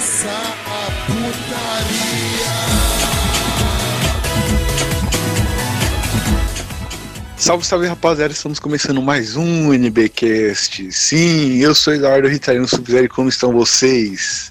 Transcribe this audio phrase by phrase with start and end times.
[0.00, 2.50] começar a putaria.
[7.36, 10.90] Salve, salve rapaziada, estamos começando mais um NBcast.
[10.90, 14.50] Sim, eu sou Eduardo Ritarino Sub-Zero, como estão vocês?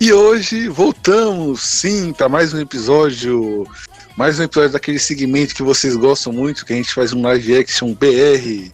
[0.00, 3.66] E hoje voltamos, sim, para mais um episódio,
[4.16, 7.58] mais um episódio daquele segmento que vocês gostam muito, que a gente faz um live
[7.58, 8.70] action BR.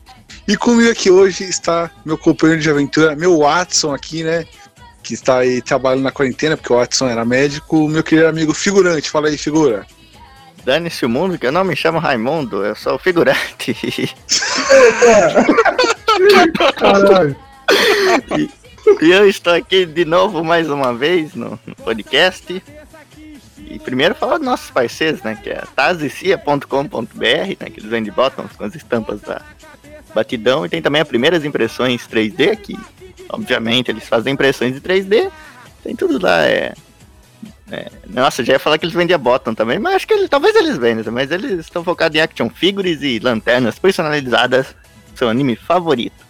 [0.46, 4.44] E comigo aqui hoje está meu companheiro de aventura, meu Watson aqui, né?
[5.02, 9.10] Que está aí trabalhando na quarentena, porque o Watson era médico, meu querido amigo figurante.
[9.10, 9.86] Fala aí, figura.
[10.64, 13.74] Dane-se o mundo, que eu não me chamo Raimundo, eu sou o figurante.
[16.76, 17.36] Caralho.
[18.38, 18.48] e,
[19.04, 22.62] e eu estou aqui de novo mais uma vez no, no podcast.
[23.58, 25.36] E primeiro falar dos nossos parceiros, né?
[25.42, 26.66] Que é tazicia.com.br,
[27.58, 27.70] né?
[27.70, 29.42] Que eles vendem bottoms com as estampas da
[30.14, 30.64] Batidão.
[30.64, 32.78] E tem também as primeiras impressões 3D, que
[33.32, 35.30] obviamente eles fazem impressões de 3D.
[35.82, 36.74] Tem tudo lá, é.
[37.70, 40.54] é nossa, já ia falar que eles vendiam bottom também, mas acho que eles, talvez
[40.54, 44.74] eles vendam, mas eles estão focados em action figures e lanternas personalizadas,
[45.14, 46.22] seu anime favorito.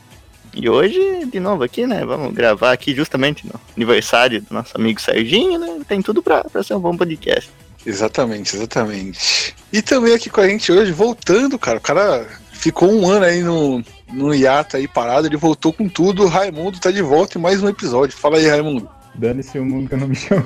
[0.55, 2.05] E hoje, de novo aqui, né?
[2.05, 5.81] Vamos gravar aqui justamente no aniversário do nosso amigo Serginho, né?
[5.89, 7.51] Tem tudo pra, pra ser um bom podcast.
[7.87, 9.55] Exatamente, exatamente.
[9.73, 11.79] E também aqui com a gente hoje, voltando, cara.
[11.79, 13.83] O cara ficou um ano aí no,
[14.13, 16.25] no hiato aí parado, ele voltou com tudo.
[16.25, 18.17] O Raimundo tá de volta em mais um episódio.
[18.17, 18.89] Fala aí, Raimundo.
[19.15, 20.45] Dane-se o mundo que eu não me chamo.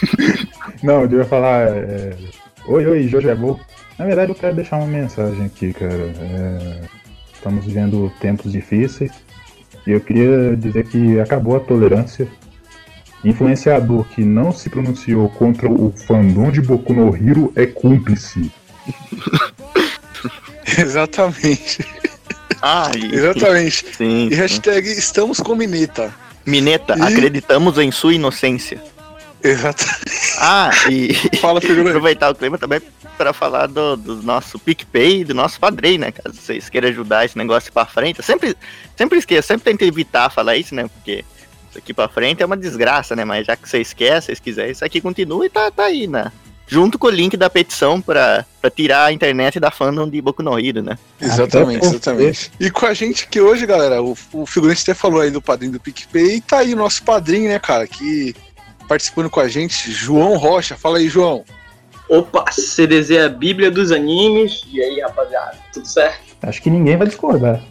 [0.82, 1.68] não, eu devia falar.
[1.68, 2.16] É...
[2.66, 3.58] Oi, oi, Jojo é bom.
[3.98, 6.12] Na verdade, eu quero deixar uma mensagem aqui, cara.
[6.20, 6.80] É...
[7.34, 9.12] Estamos vivendo tempos difíceis.
[9.86, 12.28] E eu queria dizer que acabou a tolerância.
[13.24, 18.50] Influenciador que não se pronunciou contra o fandom de Boku no Hero é cúmplice.
[20.78, 21.84] Exatamente.
[22.62, 23.84] Ah, Exatamente.
[23.96, 24.34] Sim, E sim.
[24.36, 26.14] hashtag estamos com Mineta.
[26.46, 28.82] Mineta, E- acreditamos em sua inocência.
[29.42, 30.02] Exatamente.
[30.44, 32.80] Ah, e Fala, aproveitar o clima também
[33.16, 36.10] para falar do, do nosso PicPay e do nosso padrinho, né?
[36.10, 38.18] Caso vocês queiram ajudar esse negócio pra frente.
[38.18, 38.56] Eu sempre,
[38.96, 40.88] sempre esqueço, sempre tento evitar falar isso, né?
[40.88, 41.24] Porque
[41.70, 43.24] isso aqui pra frente é uma desgraça, né?
[43.24, 46.32] Mas já que vocês querem, vocês quiserem, isso aqui continua e tá, tá aí, né?
[46.66, 50.42] Junto com o link da petição pra, pra tirar a internet da fandom de Boku
[50.42, 50.96] no Hero, né?
[51.20, 52.50] Exatamente, exatamente.
[52.58, 55.72] E com a gente aqui hoje, galera, o, o figurante até falou aí do padrinho
[55.72, 58.34] do PicPay, e tá aí o nosso padrinho, né, cara, que
[58.88, 60.76] participando com a gente, João Rocha.
[60.76, 61.44] Fala aí, João.
[62.08, 64.62] Opa, CDZ é a Bíblia dos animes.
[64.70, 66.20] E aí, rapaziada, tudo certo?
[66.42, 67.62] Acho que ninguém vai discordar.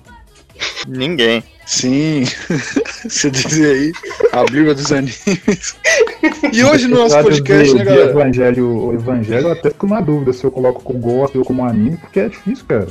[0.88, 1.44] Ninguém.
[1.72, 2.26] Sim,
[3.08, 3.92] você dizer aí,
[4.34, 5.74] a Bíblia dos animes.
[6.52, 8.10] E hoje no nosso podcast, do- né, galera?
[8.10, 11.64] Evangelho, o Evangelho, eu até fico na dúvida se eu coloco como gosto ou como
[11.64, 12.90] anime, porque é difícil, cara.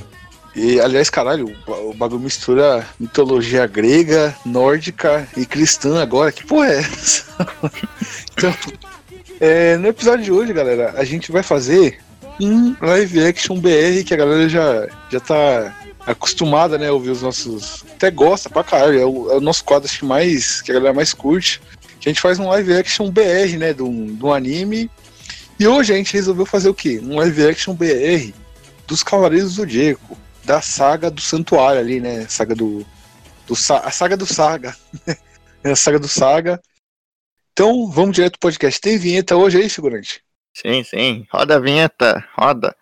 [0.56, 6.32] E, aliás, caralho, o bagulho mistura mitologia grega, nórdica e cristã agora.
[6.32, 7.24] Que porra é essa?
[8.32, 8.54] então,
[9.38, 11.98] é, no episódio de hoje, galera, a gente vai fazer
[12.40, 17.22] um live action BR que a galera já, já tá acostumada, né, a ouvir os
[17.22, 17.84] nossos...
[17.92, 20.94] Até gosta pra caralho, é o, é o nosso quadro que mais, que a galera
[20.94, 21.60] mais curte.
[22.00, 24.90] Que a gente faz um live action BR, né, de um, de um anime.
[25.58, 27.00] E hoje a gente resolveu fazer o quê?
[27.02, 28.32] Um live action BR
[28.86, 32.26] dos Cavaleiros do Zodíaco da saga do Santuário ali, né?
[32.28, 32.84] Saga do.
[33.46, 34.76] do a saga do Saga.
[35.62, 36.58] É a saga do Saga.
[37.52, 38.80] Então, vamos direto pro podcast.
[38.80, 40.22] Tem vinheta hoje aí, figurante?
[40.54, 41.26] Sim, sim.
[41.30, 42.74] Roda a vinheta, roda.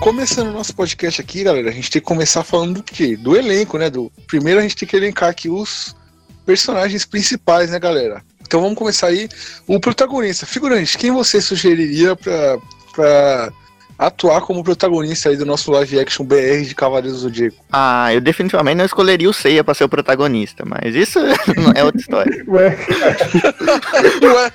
[0.00, 3.18] Começando o nosso podcast aqui, galera, a gente tem que começar falando do quê?
[3.18, 3.90] Do elenco, né?
[3.90, 4.10] Do...
[4.26, 5.94] Primeiro a gente tem que elencar aqui os
[6.46, 8.22] personagens principais, né, galera?
[8.40, 9.28] Então vamos começar aí.
[9.66, 12.58] O protagonista, figurante, quem você sugeriria pra,
[12.94, 13.52] pra
[13.98, 17.62] atuar como protagonista aí do nosso live action BR de Cavaleiros do Zodíaco?
[17.70, 21.18] Ah, eu definitivamente não escolheria o Seiya pra ser o protagonista, mas isso
[21.76, 22.42] é outra história.
[22.48, 22.78] Ué,
[24.22, 24.52] Ué, ué,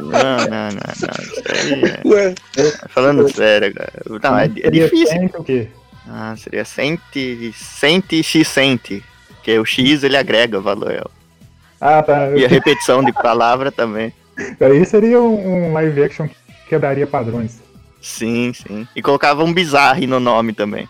[0.00, 0.68] Não, não, não,
[1.02, 1.88] não.
[1.88, 2.34] É- ué.
[2.88, 3.92] Falando sério, cara.
[4.22, 5.06] Não, é, é seria difícil.
[5.06, 5.68] sempre o quê?
[6.08, 9.02] Ah, seria cente, cente x cente.
[9.28, 11.08] Porque o X ele agrega valor.
[11.80, 12.30] Ah, tá.
[12.36, 14.12] E a repetição de palavra também.
[14.60, 16.34] Aí seria um, um live action que
[16.68, 17.60] quebraria padrões.
[18.00, 18.86] Sim, sim.
[18.94, 20.88] E colocava um bizarro no nome também.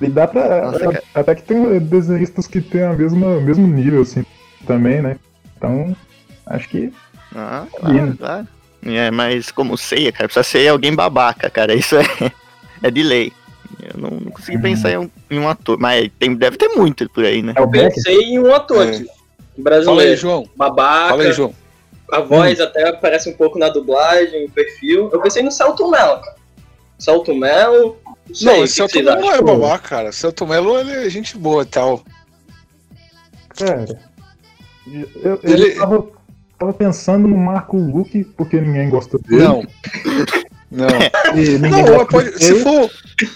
[0.00, 0.70] E dá pra.
[0.70, 1.02] Nossa, cara.
[1.14, 4.24] até que tem desenhistas que tem a mesma mesmo nível, assim,
[4.66, 5.16] também, né?
[5.60, 5.94] Então,
[6.46, 6.90] acho que.
[7.36, 8.16] Ah, Lindo.
[8.16, 8.48] claro, claro.
[8.86, 11.74] É, mas como ceia, cara, precisa ser alguém babaca, cara.
[11.76, 12.32] Isso é,
[12.82, 13.30] é de lei.
[13.82, 14.62] Eu não, não consegui Uhum.
[14.62, 17.52] pensar em um, em um ator, mas tem, deve ter muito por aí, né?
[17.56, 17.92] É Becker?
[17.94, 18.90] Pensei em um ator É.
[18.90, 19.04] aqui.
[19.04, 19.12] Fala
[19.56, 20.16] aí, Brasileiro.
[20.16, 20.48] João.
[20.56, 21.08] Babaca.
[21.10, 21.54] Fala aí, João.
[22.10, 25.10] A voz até parece um pouco na dublagem, o perfil.
[25.12, 26.36] Eu pensei no Celto Mello, cara.
[26.98, 27.98] Celto Mello.
[28.42, 30.12] Não, Não, o Celto Melo não é babaca, cara.
[30.12, 32.02] Celto Melo, ele é gente boa e tal.
[33.56, 33.86] Cara.
[34.92, 36.08] Eu, eu Ele- tava,
[36.58, 39.42] tava pensando no Marco Luque, porque ninguém gosta dele.
[39.42, 39.62] Não.
[40.70, 40.86] Não.
[41.34, 42.90] Ninguém Não, pode, se for.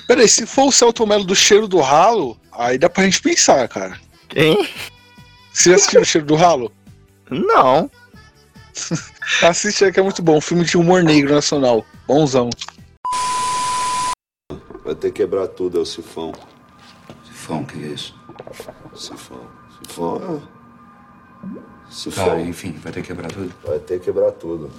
[0.06, 3.68] Peraí, se for o Celto Melo do cheiro do ralo, aí dá pra gente pensar,
[3.68, 3.98] cara.
[4.28, 4.68] Quem?
[5.52, 6.72] Você já assistiu o cheiro do ralo?
[7.30, 7.90] Não.
[9.42, 10.36] Assiste aí que é muito bom.
[10.36, 11.84] Um filme de humor negro nacional.
[12.06, 12.50] Bonzão.
[14.84, 16.32] Vai ter que quebrar tudo, é o sifão.
[17.24, 18.14] Sifão, o que é isso?
[18.94, 19.40] Sifão.
[19.82, 20.16] Sifão
[20.50, 20.53] é.
[21.44, 22.40] Tá, Sifão.
[22.40, 23.52] enfim, vai ter que quebrar tudo.
[23.64, 24.70] Vai ter que quebrar tudo.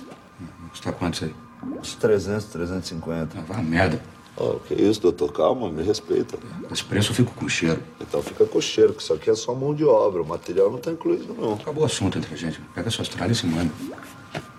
[0.70, 1.36] Custa quanto isso aí?
[1.80, 3.38] Uns 300, 350.
[3.40, 4.02] Ah, vá merda.
[4.38, 5.32] Ó, que isso, doutor?
[5.32, 6.38] Calma, me respeita.
[6.70, 7.82] Esse preço eu fico com cheiro.
[8.02, 10.22] Então fica com cheiro, que isso aqui é só mão de obra.
[10.22, 11.54] O material não tá incluído, não.
[11.54, 12.60] Acabou o assunto entre a gente.
[12.74, 13.72] Pega suas tralhas e se manda.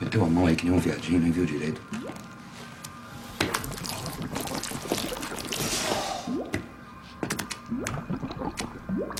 [0.00, 1.80] Meteu a mão aí que nem um viadinho, nem viu direito.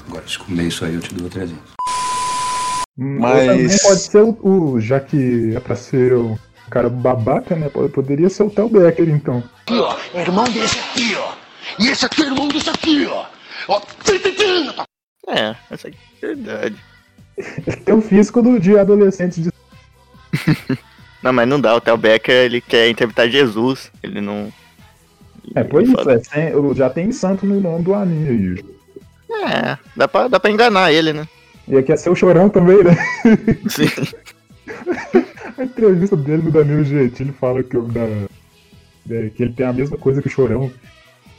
[0.09, 1.76] Agora, se comer isso aí, eu te dou 300.
[2.97, 6.39] Mas- Também pode ser o, o- Já que é pra ser o
[6.71, 7.69] cara babaca, né?
[7.69, 9.43] pode- Poderia ser o Tel Becker, então.
[10.15, 11.33] O irmão desse aqui, ó.
[11.79, 13.27] E esse aqui é irmão desse aqui, ó.
[13.69, 14.71] Ó, tim, tim.
[15.29, 16.77] É, essa aqui é verdade.
[17.85, 19.51] Tem o físico do, de adolescente de
[21.23, 21.75] Não, mas não dá.
[21.75, 23.91] O Theo Becker, ele quer interpretar Jesus.
[24.03, 24.53] Ele não.
[25.55, 28.29] É, pois isso, é, sem- já tem santo no nome do anime
[29.29, 29.45] aí.
[29.51, 31.27] É, dá pra, dá pra enganar ele, né?
[31.69, 32.97] E aqui é ser o chorão também, né?
[33.69, 33.89] Sim.
[35.59, 39.73] A entrevista dele no Danilo Gentili fala que, o da, é, que ele tem a
[39.73, 40.71] mesma coisa que o chorão,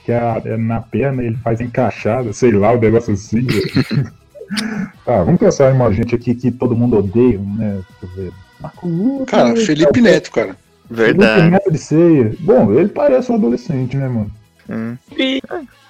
[0.04, 3.46] que é, a- é na perna ele faz encaixada, sei lá, o negócio assim.
[5.06, 7.82] ah, vamos pensar em uma gente aqui que todo mundo odeia, né?
[8.02, 8.34] Deixa eu ver.
[8.60, 10.58] Marco Lucas, Cara, Felipe Neto, cara.
[10.88, 11.50] Felipe Verdade.
[11.52, 12.34] Neto de ceia.
[12.40, 14.32] Bom, ele parece um adolescente, né, mano?
[14.70, 14.98] Hum.
[15.18, 15.42] E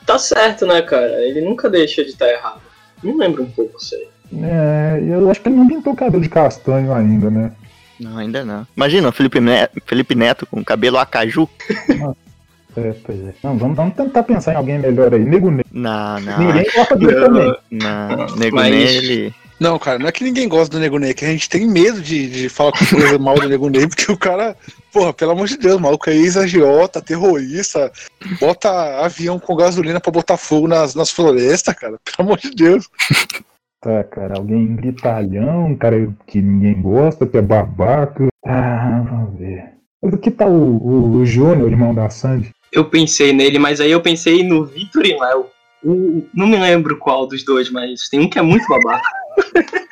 [0.06, 1.08] tá certo, né, cara?
[1.24, 2.62] Ele nunca deixa de estar errado.
[3.02, 4.08] Me lembra um pouco isso aí.
[4.44, 7.52] É, e eu acho que ele não pintou cabelo de castanho ainda, né?
[8.00, 8.68] Não, ainda não.
[8.76, 11.50] Imagina o Felipe Neto, Felipe Neto com cabelo acaju.
[12.76, 13.34] É, pois é.
[13.42, 15.26] Não, vamos, vamos tentar pensar em alguém melhor aí.
[15.26, 15.66] Nego Negro.
[15.72, 16.38] Não, não.
[16.38, 17.26] Ninguém gosta dele Não.
[17.26, 17.56] também.
[17.72, 19.34] Não, nego Mas- nele.
[19.60, 21.66] Não, cara, não é que ninguém gosta do Nego Ney, é que a gente tem
[21.68, 24.56] medo de, de falar coisa mal do Nego Ney, porque o cara,
[24.94, 27.92] porra, pelo amor de Deus, o maluco é ex-agiota, terrorista,
[28.40, 28.70] bota
[29.04, 32.88] avião com gasolina pra botar fogo nas, nas florestas, cara, pelo amor de Deus.
[33.80, 38.28] Tá, cara, alguém gritalhão, um cara que ninguém gosta, que é babaca.
[38.46, 39.66] Ah, vamos ver.
[40.02, 42.52] Mas aqui tá o, o, o Júnior, irmão da Sandy.
[42.72, 45.46] Eu pensei nele, mas aí eu pensei no Vitor e Léo.
[45.84, 49.08] O- Não me lembro qual dos dois, mas tem um que é muito babaca.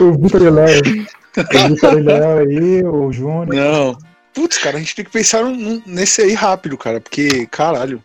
[0.00, 0.80] O Vitor e Léo.
[1.36, 3.54] O Vitor e Léo aí, o Júnior.
[3.54, 3.96] Não.
[4.34, 8.02] Putz, cara, a gente tem que pensar num- nesse aí rápido, cara, porque, caralho.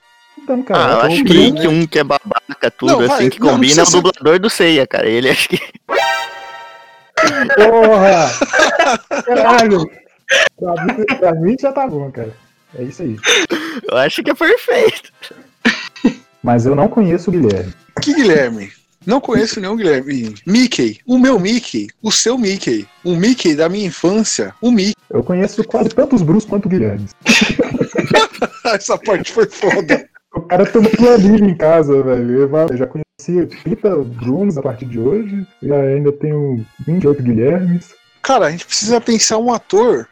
[0.48, 3.30] Ah, cara, eu o acho que, que um que é babaca, tudo Não, vai, assim,
[3.30, 5.08] que não, não combina é o dublador do Ceia, cara.
[5.08, 5.60] Ele acho que.
[7.56, 8.32] Porra!
[9.26, 9.86] Caralho!
[10.60, 12.36] Pra mim, pra mim já tá bom, cara.
[12.78, 13.18] É isso aí.
[13.90, 15.12] Eu acho que é perfeito.
[16.42, 17.74] Mas eu não conheço o Guilherme.
[18.02, 18.72] Que Guilherme?
[19.06, 20.34] Não conheço nenhum Guilherme.
[20.46, 24.96] Mickey, o meu Mickey, o seu Mickey, o Mickey da minha infância, o Mickey.
[25.10, 27.08] Eu conheço quase tantos Bruce quanto o Guilherme.
[28.66, 30.10] Essa parte foi foda.
[30.34, 32.42] O cara uma planilha em casa, velho.
[32.42, 35.46] Eu já conheci 30 Brunos a partir de hoje.
[35.62, 37.94] E ainda tenho 28 Guilhermes.
[38.22, 40.08] Cara, a gente precisa pensar um ator.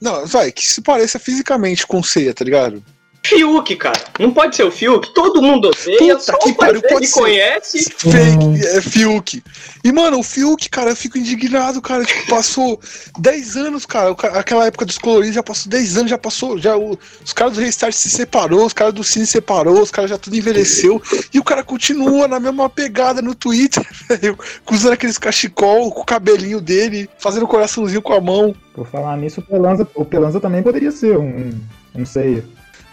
[0.00, 2.82] Não, vai, que se pareça fisicamente com Ceia, tá ligado?
[3.28, 4.00] Fiuk, cara.
[4.18, 5.12] Não pode ser o Fiuk.
[5.14, 7.20] Todo mundo odeia, Puta só que o pariu, pode que ser.
[7.20, 7.84] conhece.
[7.96, 9.42] Fake, é Fiuk.
[9.84, 12.04] E, mano, o Fiuk, cara, eu fico indignado, cara.
[12.04, 12.80] Tipo, passou
[13.18, 14.10] 10 anos, cara.
[14.38, 16.58] Aquela época dos coloridos já passou 10 anos, já passou.
[16.58, 20.10] Já o- os caras do Restart se separou, os caras do Cine separou, os caras
[20.10, 21.00] já tudo envelheceu.
[21.32, 24.38] E o cara continua na mesma pegada no Twitter, velho.
[24.70, 28.54] Usando aqueles cachecol com o cabelinho dele, fazendo coraçãozinho com a mão.
[28.74, 31.50] Por falar nisso, o Pelanza, o Pelanza também poderia ser um,
[31.94, 32.44] um ceia.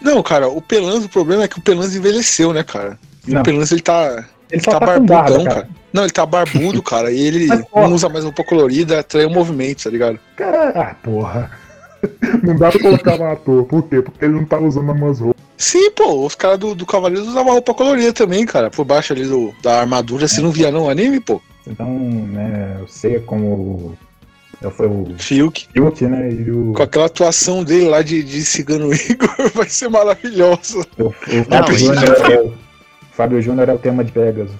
[0.04, 2.98] Não, cara, o Pelanza, o problema é que o Pelanza envelheceu, né, cara?
[3.26, 3.40] E Não.
[3.40, 4.24] o Pelanza, ele tá.
[4.50, 5.54] Ele tá só tá com barbudão, cara.
[5.62, 5.68] cara.
[5.92, 9.30] Não, ele tá barbudo, cara, e ele Mas, não usa mais roupa colorida, atrai o
[9.30, 10.20] movimento, tá ligado?
[10.36, 11.50] Cara, ah, porra.
[12.42, 13.64] Não dá pra colocar no ator.
[13.64, 14.02] Por quê?
[14.02, 15.42] Porque ele não tá usando umas roupas.
[15.56, 18.70] Sim, pô, os caras do, do Cavaleiros usavam roupa colorida também, cara.
[18.70, 21.40] Por baixo ali do, da armadura, você não via não anime, pô?
[21.66, 23.96] Então, né, o ceia como
[24.70, 25.66] Foi o Fiuk.
[25.72, 26.32] Fiuk, né?
[26.32, 30.86] E o, Com aquela atuação dele lá de, de Cigano Igor, vai ser maravilhosa.
[30.98, 31.12] o, o
[31.44, 32.52] Fábio Júnior é o
[33.12, 34.56] Fábio Júnior é o tema de Pegasus.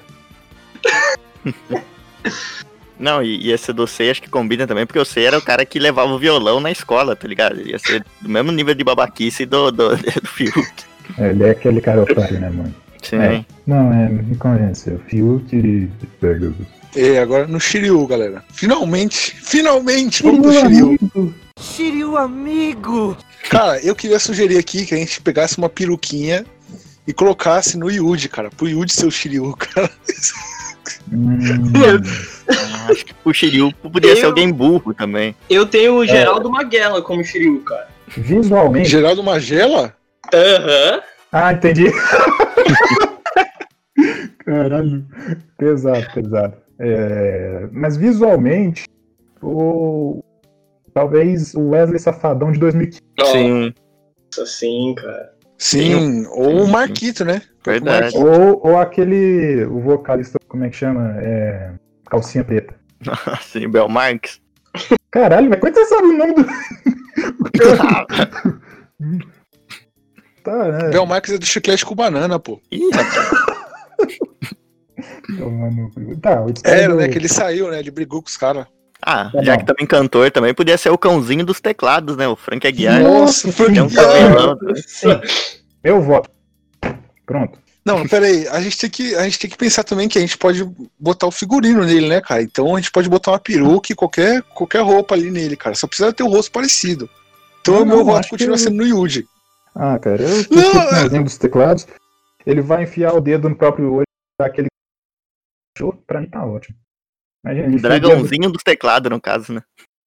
[2.99, 5.43] Não, e, e esse do C acho que combina também, porque o C era o
[5.43, 7.61] cara que levava o violão na escola, tá ligado?
[7.61, 10.85] Ia ser do mesmo nível de babaquice do, do, do Fiuk.
[11.19, 12.75] É, ele é aquele cara otário, né, mano?
[13.03, 13.17] Sim.
[13.17, 13.45] É.
[13.67, 14.99] Não, é, me convenceu.
[15.07, 16.67] Fiuk e Pegasus.
[16.97, 18.45] É, agora no Shiryu, galera.
[18.53, 21.35] Finalmente, finalmente, vamos pro Shiryu.
[21.59, 23.17] Shiryu amigo!
[23.51, 26.45] Cara, eu queria sugerir aqui que a gente pegasse uma peruquinha
[27.07, 28.49] e colocasse no Yuji, cara.
[28.51, 29.91] Pro Yuji ser o Shiryu, cara.
[31.13, 31.39] Hum,
[32.49, 35.35] Ah, Acho que o Shiryu podia Eu- ser alguém burro também.
[35.51, 37.89] Eu tenho o Geraldo Maguela como Shiryu, cara.
[38.09, 38.89] visualmente.
[38.89, 39.95] Geraldo Magela?
[40.33, 41.01] Aham.
[41.33, 41.87] Ah, entendi.
[44.45, 45.05] Caralho.
[45.59, 46.55] Pesado, pesado.
[46.79, 48.85] É, mas visualmente,
[49.43, 50.23] o.
[50.93, 53.33] Talvez o Wesley Safadão de 2015.
[53.33, 53.75] Sim,
[54.37, 55.35] Nossa, sim, cara.
[55.59, 57.43] Sim, ou o Marquito, né?
[57.65, 58.17] verdade.
[58.17, 59.65] Ou, ou aquele.
[59.65, 61.17] O vocalista, como é que chama?
[61.19, 61.73] É,
[62.07, 62.75] calcinha preta.
[63.43, 64.41] Sim, Bel Marx.
[65.11, 66.45] Caralho, mas como é que você sabe o nome do.
[70.43, 70.91] tá, né?
[70.91, 72.61] Bel Marques é do chiclete com banana, pô.
[72.71, 72.91] Ih,
[75.39, 77.09] Tomando- Tá, Era, do- né?
[77.09, 77.79] Que ele saiu, né?
[77.81, 78.67] Ele brigou com os caras.
[79.03, 79.59] Ah, Tá já bom.
[79.61, 82.27] que também cantor, também podia ser o cãozinho dos teclados, né?
[82.27, 83.03] O Frank Aguiar.
[83.03, 84.57] Nossa, um Frank cabelão.
[84.87, 85.21] Sim.
[85.83, 86.31] Eu voto.
[87.27, 87.59] Pronto.
[87.85, 90.39] Não, peraí, a gente, tem que, a gente tem que pensar também que a gente
[90.39, 90.67] pode
[90.99, 92.43] botar o figurino nele, né, cara?
[92.43, 95.75] Então a gente pode botar uma peruca e qualquer, qualquer roupa ali nele, cara.
[95.75, 97.11] Só precisa ter o rosto parecido.
[97.61, 99.27] Então Não, o meu não, voto continua que- sendo no Yuji.
[99.75, 101.87] Ah, cara, eu Não, tô é- com dos teclados.
[102.47, 104.07] Ele vai enfiar o dedo no próprio olho
[104.41, 104.69] daquele
[105.75, 106.77] cachorro, pra mim tá ótimo.
[107.47, 109.63] Ele dedo- Dragãozinho dos teclados, no caso, né?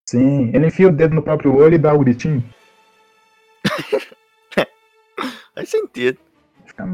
[0.09, 2.43] Sim, ele enfia o dedo no próprio olho e dá o gritinho.
[5.53, 6.17] Faz sentido.
[6.65, 6.85] Fica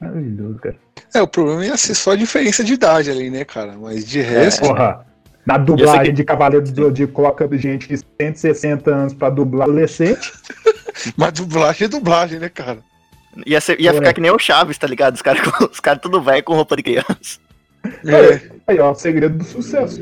[0.00, 0.76] maravilhoso, cara.
[1.14, 3.74] É, o problema ia ser só a diferença de idade ali, né, cara?
[3.78, 4.60] Mas de resto.
[4.66, 5.06] Porra,
[5.46, 10.32] na dublagem aqui- de Cavaleiro do Zodíaco coloca gente de 160 anos pra dublar adolescente.
[11.16, 12.78] Mas dublagem é dublagem, né, cara?
[13.46, 13.96] Ia, ser- ia Ué.
[13.98, 15.14] ficar que nem o Chaves, tá ligado?
[15.14, 17.38] Os caras os cara tudo velho com roupa de criança.
[18.06, 18.40] É.
[18.66, 20.00] Aí, ó, o segredo do sucesso.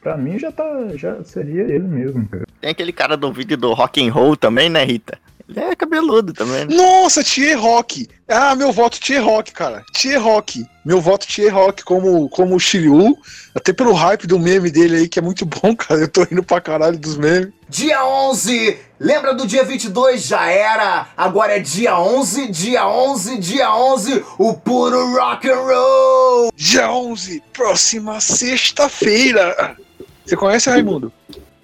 [0.00, 0.64] Pra mim já tá.
[0.94, 2.44] Já seria ele mesmo, cara.
[2.60, 5.18] Tem aquele cara do vídeo do rock and roll também, né, Rita?
[5.48, 6.74] Ele é cabeludo também, né?
[6.74, 8.08] Nossa, Tier Rock!
[8.26, 9.84] Ah, meu voto Tier Rock, cara.
[9.92, 10.64] Tier Rock.
[10.84, 13.14] Meu voto Tier Rock como, como o Shiryu.
[13.54, 16.00] Até pelo hype do meme dele aí, que é muito bom, cara.
[16.00, 17.52] Eu tô indo pra caralho dos memes.
[17.68, 18.78] Dia 11!
[18.98, 20.24] Lembra do dia 22?
[20.24, 21.08] Já era!
[21.16, 26.13] Agora é dia 11, dia 11, dia 11, o puro rock and roll!
[26.54, 29.76] Dia 11, próxima sexta-feira.
[30.24, 31.12] Você conhece, Raimundo?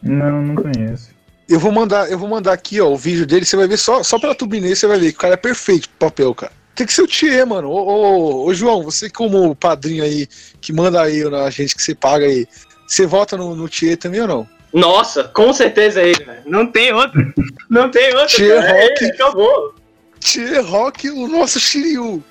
[0.03, 1.11] Não, não conheço.
[1.49, 4.03] Eu vou mandar, eu vou mandar aqui, ó, o vídeo dele, você vai ver só,
[4.03, 6.53] só pela thumbnail, você vai ver que o cara é perfeito pro papel, cara.
[6.75, 7.69] Tem que ser o Thier, mano.
[7.69, 10.29] Ô, ô, ô, João, você como padrinho aí,
[10.61, 12.47] que manda aí na gente que você paga aí,
[12.87, 14.49] você vota no, no Thier também ou não?
[14.73, 16.43] Nossa, com certeza é ele, velho.
[16.47, 17.35] Não tem outro.
[17.69, 18.37] Não tem outro.
[18.37, 18.69] Tio cara.
[18.69, 19.05] É Rock.
[19.05, 19.75] ele, acabou.
[20.21, 22.23] Thier Rock, o nosso Shiryu.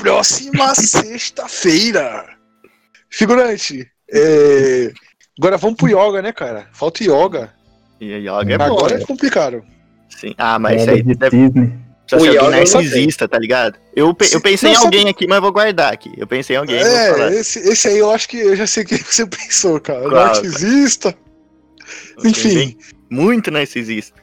[0.00, 2.26] Próxima sexta-feira.
[3.08, 4.92] Figurante, é...
[5.38, 6.68] agora vamos pro Yoga, né, cara?
[6.72, 7.52] Falta Yoga.
[8.00, 9.02] E Yoga é bom, agora né?
[9.02, 9.62] é complicado.
[10.08, 10.34] Sim.
[10.38, 11.66] Ah, mas isso aí de deve Disney.
[11.66, 12.80] precisa O ser alguém Yoga gostei.
[12.82, 13.78] narcisista, tá ligado?
[13.94, 16.10] Eu, pe- eu pensei Não, em sabe- alguém aqui, mas vou guardar aqui.
[16.16, 16.76] Eu pensei em alguém.
[16.76, 20.00] É, esse, esse aí eu acho que eu já sei quem você pensou, cara.
[20.02, 20.12] Qual?
[20.26, 21.14] Narcisista.
[22.24, 22.54] Enfim.
[22.54, 22.78] Bem-
[23.10, 24.20] Muito narcisista.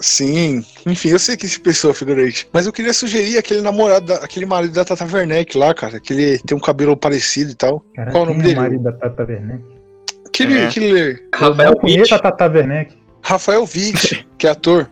[0.00, 2.48] Sim, enfim, eu sei que esse pessoa figurante.
[2.52, 6.12] Mas eu queria sugerir aquele namorado, da- aquele marido da Tata Werneck lá, cara, que
[6.12, 7.84] ele tem um cabelo parecido e tal.
[7.96, 8.54] Cara, Qual o nome é dele?
[8.58, 9.64] o marido da Tata Werneck?
[10.26, 10.66] Aquele, É.
[10.66, 12.14] aquele Rafael Witt.
[12.14, 12.96] a Tata Werneck.
[13.22, 14.88] Rafael Witt, que é ator.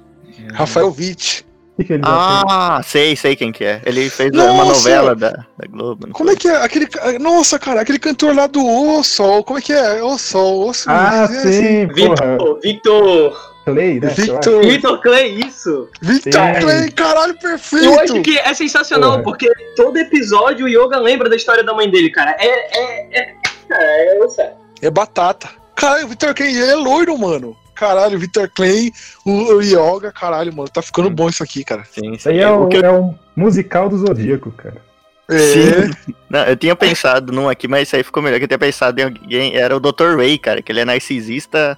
[0.52, 1.46] Rafael Witt.
[1.76, 2.00] Que, que fez?
[2.04, 3.82] Ah, sei, sei quem que é.
[3.84, 4.50] Ele fez Nossa!
[4.50, 6.08] uma novela da, da Globo.
[6.10, 6.56] Como é que é?
[6.56, 6.88] Aquele.
[7.20, 9.44] Nossa, cara, aquele cantor lá do O Sol.
[9.44, 10.02] Como é que é?
[10.02, 10.92] O Sol, O Sol.
[10.92, 12.32] Ah, É, sim, porra.
[12.32, 14.08] Victor, Victor, Clay, né?
[14.10, 14.64] Victor.
[14.64, 15.88] Victor Clay, isso.
[16.00, 16.60] Victor Sim.
[16.60, 17.84] Clay, caralho, perfeito!
[17.84, 19.22] Eu acho que é sensacional, Porra.
[19.24, 22.36] porque todo episódio o Yoga lembra da história da mãe dele, cara.
[22.38, 22.46] É.
[22.46, 23.20] É.
[23.20, 23.34] É.
[23.68, 24.54] É, é.
[24.82, 25.48] É batata.
[25.74, 27.56] Caralho, o Victor Clay ele é loiro, mano.
[27.74, 28.92] Caralho, o Victor Clay,
[29.24, 30.68] o, o Yoga, caralho, mano.
[30.68, 31.84] Tá ficando bom isso aqui, cara.
[31.84, 32.42] Sim, Isso aí sim.
[32.42, 34.80] é o, que é o musical do Zodíaco, cara.
[35.28, 35.38] É.
[35.38, 36.14] Sim.
[36.30, 38.38] Não, eu tinha pensado num aqui, mas isso aí ficou melhor.
[38.38, 39.56] Que eu tinha pensado em alguém.
[39.56, 40.16] Era o Dr.
[40.16, 41.76] Ray, cara, que ele é narcisista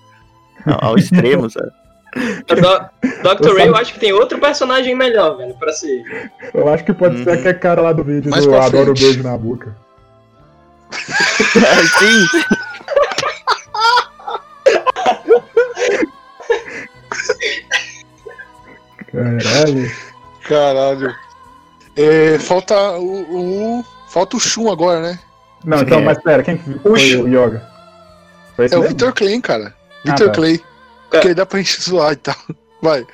[0.67, 1.71] ao extremo, sabe?
[2.17, 2.89] Então,
[3.23, 3.57] Dr.
[3.57, 6.03] Ray, eu acho que tem outro personagem melhor, velho, pra ser.
[6.55, 7.25] Eu acho que pode uhum.
[7.25, 9.03] ser aquele cara lá do vídeo Mais do Adoro frente.
[9.03, 9.77] Beijo na Boca.
[11.57, 12.27] É, sim!
[19.13, 19.91] Caralho.
[20.45, 21.15] Caralho.
[21.97, 25.19] É, falta o, o, Falta o Shun agora, né?
[25.65, 26.03] Não, então, é.
[26.03, 27.69] mas pera, quem foi o, o Yoga?
[28.57, 28.85] Foi é mesmo?
[28.85, 29.75] o Victor Klein, cara.
[30.05, 30.33] Victor tá.
[30.35, 30.61] Clay.
[31.11, 32.37] Porque dá pra gente zoar e tal.
[32.83, 33.07] Vai.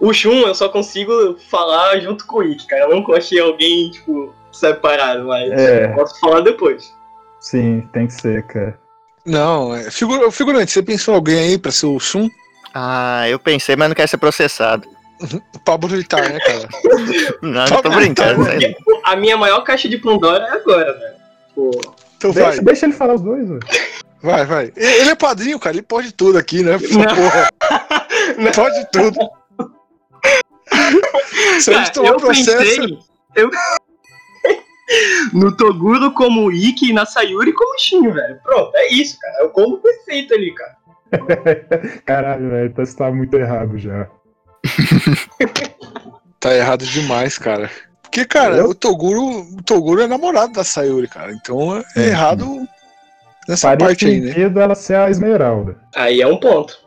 [0.00, 2.82] O Shun eu só consigo falar junto com o Ikki, cara.
[2.84, 5.88] Eu não achei alguém, tipo, separado, mas É.
[5.88, 6.92] posso falar depois.
[7.40, 8.78] Sim, tem que ser, cara.
[9.26, 9.90] Não, é.
[9.90, 12.28] Figura, figurante, você pensou em alguém aí pra ser o Shun?
[12.74, 14.88] Ah, eu pensei, mas não quero ser processado.
[15.54, 16.66] O Pablo Vittar, né, cara?
[17.42, 18.42] Não, eu tô brincando.
[18.42, 18.74] Porque
[19.04, 21.14] a minha maior caixa de Pandora é agora, velho.
[21.54, 21.70] Pô,
[22.16, 23.60] Então vai, Deixa, deixa ele falar os dois, velho.
[24.22, 24.72] Vai, vai.
[24.76, 25.76] Ele é padrinho, cara.
[25.76, 26.78] Ele pode tudo aqui, né?
[26.78, 27.50] Porra.
[28.54, 29.18] Pode tudo.
[31.60, 32.56] Se a gente tomar eu processo.
[32.58, 32.98] pensei
[33.36, 33.50] eu...
[35.32, 38.40] no Toguro como Ikki e na Sayuri como Shin, velho.
[38.42, 39.36] Pronto, é isso, cara.
[39.40, 40.76] É o combo perfeito ali, cara.
[42.04, 44.08] Caralho, velho, então você tá muito errado já.
[46.38, 47.70] Tá errado demais, cara.
[48.02, 48.70] Porque, cara, Eu?
[48.70, 51.32] o Toguro, o Toguro é namorado da Sayuri, cara.
[51.32, 52.68] Então é Sim, errado
[53.50, 54.62] nessa Faria parte aí, né?
[54.62, 55.76] ela ser a Esmeralda.
[55.94, 56.78] Aí é um ponto.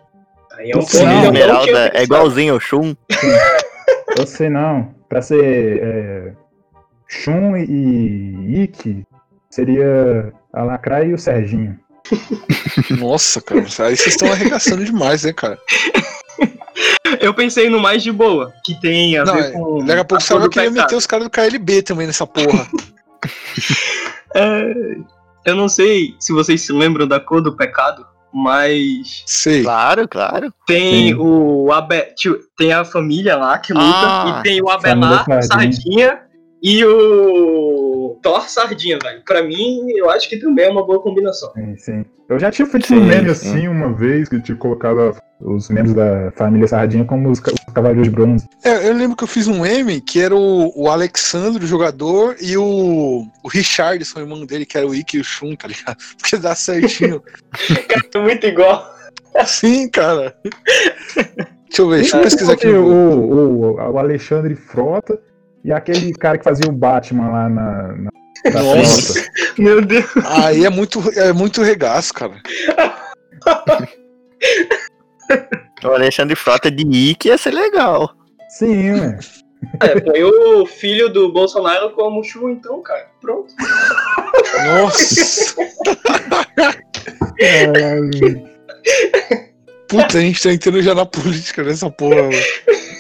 [0.58, 1.10] Aí é um Sim, ponto.
[1.10, 2.96] Que Esmeralda é igualzinho ao Shun.
[4.18, 4.94] Eu sei não.
[5.10, 6.34] Pra ser é,
[7.08, 9.06] Shun e Ikki,
[9.50, 11.80] seria a Lacraia e o Serginho.
[12.98, 13.62] Nossa, cara.
[13.62, 15.58] Aí vocês estão arregaçando demais, né, cara?
[17.20, 19.86] Eu pensei no mais de boa, que tem a Não, ver é, com.
[19.86, 20.84] daqui a pouco você vai querer pecado.
[20.84, 22.68] meter os caras do KLB também nessa porra.
[24.36, 24.74] É,
[25.46, 29.64] eu não sei se vocês se lembram da cor do pecado, mas Sei.
[29.64, 30.54] Claro, claro.
[30.66, 31.16] tem Sim.
[31.20, 32.08] o Abe,
[32.58, 36.22] tem a família lá que luta Ah, e tem o Abelar Sardinha.
[36.64, 39.22] E o Thor Sardinha, velho.
[39.26, 41.52] Pra mim, eu acho que também é uma boa combinação.
[41.52, 42.06] Sim, sim.
[42.30, 43.50] Eu já tinha feito Sim, um meme sim.
[43.50, 48.06] assim uma vez, que tinha colocado os membros da família Sardinha como os, os Cavaleiros
[48.06, 48.48] de Bronze.
[48.64, 52.38] É, eu lembro que eu fiz um M que era o, o Alexandre, o jogador,
[52.40, 55.68] e o, o Richardson, o irmão dele, que era o Ikki e o Shun, tá
[55.68, 55.98] ligado?
[56.18, 57.22] Porque dá certinho.
[58.16, 58.90] É muito igual.
[59.46, 60.34] Sim, cara.
[61.14, 62.68] Deixa eu ver, deixa eu pesquisar aqui.
[62.68, 65.20] o, o, o Alexandre Frota
[65.64, 67.88] e aquele cara que fazia o Batman lá na.
[67.96, 68.10] na
[68.52, 69.14] na Nossa.
[69.14, 69.30] frota.
[69.58, 70.06] Meu Deus.
[70.26, 72.34] Aí é muito, é muito regaço, cara.
[75.84, 78.14] O Alexandre Frota de Ike ia ser legal.
[78.50, 79.20] Sim, né?
[79.82, 83.08] É, põe o filho do Bolsonaro como Chu, então, cara.
[83.22, 83.54] Pronto.
[84.66, 85.56] Nossa.
[87.40, 88.50] Caralho.
[89.88, 92.32] Puta, a gente tá entrando já na política nessa porra, mano.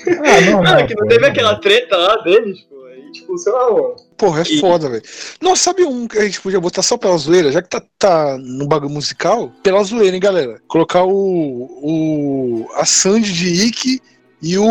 [0.07, 2.85] Ah, não, Não, que não pô, teve aquela treta lá deles, pô.
[2.85, 3.95] Aí, tipo, sei lá, mano.
[4.17, 5.03] Porra, é E- foda, velho.
[5.41, 7.51] Nossa, sabe um que a gente podia botar só pela zoeira?
[7.51, 10.61] Já que tá, tá no bagulho musical, pela zoeira, hein, galera?
[10.67, 11.09] Colocar o.
[11.81, 14.01] o a Sandy de Ike
[14.41, 14.65] e o.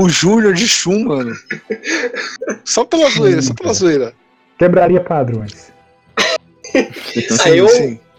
[0.00, 1.34] o Júnior de Shun, mano.
[2.64, 4.14] Só pela zoeira, só pela zoeira.
[4.58, 5.72] Quebraria padrões.
[7.44, 7.66] Ah, eu,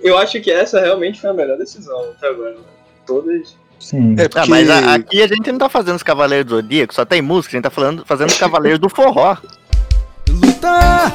[0.02, 2.52] eu acho que essa realmente foi a melhor decisão até agora.
[2.56, 2.62] Né?
[3.06, 3.56] Todas.
[3.84, 4.16] Sim.
[4.18, 7.04] É Ah, mas a- aqui a gente não tá fazendo os Cavaleiros do Zodíaco, só
[7.06, 9.36] tem música, a gente tá falando, fazendo os Cavaleiros do Forró.
[10.30, 11.12] Lutar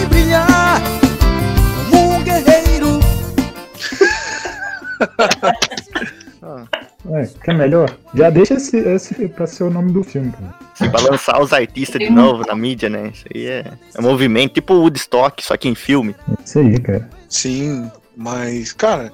[0.00, 0.80] e brilhar
[1.90, 3.00] como um guerreiro.
[7.08, 7.96] É, que é melhor?
[8.14, 10.54] Já deixa esse, esse pra ser o nome do filme, cara.
[10.74, 13.10] Assim, pra lançar os artistas de novo na mídia, né?
[13.14, 13.64] Isso aí é,
[13.94, 16.14] é movimento, tipo o Woodstock, só que em filme.
[16.44, 17.08] Isso aí, cara.
[17.28, 19.12] Sim, mas, cara.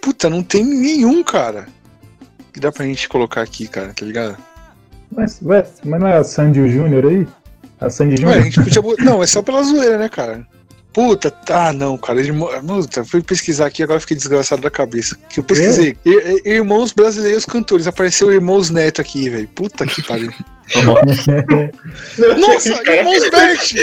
[0.00, 1.66] Puta, não tem nenhum, cara.
[2.58, 4.36] Que dá pra gente colocar aqui, cara, tá ligado?
[5.12, 7.24] Mas, ué, mas não é a Sandy Júnior aí?
[7.80, 8.44] A Sandy Ué, a Júnior?
[8.52, 8.82] gente podia.
[9.06, 10.44] Não, é só pela zoeira, né, cara?
[10.92, 12.20] Puta, tá, não, cara.
[12.20, 12.48] Irmão...
[12.66, 15.16] Puta, fui pesquisar aqui agora fiquei desgraçado da cabeça.
[15.28, 15.96] Que eu pesquisei.
[16.04, 17.86] Ir- ir- Irmãos brasileiros cantores.
[17.86, 19.46] Apareceu Irmãos Neto aqui, velho.
[19.54, 20.32] Puta que pariu.
[22.40, 23.74] Nossa, Irmãos Bert!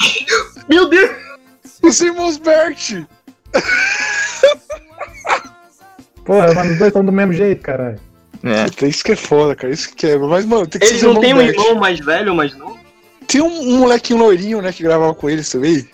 [0.70, 1.10] Meu Deus!
[1.82, 3.04] Os Irmãos Bert!
[6.26, 7.98] Porra, mas os dois estão do mesmo jeito, caralho.
[8.44, 8.86] É.
[8.86, 9.72] Isso que é foda, cara.
[9.72, 10.26] Isso que quebra.
[10.26, 12.78] Mas, mano, tem que Eles ser não têm um irmão mais velho ou mais novo?
[13.26, 15.88] Tem um, um molequinho loirinho, né, que gravava com eles também.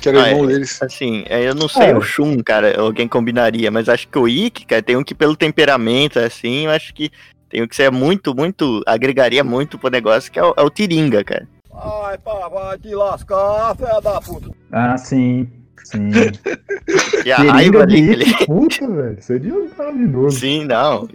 [0.00, 0.48] Que era Ah, irmão é.
[0.48, 0.82] deles.
[0.82, 1.96] Assim, é, eu não sei É.
[1.96, 5.36] o Shun, cara, alguém combinaria, mas acho que o Ikki, cara, tem um que pelo
[5.36, 7.10] temperamento, assim, eu acho que
[7.48, 10.70] tem um que ser muito, muito, agregaria muito pro negócio, que é o, é o
[10.70, 11.46] Tiringa, cara.
[11.72, 14.50] Ai, pá, vai te lascar, fé da puta.
[14.72, 15.48] Ah, sim.
[15.90, 16.10] Sim.
[17.24, 18.46] E a raiva de ali que ele...
[18.46, 19.16] Puta, velho.
[19.20, 20.40] Seria maravilhoso.
[20.40, 21.08] Sim, não.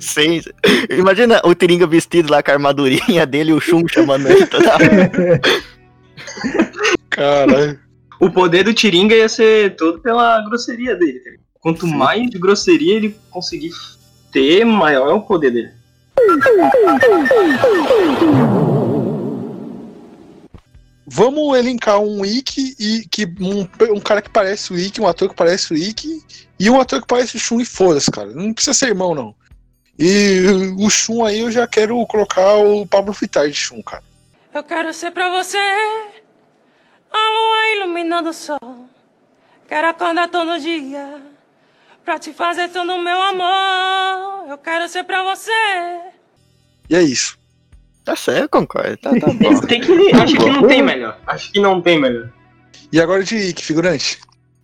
[0.00, 0.40] Sim.
[0.90, 4.74] Imagina o Tiringa vestido lá com a armadurinha dele e o Shun chamando ele toda
[4.74, 5.40] hora.
[7.08, 7.78] Caralho.
[8.20, 11.20] O poder do Tiringa ia ser todo pela grosseria dele.
[11.20, 11.30] tá?
[11.60, 13.70] Quanto mais grosseria ele conseguir
[14.32, 15.70] ter, maior é o poder dele.
[21.16, 23.60] Vamos elencar um Ikki e que um,
[23.94, 26.20] um cara que parece o Ikki, um ator que parece o Ikki
[26.58, 28.32] e um ator que parece o Shun e foda-se, cara.
[28.32, 29.32] Não precisa ser irmão, não.
[29.96, 30.42] E
[30.76, 34.02] o Shun aí eu já quero colocar o Pablo Vittar de Shun, cara.
[34.52, 38.88] Eu quero ser pra você a lua iluminando o sol.
[39.68, 41.22] Quero acordar todo dia
[42.04, 44.48] pra te fazer todo o meu amor.
[44.50, 45.52] Eu quero ser pra você.
[46.90, 47.38] E é isso.
[48.04, 48.96] Tá certo, concordo.
[48.98, 49.60] Tá, tá bom.
[49.60, 51.18] Tem que, acho que não tem melhor.
[51.26, 52.28] Acho que não tem melhor.
[52.92, 54.18] E agora de Ikki, figurante?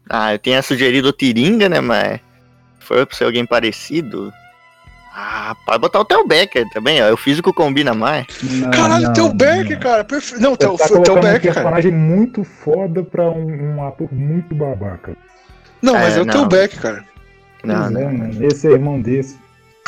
[0.08, 2.20] Ah, eu tinha sugerido o Tiringa, né, mas
[2.80, 4.32] foi pra ser alguém parecido.
[5.14, 7.12] Ah, pode botar o Theo Becker também, ó.
[7.12, 8.26] O físico combina mais.
[8.42, 9.36] Não, Caralho, não, Theo não.
[9.36, 10.04] Becker, cara.
[10.04, 10.40] Perfeito.
[10.40, 11.54] Não, Theo, tá Theo colocando um Becker, cara.
[11.54, 15.16] personagem muito foda pra um, um ator muito babaca.
[15.82, 16.48] Não, mas É, é o Theo não.
[16.48, 17.04] Becker, cara.
[17.64, 18.00] Não, não.
[18.00, 18.46] é, mano.
[18.46, 19.36] Esse é irmão desse.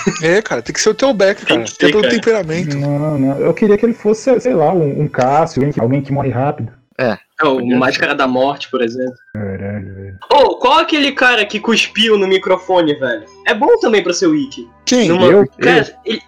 [0.22, 1.64] É, cara, tem que ser o Becker, Tem cara.
[1.64, 2.14] que Até ser, pelo cara.
[2.14, 2.76] temperamento.
[2.78, 3.38] Não, não.
[3.38, 6.30] Eu queria que ele fosse, sei lá, um, um Cássio, alguém que, alguém que morre
[6.30, 6.72] rápido.
[6.98, 9.14] É, o Máscara da Morte, por exemplo.
[9.34, 10.18] Caralho, velho.
[10.30, 13.24] Ô, qual aquele cara que cuspiu no microfone, velho?
[13.46, 14.68] É bom também pra ser o Wiki.
[14.86, 15.08] Quem?
[15.08, 15.46] Numa- Eu?
[15.58, 16.22] Cara, ele...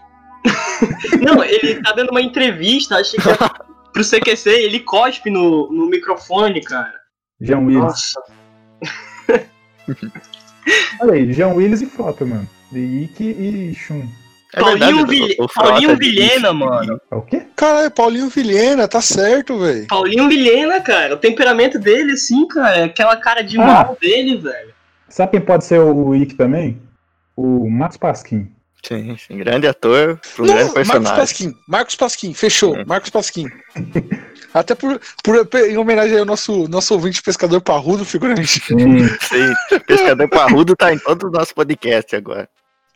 [1.24, 3.36] Não, ele tá dando uma entrevista, acho que é
[3.92, 6.92] pro CQC, ele cospe no, no microfone, cara.
[7.40, 7.82] Jean Willis.
[7.82, 8.22] Nossa.
[11.00, 12.48] Olha aí, Jean Willis e Frota, mano.
[12.72, 14.06] E Ikki e Shun.
[14.56, 17.00] É Paulinho, verdade, o- Paulinho disse Vilhena, mano.
[17.10, 17.42] É o quê?
[17.56, 19.86] Caralho, Paulinho Vilhena, tá certo, velho.
[19.88, 21.14] Paulinho Vilhena, cara.
[21.14, 22.76] O temperamento dele, assim, cara.
[22.78, 23.64] é Aquela cara de Ah.
[23.66, 24.72] mal dele, velho.
[25.08, 26.80] Sabe quem pode ser o Ikki também?
[27.36, 28.48] O Max Pasquim.
[28.86, 31.16] Sim, sim, grande ator, um Não, grande Marcos personagem.
[31.16, 31.54] Pasquim.
[31.66, 32.76] Marcos Pasquim, fechou.
[32.76, 32.84] É.
[32.84, 33.46] Marcos Pasquim.
[34.54, 38.60] Até por, por em homenagem ao nosso, nosso ouvinte pescador parrudo, figurante.
[38.60, 39.08] Sim.
[39.20, 42.48] Sim, Pescador Parrudo tá em todo o nosso podcast agora.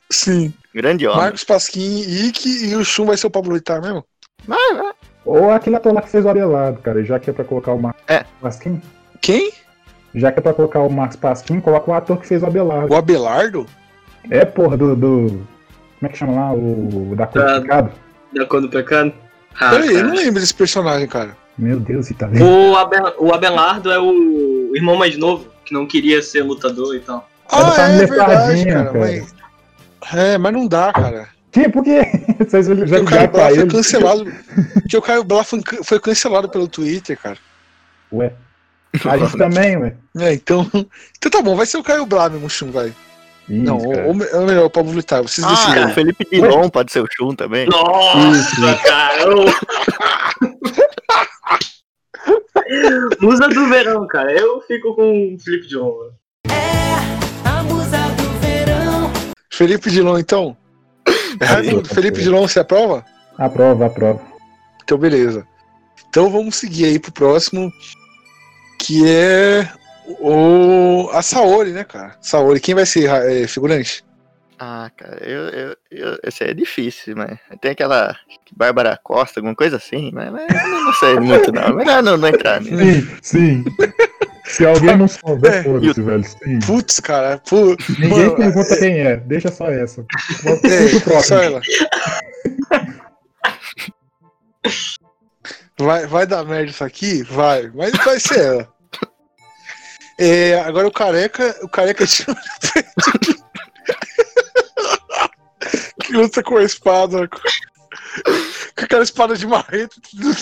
[0.09, 0.55] Sim.
[0.73, 1.19] Grande homem.
[1.21, 4.05] Marcos Pasquim, Ike e o Chum vai ser o Pablo Vittar mesmo?
[4.47, 4.93] Vai, vai.
[5.25, 7.05] Ou aquele ator lá que fez o Abelardo, cara.
[7.05, 8.25] Já que é pra colocar o Max É.
[8.41, 8.81] Pasquim.
[9.21, 9.53] Quem?
[10.15, 12.93] Já que é pra colocar o Max Pasquim, coloca o ator que fez o Abelardo.
[12.95, 13.67] O Abelardo?
[14.31, 14.95] É, porra, do.
[14.95, 15.47] do-
[15.99, 16.53] Como é que chama lá?
[16.53, 17.15] O.
[17.17, 17.93] Da cor Da- do pecado?
[18.33, 19.13] Da cor do pecado.
[19.61, 21.37] Ah, Peraí, eu não lembro desse personagem, cara.
[21.59, 22.45] Meu Deus, e tá vendo?
[22.47, 27.01] O, Abel- o Abelardo é o irmão mais novo, que não queria ser lutador e
[27.01, 27.29] tal.
[27.51, 28.85] Ah, Era é verdade, cara.
[28.87, 28.99] cara.
[28.99, 29.35] Mas...
[30.15, 31.29] É, mas não dá, cara.
[31.51, 31.69] Que?
[31.69, 32.03] Por quê?
[32.39, 34.33] Vocês já Porque o Caio Blá foi cancelado.
[34.75, 37.39] Porque o Caio Blá foi, foi cancelado pelo Twitter, cara.
[38.13, 38.33] Ué.
[39.05, 39.95] A gente também, ué.
[40.19, 40.71] É, então.
[41.19, 42.93] Então tá bom, vai ser o Caio Blá mesmo, Chum, vai.
[43.49, 45.85] Isso, não, ou, ou melhor, o Pablo Vittar, vocês Ah, decidem.
[45.87, 47.67] o Felipe Dilon pode ser o Chum também.
[47.67, 49.25] Nossa, cara!
[53.21, 54.33] Musa do verão, cara.
[54.33, 55.97] Eu fico com o Felipe John.
[55.97, 56.13] mano.
[57.45, 59.11] A musa do verão.
[59.51, 60.57] Felipe Dilon, então.
[61.65, 61.85] Sim.
[61.85, 63.05] Felipe Dilon, você aprova?
[63.39, 64.21] Aprova, aprova.
[64.83, 65.47] Então, beleza.
[66.09, 67.71] Então vamos seguir aí pro próximo,
[68.79, 69.69] que é
[70.21, 72.17] o a Saori, né, cara?
[72.21, 74.05] Saori, quem vai ser é, figurante?
[74.61, 78.17] Ah, cara, eu, eu, eu, esse aí é difícil, mas tem aquela
[78.57, 81.77] Bárbara Costa, alguma coisa assim, mas, mas eu não sei muito não.
[81.77, 82.77] Melhor não, não entrar nisso.
[82.77, 83.65] Sim, sim.
[84.45, 86.25] Se alguém não souber, É, foda-se, velho.
[86.25, 86.59] Sim.
[86.67, 90.01] Putz, cara, pô, Ninguém mano, pergunta quem é, deixa só essa.
[90.01, 91.39] é, Puxa o só próximo.
[91.39, 91.61] ela.
[95.79, 97.23] Vai, vai dar merda isso aqui?
[97.23, 98.69] Vai, mas vai ser ela.
[100.19, 102.27] É, agora o careca, o careca de
[106.09, 107.39] que luta com a espada, com,
[108.77, 109.95] com aquela espada de marreta,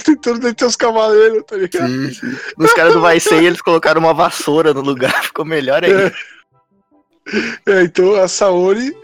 [0.05, 1.88] tentando deter os cavaleiros, tá ligado?
[1.88, 2.38] Sim, sim.
[2.57, 6.12] Nos caras do Vai Ser, eles colocaram uma vassoura no lugar, ficou melhor aí.
[7.66, 8.96] É, então a Saori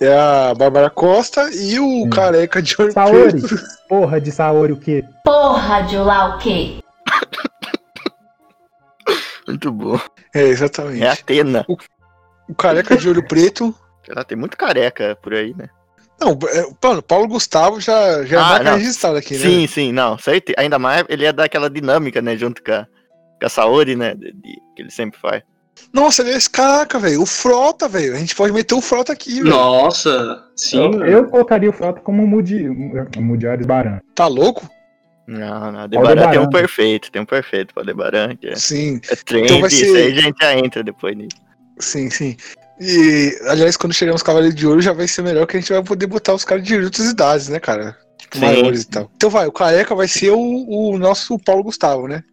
[0.00, 3.42] é a Bárbara Costa e o careca de olho Saori.
[3.88, 5.04] Porra de Saori o quê?
[5.24, 6.80] Porra de lá o quê?
[9.46, 10.00] Muito bom.
[10.34, 11.04] É, exatamente.
[11.04, 11.64] É Atena.
[12.48, 13.72] O careca de olho preto.
[14.08, 15.68] Lá, tem muito careca por aí, né?
[16.20, 18.78] Não, é, mano, Paulo Gustavo já, já é Ah, marca não.
[18.78, 19.40] registrada aqui, né?
[19.40, 20.54] Sim, sim, não, certeza.
[20.58, 22.36] Ainda mais ele é daquela dinâmica, né?
[22.36, 22.86] Junto com a,
[23.40, 24.14] com a Saori, né?
[24.14, 25.42] de- de- que ele sempre faz.
[25.92, 27.22] Nossa, aliás, caraca, velho.
[27.22, 28.14] O Frota, velho.
[28.14, 29.46] A gente pode meter o Frota aqui, velho.
[29.50, 30.78] Nossa, sim.
[30.78, 32.68] Eu, eu colocaria o Frota como Mudi,
[33.18, 33.98] Mudiares Baran.
[34.14, 34.68] Tá louco?
[35.26, 36.40] Não, não, Aldebaran tem Aldebaran.
[36.42, 39.84] um perfeito, tem um perfeito pra Aldebaran, que é, Sim, é trend, Então vai isso
[39.92, 41.36] ser- aí a gente já entra depois nisso.
[41.78, 42.36] sim, sim.
[42.80, 45.72] E, aliás, quando chegar os Cavaleiros de Ouro já vai ser melhor que a gente
[45.72, 47.96] vai poder botar os caras de outras idades, né, cara?
[48.18, 48.44] Tipo, Sim.
[48.44, 49.10] maiores e tal.
[49.16, 52.24] Então vai, o Careca vai ser o, o nosso Paulo Gustavo, né?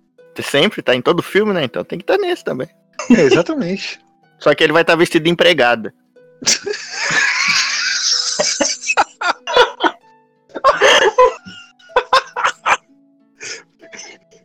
[0.42, 1.66] Sempre, tá em todo filme, né?
[1.66, 2.70] Então tem que estar tá nesse também.
[3.12, 4.00] É, exatamente.
[4.40, 5.94] Só que ele vai estar tá vestido de empregada.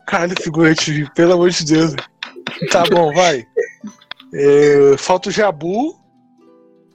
[0.06, 1.94] Caralho, figurante, pelo amor de Deus.
[2.70, 3.46] Tá bom, vai.
[4.34, 5.98] É, falta o Jabu.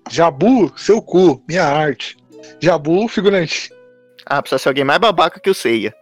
[0.09, 2.17] Jabu, seu cu, minha arte.
[2.59, 3.71] Jabu, figurante.
[4.25, 5.93] Ah, precisa ser alguém mais babaca que o Ceia.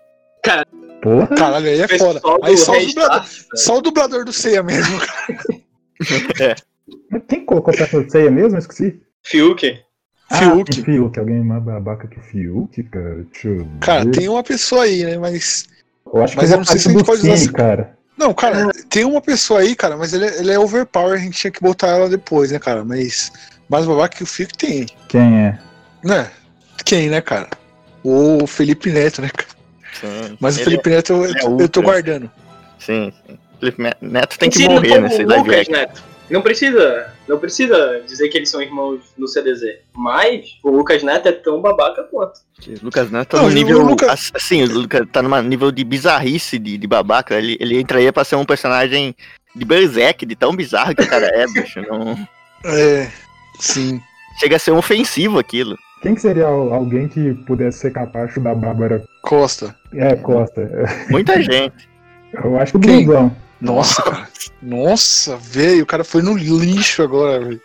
[1.01, 1.27] Porra.
[1.27, 2.21] Caralho, aí é foda.
[2.41, 6.55] Aí só o, dublador, só o dublador do Ceia mesmo, cara.
[7.09, 8.55] Mas quem colocou perto do ceia mesmo?
[8.55, 9.01] Eu Esqueci.
[9.23, 9.61] Fiuk.
[9.61, 9.81] Fiuk.
[10.29, 11.19] Ah, Fiuk.
[11.19, 13.25] Alguém mais babaca que o Fiuk, cara?
[13.31, 14.11] Deixa eu Cara, ver.
[14.11, 15.17] tem uma pessoa aí, né?
[15.17, 15.67] Mas.
[16.13, 17.96] Eu acho que mas eu eu não sei se a gente pode usar cara.
[18.17, 21.37] Não, cara, tem uma pessoa aí, cara, mas ele, é- ele é overpower, a gente
[21.37, 22.83] tinha que botar ela depois, né, cara?
[22.83, 23.31] Mas.
[23.69, 25.59] Mais babaca que o Fiuk tem, Quem é?
[26.01, 26.31] né?
[26.85, 27.49] Quem, né, cara?
[28.01, 29.49] O Felipe Neto, né, cara?
[29.99, 30.37] Sim.
[30.39, 31.81] Mas o Ele Felipe Neto eu, ele é eu tô ultra.
[31.81, 32.31] guardando.
[32.79, 33.37] Sim, sim.
[33.59, 35.73] Felipe Neto tem que Sim, morrer nesse o live action.
[35.73, 36.03] Neto.
[36.29, 39.77] Não precisa, não precisa dizer que eles são irmãos no CDZ.
[39.95, 42.39] Mas o Lucas Neto é tão babaca quanto.
[42.67, 43.95] O Lucas Neto tá Não, no o nível.
[44.33, 47.35] Assim, o Lucas tá num nível de bizarrice de, de babaca.
[47.35, 49.15] Ele, ele entraria pra ser um personagem
[49.55, 51.81] de Berserk, de tão bizarro que o cara é, bicho.
[51.81, 52.17] Não...
[52.65, 53.07] É.
[53.59, 54.01] Sim.
[54.39, 55.77] Chega a ser um ofensivo aquilo.
[56.01, 59.75] Quem que seria al- alguém que pudesse ser capaz da Bárbara Costa.
[59.93, 60.67] É, Costa.
[61.09, 61.87] Muita gente.
[62.33, 63.05] Eu acho que o Quem?
[63.05, 63.35] Brunzão.
[63.59, 64.29] Nossa, cara.
[64.61, 67.61] Nossa, velho, o cara foi no lixo agora, velho.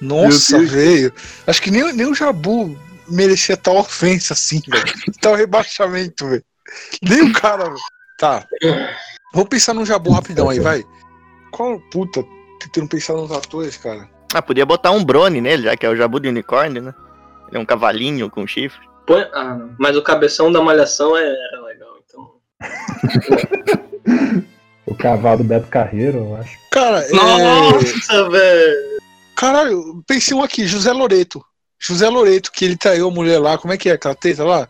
[0.00, 1.12] Nossa, velho.
[1.46, 4.84] Acho que nem, nem o Jabu merecia tal ofensa assim, velho.
[5.20, 6.44] Tal rebaixamento, velho.
[7.02, 7.76] Nem o cara, velho.
[8.18, 8.46] Tá.
[9.32, 10.84] Vamos pensar no Jabu rapidão aí, vai.
[11.50, 12.24] Qual puta?
[12.60, 14.08] Tentando pensar nos atores, cara.
[14.34, 16.94] Ah, podia botar um Brony nele, já que é o Jabu de unicórnio, né?
[17.48, 18.80] Ele é um cavalinho com chifre.
[19.06, 19.74] Põe- Ah, não.
[19.78, 22.32] Mas o cabeção da malhação é- era legal, então.
[24.86, 26.56] O cavalo do Beto Carreiro, eu acho.
[26.70, 27.10] Cara, é.
[27.12, 28.96] Nossa, velho!
[29.36, 31.44] Caralho, pensei um aqui, José Loreto.
[31.78, 34.66] José Loreto, que ele traiu a mulher lá, como é que é aquela treta lá?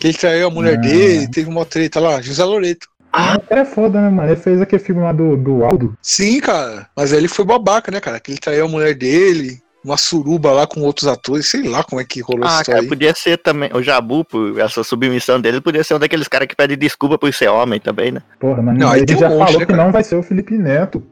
[0.00, 0.80] Que ele traiu a mulher Ah.
[0.80, 2.88] dele, teve uma treta lá, José Loreto.
[3.12, 4.30] Ah, É foda, né, mano?
[4.30, 5.96] Ele fez aquele filme lá do, do Aldo.
[6.00, 8.20] Sim, cara, mas aí ele foi babaca, né, cara?
[8.20, 12.00] Que ele traiu a mulher dele, uma suruba lá com outros atores, sei lá como
[12.00, 12.88] é que rolou Ah, história cara, aí.
[12.88, 13.70] podia ser também.
[13.72, 17.32] O Jabu, por essa submissão dele, podia ser um daqueles caras que pede desculpa por
[17.32, 18.20] ser homem também, né?
[18.40, 19.84] Porra, mas Não, aí ele tem um já monte, falou né, que cara?
[19.84, 21.02] não vai ser o Felipe Neto.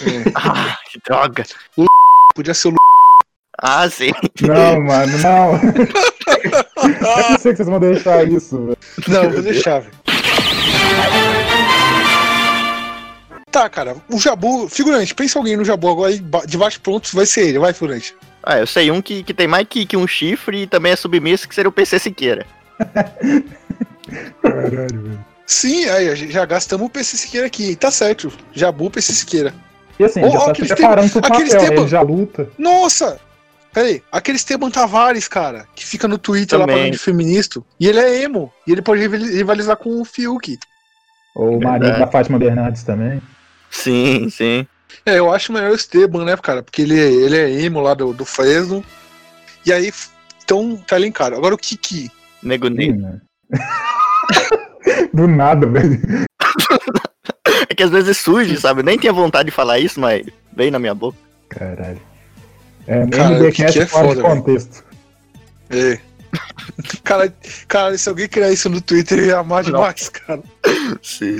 [0.34, 1.44] Ah, que droga.
[2.34, 2.76] Podia ser o Lu...
[3.60, 4.10] Ah, sim.
[4.40, 5.52] Não, mano, não.
[6.82, 8.78] Eu não sei que vocês vão deixar isso, velho.
[9.08, 9.92] Não, vou deixar, velho.
[13.52, 16.12] Tá, cara, o Jabu, figurante, pensa alguém no Jabu agora
[16.46, 18.14] de baixo pronto, vai ser ele, vai, figurante.
[18.42, 20.96] Ah, eu sei um que, que tem mais que, que um chifre e também é
[20.96, 22.46] submisso, que seria o PC Siqueira.
[24.42, 25.24] Caralho, velho.
[25.46, 29.52] Sim, aí, a gente já gastamos o PC Siqueira aqui, tá certo, Jabu, PC Siqueira.
[29.98, 32.48] E assim, Ó, já tá se aqueles preparando pro papel, ele já luta.
[32.58, 33.20] Nossa!
[33.72, 36.76] Peraí, aquele Esteban Tavares, cara, que fica no Twitter lá Também.
[36.78, 40.58] falando de feminista, e ele é emo, e ele pode rivali- rivalizar com o Fiuk.
[41.34, 43.20] Ou o marido da Fátima Bernardes também.
[43.72, 44.66] Sim, sim.
[45.06, 47.94] É, eu acho melhor o Esteban, né, cara, porque ele, é- ele é emo lá
[47.94, 48.84] do, do Fresno,
[49.66, 49.90] e aí,
[50.44, 51.34] então, tá elencado.
[51.34, 52.10] Agora o Kiki.
[52.42, 53.20] Nego mano.
[55.14, 56.00] Do nada, velho.
[57.68, 58.80] É que às vezes surge, sabe?
[58.80, 61.16] Eu nem tinha vontade de falar isso, mas veio na minha boca.
[61.48, 62.00] Caralho.
[62.86, 64.22] É, Cara, o que é fora de foda, velho?
[64.22, 64.84] contexto.
[65.70, 65.98] É.
[67.04, 67.34] Cara,
[67.68, 70.42] cara, se alguém criar isso no Twitter, eu ia amar demais, cara.
[71.02, 71.36] Sim.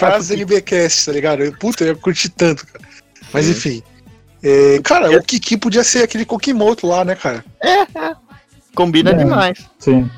[0.00, 1.42] Frase NBcast, tá ligado?
[1.42, 2.84] Eu, puta, eu ia curtir tanto, cara.
[3.32, 3.82] Mas enfim.
[4.42, 7.44] É, cara, o Kiki podia ser aquele Kokimoto lá, né, cara?
[8.74, 9.14] Combina É.
[9.14, 9.58] demais.
[9.78, 10.10] Sim.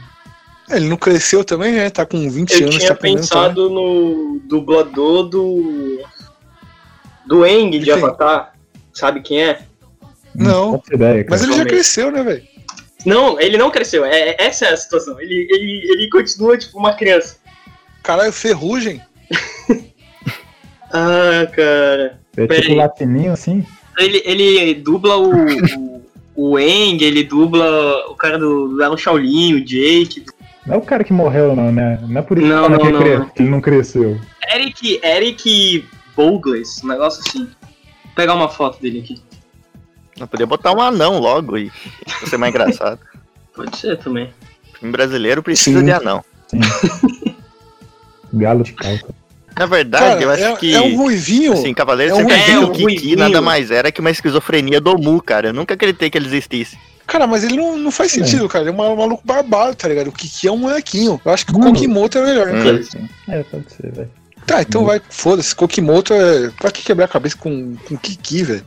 [0.70, 1.90] É, Ele não cresceu também, né?
[1.90, 6.00] Tá com 20 Eu anos, tinha tá pensado no dublador do.
[7.26, 7.90] Do Eng de?
[7.90, 8.52] Avatar.
[8.92, 9.62] Sabe quem é?
[10.34, 10.78] Não.
[10.78, 11.26] Faço ideia.
[11.28, 12.42] Mas ele já cresceu, né, velho?
[13.04, 14.04] Não, ele não cresceu.
[14.04, 15.20] É, é- essa é a situação.
[15.20, 17.36] Ele, ele, ele continua tipo uma criança.
[18.02, 19.02] Caralho, ferrugem.
[20.94, 22.20] Ah, cara.
[22.36, 22.78] É Pera tipo aí.
[22.78, 23.64] latininho assim.
[23.98, 25.32] Ele, ele dubla o.
[25.78, 26.02] o,
[26.36, 27.64] o Eng, ele dubla
[28.10, 30.26] o cara do, Alan Shaolin, o Jake.
[30.66, 31.98] Não é o cara que morreu, não, né?
[32.06, 33.28] Não é por isso Não, que, não, que, não, não.
[33.30, 34.20] que ele não cresceu.
[34.54, 37.44] Eric, Eric Bougles, um negócio assim.
[37.44, 39.18] Vou pegar uma foto dele aqui.
[40.20, 41.72] Eu podia botar um anão logo e
[42.20, 43.00] pra ser mais engraçado.
[43.56, 44.30] Pode ser também.
[44.78, 45.86] filme brasileiro precisa Sim.
[45.86, 46.22] de anão.
[48.34, 49.21] Galo de calça.
[49.58, 50.74] Na verdade, Cara, eu acho é, que.
[50.74, 51.52] é um ruivinho.
[51.52, 52.68] Assim, Cavaleiro é um você quer dizer que ruivinho.
[52.68, 53.18] o Kiki ruivinho.
[53.18, 55.48] nada mais era que uma esquizofrenia do Mu, cara.
[55.48, 56.78] Eu nunca acreditei que ele existisse.
[57.06, 58.64] Cara, mas ele não, não faz sentido, cara.
[58.64, 60.08] Ele é um maluco barbado, tá ligado?
[60.08, 61.20] O Kiki é um molequinho.
[61.24, 61.58] Eu acho que o.
[61.60, 62.64] Kokimoto é melhor, né, Hum.
[62.64, 63.08] cara?
[63.40, 64.10] É, pode ser, velho.
[64.46, 65.54] Tá, então vai, foda-se.
[65.54, 66.50] Kokimoto é.
[66.58, 68.64] Pra que quebrar a cabeça com, com Kiki, velho?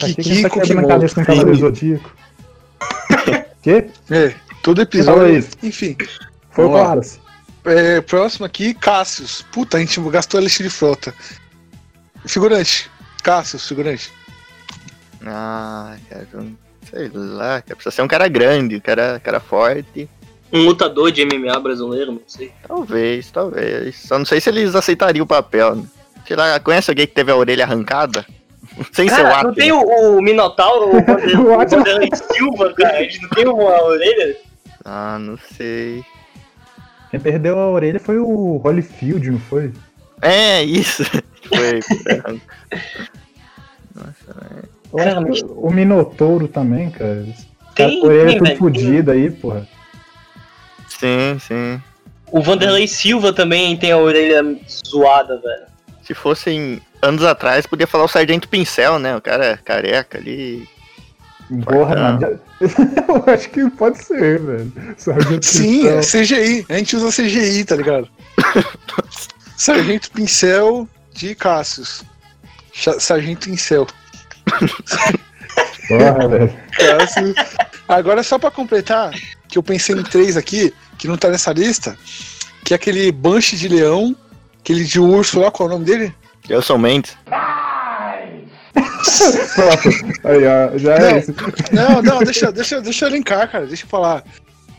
[0.00, 0.88] Kiki ele tá quebrando a Kokimoto.
[0.88, 2.16] cabeça com o Cavaleiro Zodíaco?
[3.62, 3.86] Quê?
[4.10, 5.38] É, todo episódio.
[5.38, 5.50] isso.
[5.62, 5.96] Enfim.
[6.50, 6.70] Foi o.
[6.70, 7.18] Wallace.
[7.64, 9.42] É, próximo aqui, Cássius.
[9.52, 11.14] Puta, a gente gastou Alexandre de Frota.
[12.26, 12.90] Figurante.
[13.22, 14.12] Cássius, figurante.
[15.24, 16.26] Ah, cara,
[16.90, 20.08] sei lá, cara, precisa ser um cara grande, um cara, cara forte.
[20.52, 22.52] Um lutador de MMA brasileiro, não sei.
[22.66, 23.96] Talvez, talvez.
[23.96, 25.76] Só não sei se eles aceitariam o papel.
[25.76, 25.84] Né?
[26.26, 28.26] Sei lá, conhece alguém que teve a orelha arrancada?
[28.92, 31.02] Sem ser o Cara, não tem o, o Minotauro, o.
[31.68, 32.98] Vanderlei Silva, cara?
[32.98, 34.36] A gente não tem uma orelha?
[34.84, 36.04] Ah, não sei.
[37.12, 39.70] Quem perdeu a orelha foi o Holyfield, não foi?
[40.22, 41.04] É, isso.
[41.46, 41.80] Foi.
[43.94, 47.26] Nossa, acho que o Minotouro também, cara.
[47.74, 49.68] Tem, a orelha tem, tudo fodida aí, porra.
[50.88, 51.82] Sim, sim.
[52.30, 55.66] O Vanderlei Silva também tem a orelha zoada, velho.
[56.02, 59.14] Se fossem anos atrás, podia falar o Sargento Pincel, né?
[59.14, 60.66] O cara careca ali.
[61.64, 62.20] Porra, mano.
[62.20, 62.28] já-
[63.08, 64.72] Eu acho que pode ser, velho.
[64.96, 66.00] Sargento Sim, é.
[66.00, 66.64] CGI.
[66.68, 68.08] A gente usa CGI, tá ligado?
[69.56, 72.02] Sargento Pincel de Cássius.
[72.72, 73.86] Cha- Sargento Pincel.
[75.88, 76.52] Porra, velho.
[77.88, 79.12] Agora, só pra completar,
[79.48, 81.96] que eu pensei em três aqui, que não tá nessa lista,
[82.64, 84.16] que é aquele Banshee de leão,
[84.60, 86.14] aquele de urso lá, qual é o nome dele?
[86.46, 87.16] Gelson Mendes.
[89.54, 90.20] Pronto.
[90.24, 90.78] Aí, ó.
[90.78, 91.06] Já Não.
[91.06, 91.34] é esse.
[91.72, 94.24] Não, não, deixa, deixa, deixa eu linkar, cara, deixa eu falar.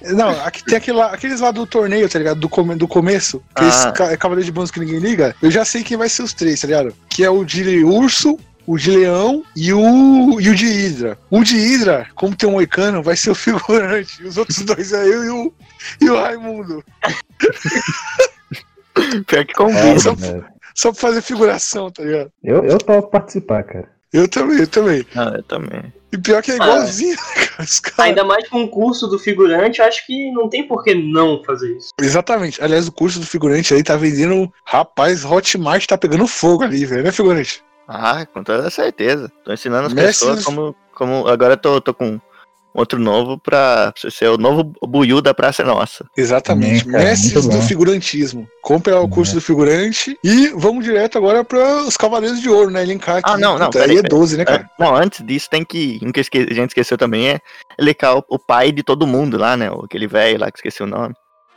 [0.02, 2.40] Não, aqui tem aquele lá- aqueles lá do torneio, tá ligado?
[2.40, 3.92] Do, come, do começo, que é esse Ah.
[3.94, 5.34] ca- Cavaleiro de Bronze que ninguém liga.
[5.42, 6.94] Eu já sei quem vai ser os três, tá ligado?
[7.10, 11.18] Que é o de urso, o de leão e o, e o de Hidra.
[11.30, 14.22] O de Hidra, como tem um moicano, vai ser o figurante.
[14.26, 15.54] Os outros dois é eu e o,
[16.02, 16.84] e o Raimundo.
[19.26, 20.00] Pior que É, combina.
[20.00, 20.46] Só- velho.
[20.76, 22.32] Só pra fazer figuração, tá ligado?
[22.44, 23.92] Eu, eu topo participar, cara.
[24.12, 25.06] Eu também, eu também.
[25.16, 25.92] Ah, eu também.
[26.12, 27.64] E pior que é igualzinho, cara.
[27.64, 28.00] Os caras.
[28.00, 31.76] Ainda mais com o curso do figurante, acho que não tem por que não fazer
[31.76, 31.90] isso.
[32.00, 32.64] Exatamente.
[32.64, 34.52] Aliás, o curso do figurante aí tá vendendo.
[34.66, 37.64] Rapaz, Hotmart tá pegando fogo ali, velho, né, figurante?
[37.88, 39.32] Ah, com toda certeza.
[39.44, 40.76] Tô ensinando as pessoas como.
[40.94, 42.22] como agora eu tô, tô com
[42.74, 46.06] outro novo pra você ser o novo buiu da Praça é Nossa.
[46.18, 46.86] Exatamente.
[46.86, 48.48] Cara, Mestres do figurantismo.
[48.62, 52.72] Compre lá o curso do figurante e vamos direto agora para os Cavaleiros de Ouro,
[52.72, 52.84] né?
[52.86, 53.30] Linkar aqui.
[53.30, 54.10] Ah, não, não, peraí, aí é peraí.
[54.20, 54.70] 12, né, cara?
[54.72, 56.00] Ah, Não, antes disso tem que.
[56.02, 57.40] Um que esque- a gente esqueceu também é
[57.78, 59.70] elencar o, o pai de todo mundo lá, né?
[59.84, 61.14] Aquele velho lá que esqueci o nome.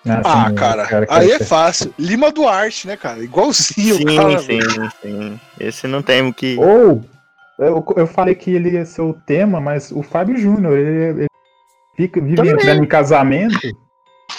[0.09, 1.93] Ah, sim, cara, cara, aí é fácil.
[1.99, 3.25] Lima Duarte, né, cara?
[3.25, 4.39] Igualzinho, sim, cara.
[4.39, 4.61] sim,
[5.03, 5.41] sim.
[5.59, 6.57] Esse não tem o que.
[6.59, 7.05] Ou,
[7.59, 11.27] eu, eu falei que ele ia ser o tema, mas o Fábio Júnior, ele, ele
[11.97, 12.53] fica, vive Também.
[12.53, 13.59] entrando em casamento.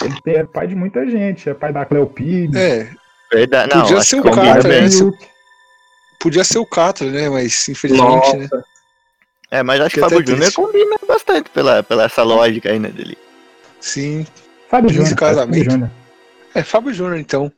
[0.02, 2.56] Ele tem- é pai de muita gente, é pai da Cleopide.
[2.56, 2.88] É,
[3.32, 3.74] Verdade.
[3.74, 4.82] Não, Podia ser o cara, bem.
[4.82, 4.88] né?
[6.20, 7.28] podia ser o Catra, né?
[7.28, 8.48] Mas infelizmente, né?
[9.50, 12.78] É, mas acho que Que o Fábio Júnior combina bastante pela, pela essa lógica aí,
[12.78, 13.16] né, dele.
[13.80, 14.26] Sim.
[14.70, 15.16] Fábio 15 Júnior.
[15.18, 15.70] cara, Fábio casamento.
[15.72, 15.90] Júnior.
[16.54, 17.52] É, Fábio Júnior, então.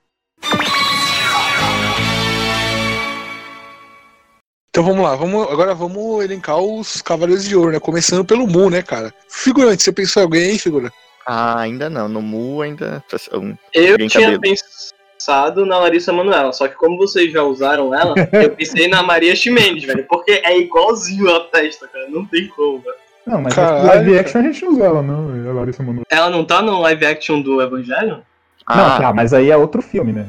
[4.80, 7.78] Então vamos lá, vamos, agora vamos elencar os Cavaleiros de Ouro, né?
[7.78, 9.12] Começando pelo Mu, né, cara?
[9.28, 10.90] Figurante, você pensou em alguém aí, figura?
[11.26, 12.08] Ah, ainda não.
[12.08, 13.04] No Mu ainda.
[13.34, 14.40] um- Eu alguém tinha cabelo.
[14.40, 19.36] pensado na Larissa Manoela, só que como vocês já usaram ela, eu pensei na Maria
[19.36, 20.06] Chimenez, velho.
[20.08, 22.08] Porque é igualzinho a festa, cara.
[22.08, 22.96] Não tem como, velho.
[23.26, 24.20] Não, mas Caralho, live cara.
[24.22, 26.06] action a gente não usa ela, não, a Larissa Manoela.
[26.08, 28.22] Ela não tá no live action do Evangelho?
[28.66, 30.26] Ah, Não, tá, mas aí é outro filme, né?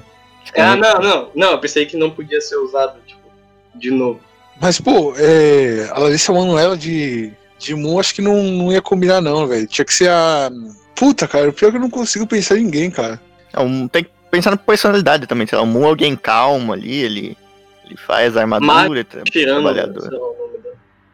[0.57, 1.31] Ah, não, não.
[1.33, 3.21] Não, eu pensei que não podia ser usado, tipo,
[3.75, 4.19] de novo.
[4.61, 9.19] Mas, pô, é, a Larissa Manoela de, de Mu acho que não, não ia combinar,
[9.19, 9.65] não, velho.
[9.67, 10.51] Tinha que ser a.
[10.95, 13.19] Puta, cara, o pior é que eu não consigo pensar em ninguém, cara.
[13.53, 15.47] Não, tem que pensar na personalidade também.
[15.47, 17.35] Sei lá, o Mu é alguém calmo ali, ele,
[17.85, 19.63] ele faz armadura, é tra- Tirando.
[19.63, 20.09] trabalhador.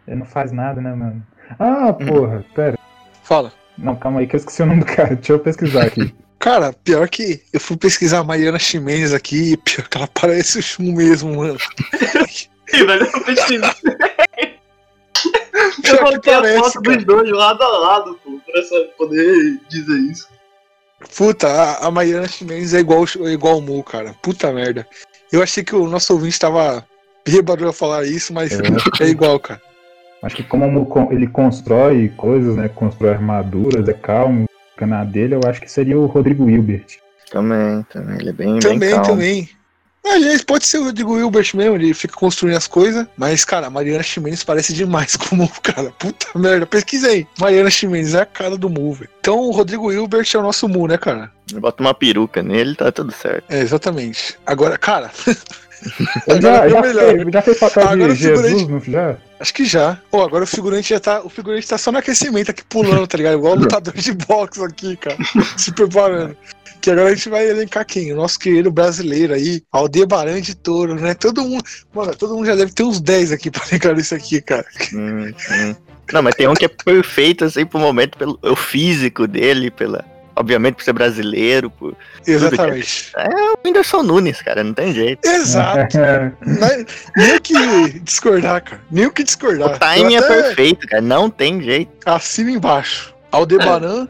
[0.06, 1.26] Ele não faz nada, né, mano?
[1.58, 2.78] Ah, porra, pera.
[3.24, 3.52] Fala.
[3.78, 5.16] Não, calma aí que eu esqueci o nome do cara.
[5.16, 6.14] Deixa eu pesquisar aqui.
[6.40, 10.60] Cara, pior que eu fui pesquisar a Mariana Ximenes aqui e pior que ela parece
[10.60, 11.58] o Shun mesmo, mano.
[12.74, 13.60] Ih, velho, eu pesquisei.
[15.84, 16.96] Eu botei a foto cara.
[16.98, 20.28] dos dois lado a lado, pô, pra só poder dizer isso.
[21.16, 24.14] Puta, a, a Mariana Ximenes é igual, é igual o Mu, cara.
[24.22, 24.86] Puta merda.
[25.32, 26.86] Eu achei que o nosso ouvinte tava
[27.26, 29.62] bêbado a falar isso, mas que- é igual, cara.
[30.24, 32.68] Acho que como con- ele constrói coisas, né?
[32.70, 34.46] Constrói armaduras, é calmo.
[34.76, 36.86] O canal dele, eu acho que seria o Rodrigo Hilbert.
[37.32, 38.18] Também, também.
[38.20, 39.06] Ele é bem, bem Também, calmo.
[40.14, 43.70] Aliás, pode ser o Rodrigo Hilbert mesmo, ele fica construindo as coisas, mas, cara, a
[43.70, 45.92] Mariana Ximenes parece demais com o cara.
[46.00, 47.28] Puta merda, pesquisei.
[47.40, 49.10] Mariana Ximenes é a cara do Mu, velho.
[49.20, 51.32] Então o Rodrigo Hilbert é o nosso Mu, né, cara?
[51.54, 53.44] Bota uma peruca nele, tá tudo certo.
[53.50, 54.38] É, exatamente.
[54.46, 55.12] Agora, cara,
[56.28, 59.16] Ele já, Agora já, fez, já fez papel Agora de o figurante- Jesus, não já?
[59.40, 60.00] Acho que já.
[60.10, 61.22] Pô, agora o figurante já tá.
[61.22, 63.36] O figurante tá só no aquecimento aqui pulando, tá ligado?
[63.36, 65.16] Igual o lutador de boxe aqui, cara.
[65.56, 66.36] se preparando.
[66.82, 68.14] Que agora a gente vai elencar quem?
[68.14, 71.14] O nosso querido brasileiro aí, Aldebaran de Touro, né?
[71.14, 71.64] Todo mundo.
[71.94, 74.66] Mano, todo mundo já deve ter uns 10 aqui pra elencar isso aqui, cara.
[74.94, 75.76] Hum, hum.
[76.14, 80.06] Não, mas tem um que é perfeito, assim, pro momento, pelo o físico dele, pela.
[80.40, 81.96] Obviamente por ser brasileiro, por.
[82.26, 83.12] Exatamente.
[83.18, 85.28] É o Whindersson Nunes, cara, não tem jeito.
[85.28, 85.98] Exato.
[86.00, 86.86] É-
[87.18, 88.82] Nem o que discordar, cara.
[88.92, 89.76] Nem o que discordar.
[89.76, 91.92] O timing é perfeito, cara, não tem jeito.
[92.06, 93.14] Assina embaixo.
[93.32, 94.08] Aldebaran,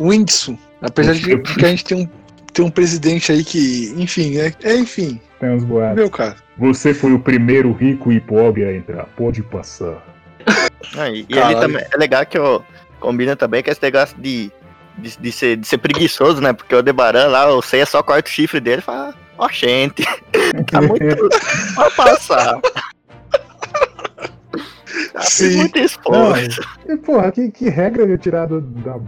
[0.00, 0.58] Whindersson.
[0.82, 2.08] Apesar de que a gente tem um,
[2.52, 4.52] tem um presidente aí que, enfim, né?
[4.62, 5.20] É, enfim.
[5.38, 5.96] Tem uns boatos.
[5.96, 6.36] Meu cara.
[6.58, 9.06] Você foi o primeiro rico e pobre a entrar.
[9.16, 10.02] Pode passar.
[10.96, 11.84] Ah, e e ele também.
[11.92, 12.60] É legal que ó,
[12.98, 14.50] combina também com esse negócio de,
[14.98, 16.52] de, de ser, de ser preguiçoso, né?
[16.52, 20.02] Porque o Debaran lá, o Seiya só corta o chifre dele e fala, ó, gente,
[20.70, 21.28] tá muito.
[21.74, 22.60] Pode passar.
[25.12, 25.56] Tá Sim.
[25.56, 26.60] muito Não, esforço.
[26.88, 28.98] e, porra, que, que regra retirada da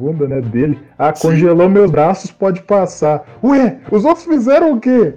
[0.00, 0.78] bunda, né, dele?
[0.98, 3.22] Ah, congelou meus braços, pode passar.
[3.44, 5.14] Ué, os outros fizeram o quê?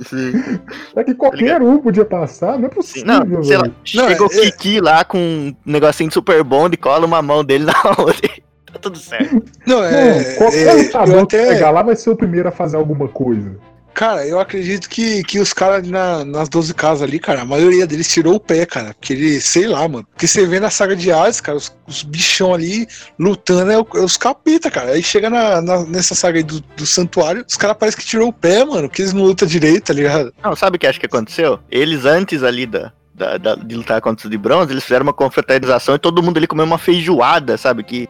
[0.00, 0.32] Sim.
[0.94, 2.58] É que qualquer um podia passar?
[2.58, 3.74] Não é possível, Não, sei lá, velho.
[3.82, 7.64] chega o Kiki lá com um negocinho de super bond e cola uma mão dele
[7.64, 8.28] na outra.
[8.70, 9.42] tá tudo certo.
[9.66, 10.18] Não, é.
[10.18, 12.76] Não, qualquer é, lutador eu que até, chegar lá vai ser o primeiro a fazer
[12.76, 13.56] alguma coisa.
[13.94, 17.86] Cara, eu acredito que, que os caras na, nas 12 casas ali, cara, a maioria
[17.86, 18.94] deles tirou o pé, cara.
[18.94, 20.06] Porque ele, sei lá, mano.
[20.12, 22.86] Porque você vê na saga de Hades, cara, os, os bichão ali
[23.18, 24.92] lutando é, o- é os capeta, cara.
[24.92, 28.28] Aí chega na, na- nessa saga aí do, do santuário, os caras parecem que tirou
[28.28, 28.88] o pé, mano.
[28.88, 30.32] Porque eles não lutam direito, tá ligado?
[30.42, 31.58] Não, sabe o que acho que aconteceu?
[31.70, 35.12] Eles antes ali da, da- da- de lutar contra os de bronze, eles fizeram uma
[35.12, 37.82] confraternização e todo mundo ali comeu uma feijoada, sabe?
[37.84, 38.08] Que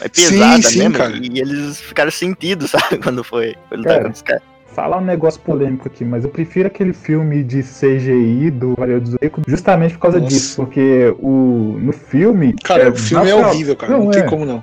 [0.00, 0.94] é pesada sim, mesmo.
[0.94, 1.16] cara.
[1.16, 2.98] E eles ficaram sentidos, sabe?
[2.98, 4.42] Quando foi, foi lutar Cara, contra os caras.
[4.76, 9.10] Falar um negócio polêmico aqui, mas eu prefiro aquele filme de CGI do Valério do
[9.12, 10.28] Zodíaco justamente por causa Nossa.
[10.34, 12.54] disso, porque o, no filme...
[12.62, 13.92] Cara, o filme é natural- horrível, cara.
[13.96, 14.62] Não, tem como não.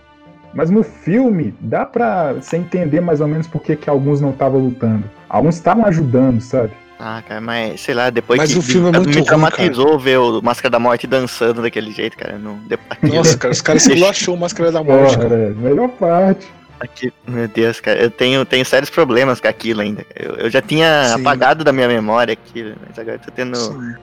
[0.53, 4.30] Mas no filme, dá pra você entender mais ou menos por que que alguns não
[4.30, 5.03] estavam lutando.
[5.28, 6.74] Alguns estavam ajudando, sabe?
[6.99, 9.97] Ah, cara, mas sei lá, depois Mas que o filme é muito me ruim, traumatizou
[9.97, 12.38] ver o Máscara da Morte dançando daquele jeito, cara.
[12.38, 12.59] Não,
[13.01, 15.41] Nossa, cara, os caras se achou Máscara da Morte, Porra, cara.
[15.41, 16.47] é, melhor parte.
[16.84, 20.05] Aqui- meu Deus, cara, eu tenho, tenho sérios problemas com aquilo ainda.
[20.15, 21.21] Eu, eu já tinha Sim.
[21.21, 23.55] apagado da minha memória aquilo, mas agora eu tô tendo.
[23.55, 23.95] Sim.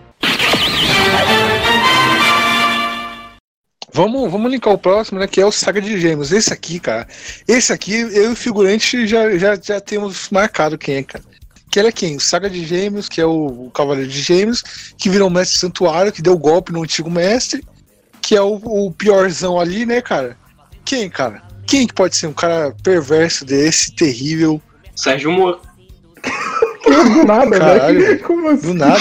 [3.93, 5.27] Vamos, vamos linkar o próximo, né?
[5.27, 6.31] Que é o Saga de Gêmeos.
[6.31, 7.09] Esse aqui, cara.
[7.47, 11.25] Esse aqui, eu e o figurante já, já, já temos marcado quem é, cara.
[11.71, 12.17] Que ele é quem?
[12.17, 15.59] O Saga de Gêmeos, que é o, o Cavaleiro de Gêmeos, que virou o mestre
[15.59, 17.65] santuário, que deu golpe no antigo mestre,
[18.23, 20.37] que é o, o piorzão ali, né, cara?
[20.85, 21.43] Quem, cara?
[21.71, 24.61] Quem que pode ser um cara perverso desse, terrível?
[24.95, 25.61] Sérgio Moro.
[26.85, 28.21] Do nada, Caralho, velho.
[28.25, 28.67] Como assim?
[28.67, 29.01] Do nada.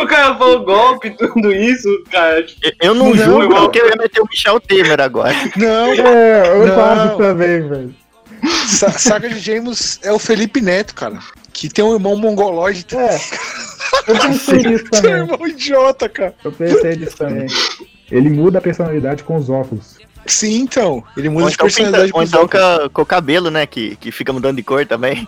[0.00, 2.44] O cara falou golpe, tudo isso, cara.
[2.82, 5.32] Eu- não, Não, julgo porque eu ia meter o Michel Temer agora.
[5.56, 7.94] Não, É, eu quase também, velho.
[8.66, 11.18] Sa- Saga de Gêmeos é o Felipe Neto, cara.
[11.52, 12.84] Que tem um irmão mongoloide.
[12.96, 13.18] É.
[14.08, 15.12] Eu pensei nisso Tem um também.
[15.34, 16.34] irmão idiota, cara.
[16.44, 17.46] Eu pensei nisso também.
[18.10, 19.98] Ele muda a personalidade com os óculos.
[20.28, 21.02] Sim, então.
[21.16, 23.06] Ele muda Ou de então, pinta- personalidade ou com os então com, a- com o
[23.06, 23.66] cabelo, né?
[23.66, 25.26] Que, que fica mudando de cor também.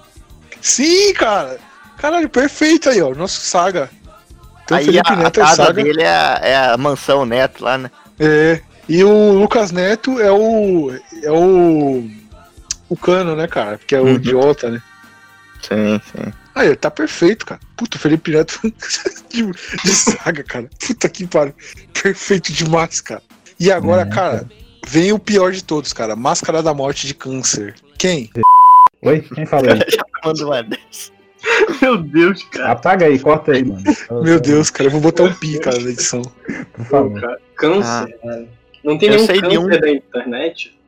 [0.61, 1.59] Sim, cara.
[1.97, 3.15] Caralho, perfeito aí, ó.
[3.15, 3.91] Nosso Saga.
[4.65, 5.83] Então, Aí Felipe a, a Neto é o casa Saga.
[5.83, 7.91] dele é a, é a mansão Neto lá, né?
[8.19, 8.61] É.
[8.89, 10.93] E o Lucas Neto é o.
[11.23, 12.09] É o.
[12.89, 13.79] O cano, né, cara?
[13.79, 14.15] Porque é o Uhum.
[14.15, 14.83] idiota, né?
[15.63, 16.33] Sim, sim.
[16.55, 17.61] Aí, tá perfeito, cara.
[17.77, 18.61] Puta, o Felipe Neto
[19.31, 19.43] de,
[19.85, 20.69] de saga, cara.
[20.85, 21.55] Puta que pariu.
[22.03, 23.23] Perfeito demais, cara.
[23.61, 24.47] E agora, É, cara,
[24.91, 26.17] vem o pior de todos, cara.
[26.17, 27.75] Máscara da morte de câncer.
[27.97, 28.29] Quem?
[29.03, 29.21] Oi?
[29.21, 29.79] Quem falou aí?
[29.89, 31.13] Já manda uma dessa.
[31.81, 32.73] Meu Deus, cara.
[32.73, 33.83] Apaga aí, corta aí, mano.
[34.23, 36.21] Meu Deus, cara, eu vou botar um pi, cara, na edição.
[36.75, 37.21] Por favor.
[37.21, 37.41] cara.
[37.55, 38.49] Câncer, cara.
[38.85, 39.81] Não tem Eu nenhum câncer um.
[39.81, 40.79] da internet?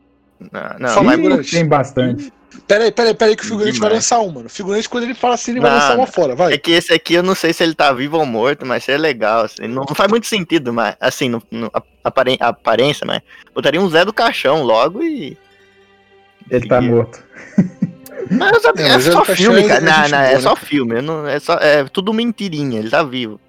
[0.41, 1.51] Não, não, Fala mas figurante.
[1.53, 2.33] Tem bastante.
[2.69, 3.95] Pera aí, pera aí, pera aí, que o figurante vai Demais.
[3.95, 4.47] lançar um, mano.
[4.47, 6.53] O figurante, quando ele fala assim, ele vai Não, lançar uma fora, vai.
[6.55, 8.97] É que esse aqui eu não sei se ele tá vivo ou morto, mas é
[8.99, 9.45] legal.
[9.45, 13.21] Assim, não faz muito sentido, mas assim, no, no- a, aparen- a aparência, mas
[13.55, 15.37] botaria um Zé do Caixão logo e.
[16.51, 17.23] Ele tá morto.
[18.31, 19.81] Mas é, É, é Zé do só filme, é- cara.
[19.81, 20.57] é Não, não, é só né?
[20.57, 21.03] filme.
[21.03, 23.41] não- é, só, é tudo mentirinha, ele tá vivo.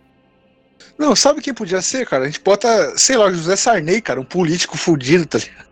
[0.97, 2.23] Não, sabe quem podia ser, cara?
[2.23, 5.65] A gente bota, sei lá, o José Sarney, cara, um político fudido, tá ligado?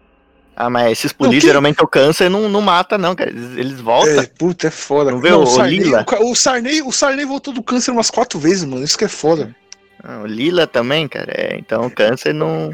[0.64, 3.32] Ah, mas esses quem- geralmente o câncer não, não mata, não, cara.
[3.32, 4.14] Eles, eles voltam.
[4.22, 5.10] É, puta, é foda.
[5.10, 6.06] Não vê o Sarney, Lila?
[6.20, 8.84] o, o Sarney, o Sarney voltou do câncer umas quatro vezes, mano.
[8.84, 9.56] Isso que é foda.
[10.04, 11.32] Ah, o Lila também, cara.
[11.36, 12.70] É, então o câncer não,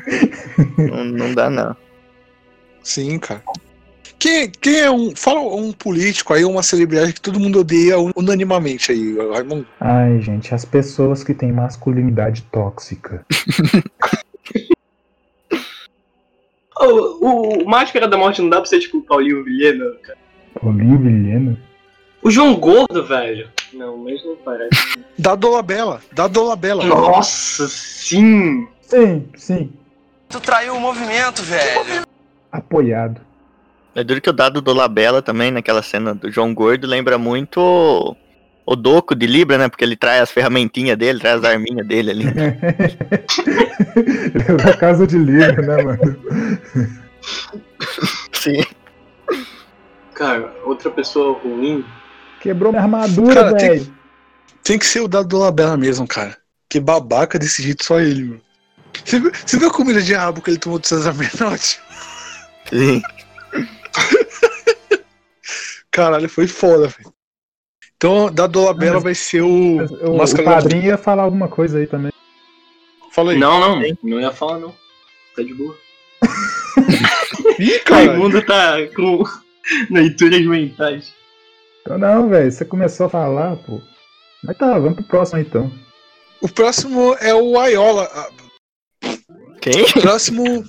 [0.78, 1.06] não.
[1.06, 1.74] Não dá, não.
[2.84, 3.42] Sim, cara.
[4.20, 5.16] Quem, quem é um.
[5.16, 9.66] Fala um político aí, uma celebridade que todo mundo odeia unanimamente aí, Raimundo.
[9.80, 13.26] Ai, gente, as pessoas que têm masculinidade tóxica.
[16.80, 20.18] O, o, Máscara da Morte não dá pra ser tipo o Paulinho Vilhena, cara.
[20.62, 21.58] Paulinho Vilhena?
[22.22, 23.50] O João Gordo, velho.
[23.74, 25.00] Não, mas não parece.
[25.18, 26.84] Da Dolabella, da Dolabella.
[26.86, 28.68] Nossa, sim!
[28.82, 29.74] Sim, sim.
[30.30, 32.04] Tu traiu o movimento, velho.
[32.52, 33.22] Apoiado.
[33.94, 38.16] É duro que o dado do Labela também, naquela cena do João Gordo, lembra muito
[38.68, 39.70] o, Doco de Libra, né?
[39.70, 42.26] Porque ele traz as ferramentinhas dele, traz as arminhas dele ali.
[44.64, 46.18] da casa de livro, né, mano?
[48.34, 48.64] Sim.
[50.14, 51.86] Cara, outra pessoa ruim.
[52.42, 53.98] Quebrou minha armadura, Cara, tem- velho.
[54.64, 56.36] Tem que ser o dado Dolabella mesmo, cara.
[56.70, 58.42] Que babaca desse jeito só ele, mano.
[59.06, 61.80] Você viu, você viu a comida de rabo que ele tomou do César Menotti?
[62.70, 63.02] Sim.
[65.92, 67.07] Caralho, foi foda, velho.
[67.98, 69.78] Então, da Dolabella Mas- vai ser o,
[70.18, 72.12] Mas O, o padrinho ia falar alguma coisa aí também.
[73.12, 73.40] Fala aí.
[73.40, 74.74] Não, não, não ia falar não.
[75.36, 75.76] Tá de boa.
[77.60, 78.06] Ih, O cara.
[78.06, 79.24] Raimundo tá com
[79.90, 81.12] leituras mentais.
[81.82, 83.82] Então não, velho, você começou a falar, pô.
[84.44, 85.72] Mas tá, vamos pro próximo então.
[86.40, 88.08] O próximo é o Aiola.
[88.14, 88.30] Ah,
[89.60, 89.82] Quem?
[89.82, 90.64] O próximo.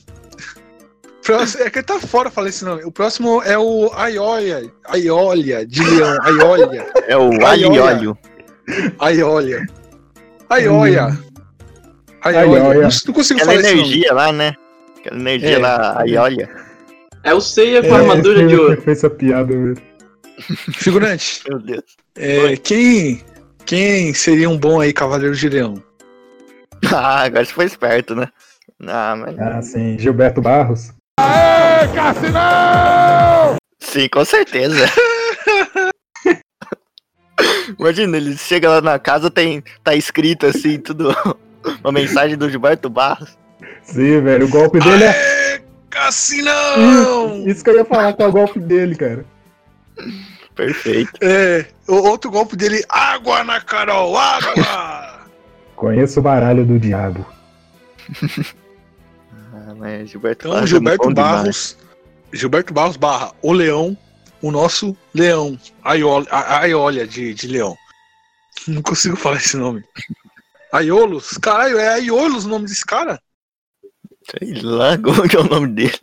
[1.37, 2.85] Próximo- É que tá fora falar esse nome.
[2.85, 4.71] O próximo é o Aiolia.
[4.87, 6.17] Aiolia, de leão.
[6.23, 6.87] Aiolia.
[7.07, 7.83] É o Ai, alho olha.
[7.85, 8.19] óleo.
[8.99, 9.67] Aiolia.
[10.51, 11.19] Aioia.
[12.23, 12.63] Aiolia.
[12.65, 12.83] Aioia.
[12.83, 13.81] Não, não consigo Aquela falar esse nome.
[13.89, 14.55] energia lá, né?
[14.99, 15.59] Aquela energia É.
[15.59, 16.51] lá, aí olha.
[17.25, 18.81] É o Seiya com É, armadura de ouro.
[18.83, 19.77] Fez essa piada, velho.
[20.75, 21.43] Figurante.
[21.49, 21.85] Meu Deus.
[22.17, 23.23] é, quem,
[23.67, 25.83] quem seria um bom aí cavaleiro de leão?
[26.93, 28.29] Ah, agora você foi esperto, né?
[28.87, 29.39] Ah, mas.
[29.39, 29.99] Ah, sim.
[29.99, 30.93] Gilberto Barros.
[33.81, 34.87] Sim, com certeza.
[37.79, 41.15] Imagina, ele chega lá na casa, tem, tá escrito assim, tudo.
[41.83, 43.37] Uma mensagem do Gilberto Barros.
[43.83, 44.47] Sim, velho.
[44.47, 45.09] O golpe dele é.
[45.09, 47.47] Aê, Cassinão!
[47.47, 49.25] Isso que eu ia falar com o golpe dele, cara.
[50.55, 51.13] Perfeito.
[51.21, 55.21] É, o outro golpe dele, água na Carol, água!
[55.77, 57.27] Conheço o baralho do diabo.
[59.79, 60.65] Mas Gilberto Então, Barros.
[60.65, 61.15] é Gilberto demais.
[61.33, 61.79] Barros,
[62.33, 63.97] Gilberto Barros barra o leão,
[64.43, 67.77] o nosso leão, Aiol- a Aiolia de, de leão.
[68.67, 69.83] Não consigo falar esse nome.
[70.73, 71.39] Aiolos?
[71.39, 73.21] Caralho, é Aiolos o nome desse cara?
[74.31, 75.99] Sei lá como que é o nome dele.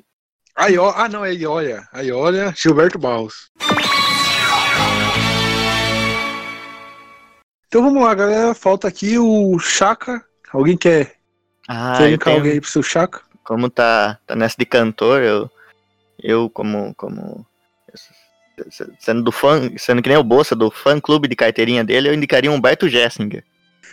[0.55, 0.85] Aio...
[0.89, 1.85] Ah, não, é Aiolia.
[1.91, 3.51] Aiolia, Gilberto Barros.
[7.67, 8.53] Então vamos lá, galera.
[8.55, 10.23] Falta aqui o Chaka.
[10.51, 11.15] Alguém quer,
[11.67, 13.21] Ah, quer eu tenho, alguém aí pro seu Chaka?
[13.45, 15.49] Como tá, tá nessa de cantor, eu,
[16.21, 17.45] eu como, como
[18.99, 22.13] sendo do fã, sendo que nem o Bolsa do fã clube de carteirinha dele, eu
[22.13, 23.43] indicaria um Humberto Gessinger.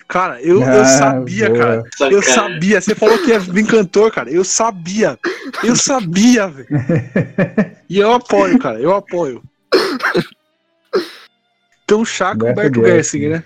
[0.09, 1.59] Cara, eu, eu Ah, sabia, boa.
[1.59, 1.83] cara.
[2.11, 2.81] Eu sabia.
[2.81, 4.31] Você falou que é bem cantor, cara.
[4.31, 5.19] Eu sabia.
[5.63, 6.69] Eu sabia, velho.
[7.89, 8.81] E eu apoio, cara.
[8.81, 9.43] Eu apoio.
[11.85, 13.45] Então, Chaka Humberto Humberto Gessinger, né?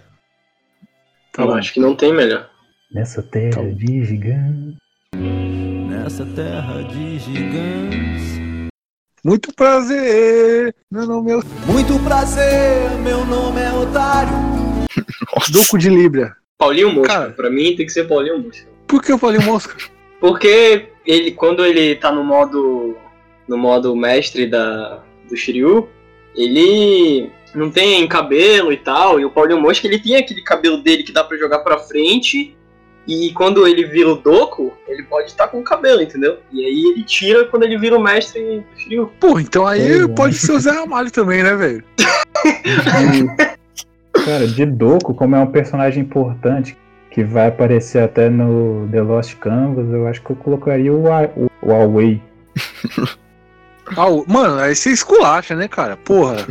[1.32, 1.54] Tá eu bom.
[1.54, 2.48] acho que não tem melhor.
[2.92, 4.76] Nessa terra de gigante.
[6.06, 8.38] Nessa terra de gigantes.
[9.24, 10.72] Muito prazer.
[10.88, 14.32] Meu nome é Muito prazer, meu nome é Otário.
[15.50, 16.36] Duco de Libra.
[16.56, 17.12] Paulinho Mosca.
[17.12, 17.30] Cara.
[17.30, 18.68] Pra mim tem que ser Paulinho Mosca.
[18.86, 19.76] Por que eu falei mosca?
[20.20, 22.96] Porque ele, quando ele tá no modo.
[23.48, 25.88] no modo mestre da, do Shiryu,
[26.36, 29.18] ele não tem cabelo e tal.
[29.18, 32.56] E o Paulinho Mosca ele tem aquele cabelo dele que dá pra jogar pra frente.
[33.06, 36.38] E quando ele vira o Doku, ele pode estar com o cabelo, entendeu?
[36.52, 39.12] E aí ele tira quando ele vira o mestre Shiryu.
[39.20, 40.08] Pô, então aí é.
[40.08, 41.84] pode ser o Zé Ramalho também, né, velho?
[44.24, 46.76] Cara, de Doku, como é um personagem importante
[47.10, 51.30] que vai aparecer até no The Lost Canvas, eu acho que eu colocaria o, A-
[51.36, 52.20] o, o Huawei.
[53.96, 55.96] Ah, o- mano, aí você esculacha, né, cara?
[55.96, 56.46] Porra.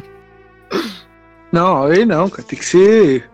[1.52, 2.44] Não, aí não, cara.
[2.48, 3.30] Tem que ser.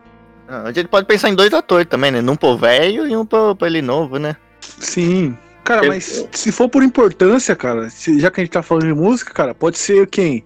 [0.54, 2.20] Ah, a gente pode pensar em dois atores também, né?
[2.20, 4.36] Um pro velho e um pro, pro ele novo, né?
[4.80, 5.38] Sim.
[5.64, 8.88] Cara, Eu- mas se for por importância, cara, se- já que a gente tá falando
[8.88, 10.44] de música, cara, pode ser quem?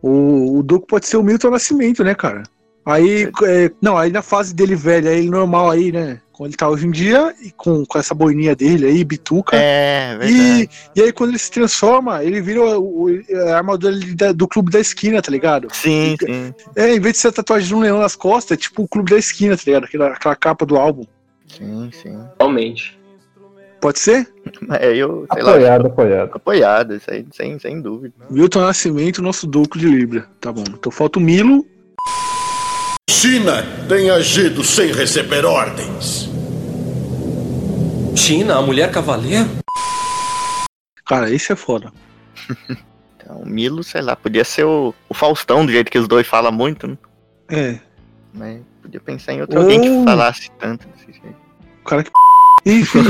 [0.00, 2.44] O, o Duco pode ser o Milton Nascimento, né, cara?
[2.86, 6.20] Aí, é, não, aí na fase dele velho, aí ele normal aí, né?
[6.40, 9.58] Como ele tá hoje em dia, e com, com essa boininha dele aí, bituca.
[9.58, 10.70] É, E, verdade.
[10.96, 14.70] e aí, quando ele se transforma, ele vira o, o- a armadura da- do clube
[14.70, 15.68] da esquina, tá ligado?
[15.70, 16.54] Sim, sim.
[16.74, 18.88] É, em vez de ser a tatuagem de um leão nas costas, é tipo o
[18.88, 19.84] clube da esquina, tá ligado?
[19.84, 21.04] Aquela, aquela capa do álbum.
[21.46, 22.18] Sim, sim.
[22.38, 22.98] Realmente.
[23.78, 24.26] Pode ser?
[24.80, 26.30] É, eu, sei lá, Apoiado, apoiado.
[26.32, 28.14] apoiado, isso aí, sem, sem dúvida.
[28.30, 30.26] Milton Nascimento, nosso Douco de Libra.
[30.40, 30.64] Tá bom.
[30.70, 31.66] Então falta o Milo.
[33.10, 36.29] China tem agido sem receber ordens.
[38.16, 39.48] China, a mulher cavaleiro?
[41.06, 41.92] Cara, esse é foda.
[43.16, 46.26] Então, o Milo, sei lá, podia ser o, o Faustão, do jeito que os dois
[46.26, 46.96] falam muito, né?
[47.48, 47.78] É.
[48.32, 51.36] Mas podia pensar em outro alguém que Ou- falasse tanto desse jeito.
[51.82, 52.10] O cara que.
[52.70, 53.00] Enfim.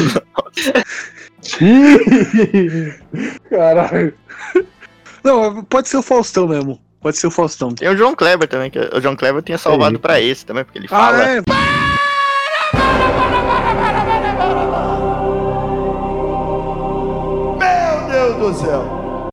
[3.51, 4.15] Caralho.
[5.25, 6.81] Não, pode ser o Faustão mesmo.
[7.01, 7.75] Pode ser o Faustão.
[7.75, 10.79] Tem o João Kleber também, que o João Kleber tinha salvado pra esse também, porque
[10.79, 11.29] ele Ah, fala.
[11.31, 11.43] é.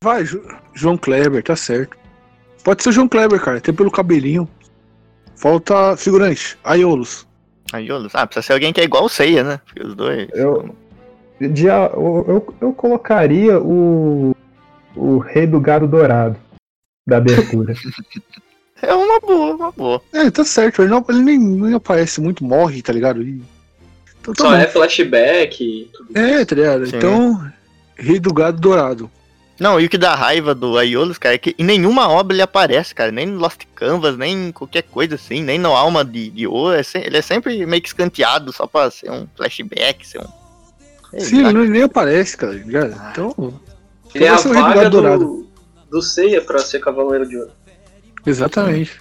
[0.03, 0.23] Vai,
[0.73, 1.97] João Kleber, tá certo.
[2.63, 3.57] Pode ser o João Kleber, cara.
[3.57, 4.47] Até pelo cabelinho.
[5.35, 6.57] Falta figurante.
[6.63, 7.25] Aiolos.
[7.71, 8.13] Aiolos.
[8.15, 9.59] Ah, precisa ser alguém que é igual o Ceia, né?
[9.65, 10.27] Porque os dois.
[10.33, 10.75] Eu,
[11.39, 14.35] de, eu, eu, eu colocaria o,
[14.95, 16.35] o Rei do Gado Dourado
[17.05, 17.73] da abertura.
[18.79, 19.99] É uma boa, uma boa.
[20.13, 20.83] É, tá certo.
[20.83, 23.23] Ele, não, ele nem, nem aparece muito, morre, tá ligado?
[23.23, 23.41] E-
[24.21, 24.55] Então tá Só bom.
[24.55, 26.15] é flashback e tudo.
[26.15, 26.85] É, tá ligado?
[26.85, 26.95] Sim.
[26.97, 27.51] Então,
[27.97, 29.09] Rei do Gado Dourado.
[29.59, 32.43] Não, e o que dá raiva do Aiolos, cara, é que em nenhuma obra ele
[32.43, 33.11] aparece, cara.
[33.11, 36.75] Nem no Lost Canvas, nem em qualquer coisa assim, nem no Alma de, de Ouro.
[36.75, 40.27] é se- ele é sempre meio que escanteado só pra ser um flashback, ser um.
[41.11, 41.49] Sei Sim, lá.
[41.49, 42.53] ele nem aparece, cara.
[42.53, 43.01] tá ligado?
[43.11, 43.59] Então.
[44.13, 45.25] Ele é a Rei do vaga Gado Dourado.
[45.25, 45.47] do,
[45.89, 47.51] do Seiya pra ser Cavaleiro de Ouro.
[48.27, 48.99] Exatamente.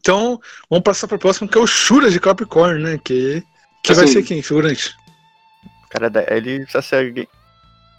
[0.00, 2.98] Então, vamos passar pra próxima, que é o Shura de Capricórnio, né?
[3.04, 3.42] Que,
[3.82, 4.94] que vai Assim- ser quem, figurante?
[5.84, 7.28] O cara da, ele ser alguém-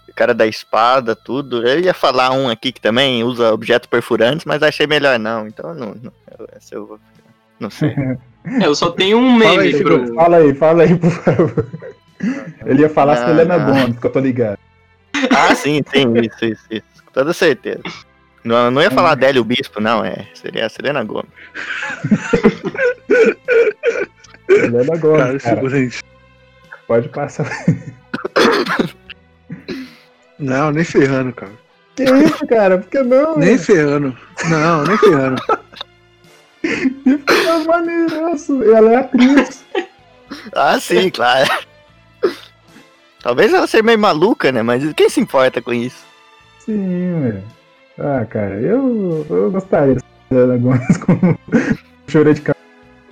[0.07, 1.65] o cara da espada, tudo.
[1.67, 5.47] Eu ia falar um aqui que também usa objetos perfurantes, mas achei melhor não.
[5.47, 6.99] Então eu não, não eu, essa eu vou
[7.59, 7.93] não sei.
[8.59, 10.15] É, eu só tenho um Fala meme aí, pro.
[10.15, 11.67] fala aí, fala aí, por favor.
[12.65, 13.65] Ele ia falar Não, Selena não.
[13.67, 14.57] Gomez, que eu tô ligado.
[15.29, 17.03] Ah, sim, sim, isso, isso, isso.
[17.05, 17.83] Com toda certeza.
[18.43, 20.27] Não, não ia falar Délio Bispo, não, é.
[20.33, 21.29] Seria a Selena Gomes.
[24.49, 25.55] Selena Cara, Gomez, cara.
[25.55, 26.03] figurante.
[26.87, 27.49] Pode passar.
[30.39, 31.51] Não, nem ferrando, cara.
[31.95, 32.79] Que isso, cara?
[32.79, 33.37] Por que não?
[33.37, 34.17] Nem ferrando.
[34.49, 35.41] Não, nem ferrando.
[36.63, 38.63] É maneiraço.
[38.63, 39.63] Ela é atriz.
[40.53, 41.49] Ah, sim, claro.
[43.21, 44.63] Talvez ela seja meio maluca, né?
[44.63, 46.03] Mas quem se importa com isso?
[46.59, 47.43] Sim, velho.
[48.03, 51.37] Ah, cara, eu, eu gostaria de Selena Gomez com
[52.07, 52.65] chorei de cabelo.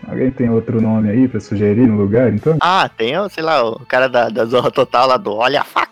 [0.08, 2.58] Alguém tem outro nome aí pra sugerir no lugar, então?
[2.60, 5.64] Ah, tem, o, sei lá, o cara da, da Zorra Total lá do Olha a
[5.64, 5.92] Faca.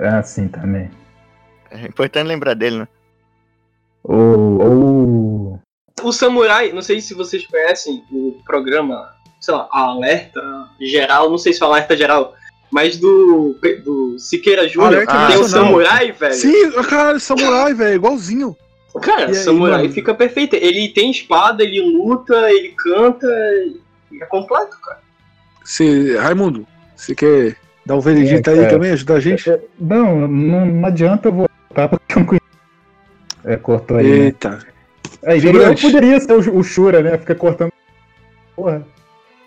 [0.00, 0.90] Ah, sim, também.
[1.70, 2.88] É importante lembrar dele, né?
[4.02, 5.60] Ou, ou
[6.02, 9.10] O Samurai, não sei se vocês conhecem o programa,
[9.40, 10.40] sei lá, Alerta
[10.80, 12.34] Geral, não sei se é o Alerta Geral,
[12.70, 15.48] mas do, do Siqueira Júnior, Alerta tem o.
[15.48, 16.34] Samurai, velho.
[16.34, 18.56] Sim, cara, samurai, velho, igualzinho.
[19.00, 19.92] Cara, E o aí, Samurai mano?
[19.92, 20.54] fica perfeito.
[20.54, 23.26] Ele tem espada, ele luta, ele canta,
[24.12, 25.00] e é completo, cara.
[25.64, 29.50] Você, Raimundo, você quer dar um veredito É, aí também, ajudar a gente?
[29.80, 32.44] Não, não, não adianta eu voltar porque eu não conheço.
[33.44, 34.06] É, cortou aí.
[34.06, 34.24] Né?
[34.26, 34.58] Eita.
[35.26, 37.18] Aí, eu poderia ser o, o Shura, né?
[37.18, 37.72] Fica cortando.
[38.54, 38.86] Porra.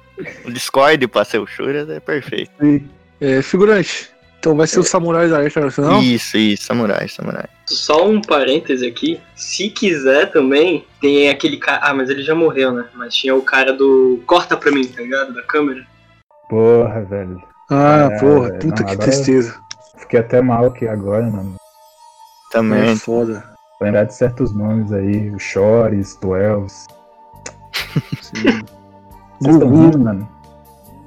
[0.45, 2.51] O Discord pra ser o Shura é perfeito.
[2.59, 2.89] Sim.
[3.19, 4.09] É, figurante.
[4.39, 6.01] Então vai ser o samurai da Alerta Nacional?
[6.03, 7.45] Isso, isso, samurai, samurai.
[7.65, 9.19] Só um parêntese aqui.
[9.35, 11.79] Se quiser também, tem aquele cara.
[11.81, 12.85] Ah, mas ele já morreu, né?
[12.93, 14.21] Mas tinha o cara do.
[14.27, 15.33] Corta pra mim, tá ligado?
[15.33, 15.83] Da câmera.
[16.47, 17.41] Porra, velho.
[17.71, 19.59] Ah, É, porra, não, puta que agora- tristeza.
[19.97, 21.55] Fiquei até mal aqui agora, mano.
[22.51, 22.91] Também.
[22.91, 23.43] É foda.
[23.81, 26.85] Lembrar de certos nomes aí, o Chores, Twelves.
[28.21, 28.61] Sim.
[29.45, 29.83] Vocês estão Gugu.
[29.83, 30.29] rindo, mano?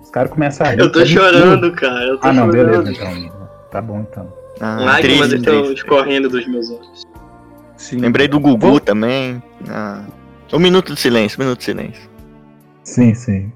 [0.02, 0.80] Os caras começam a rir.
[0.80, 2.04] Eu tô tá chorando, cara.
[2.04, 2.84] Eu tô Ah, não, chorando.
[2.84, 3.48] beleza, então.
[3.70, 4.32] Tá bom, então.
[4.60, 7.02] Ah, Lágrimas estão escorrendo dos meus olhos.
[7.76, 7.98] Sim.
[7.98, 9.42] Lembrei do Gugu também.
[9.68, 10.04] Ah.
[10.52, 12.08] Um minuto de silêncio, um minuto de silêncio.
[12.82, 13.52] Sim, sim.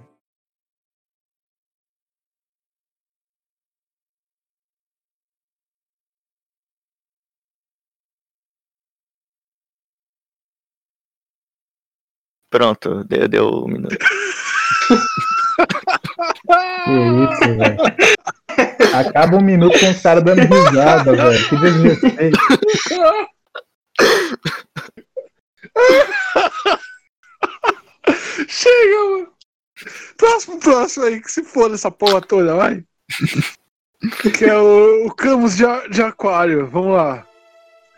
[12.50, 13.96] Pronto, deu, deu um minuto.
[16.86, 16.92] Que
[17.32, 17.78] isso, velho.
[18.94, 21.48] Acaba um minuto com os caras dando risada, velho.
[21.48, 22.38] Que desrespeito.
[28.48, 29.32] Chega, mano.
[30.16, 32.84] Próximo, próximo aí, que se foda essa porra toda, vai.
[34.36, 36.66] que é o, o Camus de, de Aquário.
[36.66, 37.26] Vamos lá.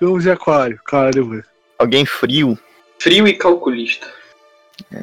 [0.01, 0.81] Camus de Aquário.
[0.85, 1.45] Caralho, velho.
[1.79, 2.59] Alguém frio.
[2.99, 4.07] Frio e calculista.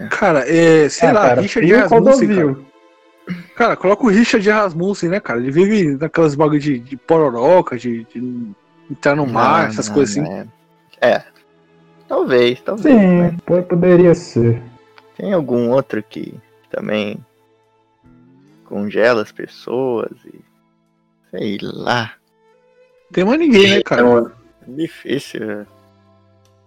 [0.09, 2.57] Cara, é, sei Ah, lá, cara, Richard Rasmussen, cara.
[3.55, 5.39] Cara, coloca o Richard Rasmussen, né, cara?
[5.39, 8.51] Ele vive naquelas bagulho de, de pororoca, de, de
[8.89, 10.29] entrar no mar, Não, essas não, coisas assim.
[11.01, 11.09] É.
[11.09, 11.23] É.
[12.07, 12.95] Talvez, talvez.
[12.99, 14.61] Sim, po- poderia ser.
[15.17, 16.33] Tem algum outro que
[16.69, 17.23] também
[18.65, 20.39] congela as pessoas e.
[21.29, 22.13] Sei lá.
[23.13, 24.01] Tem mais ninguém, né, cara?
[24.01, 24.31] Então,
[24.67, 25.45] Difícil.
[25.45, 25.67] né?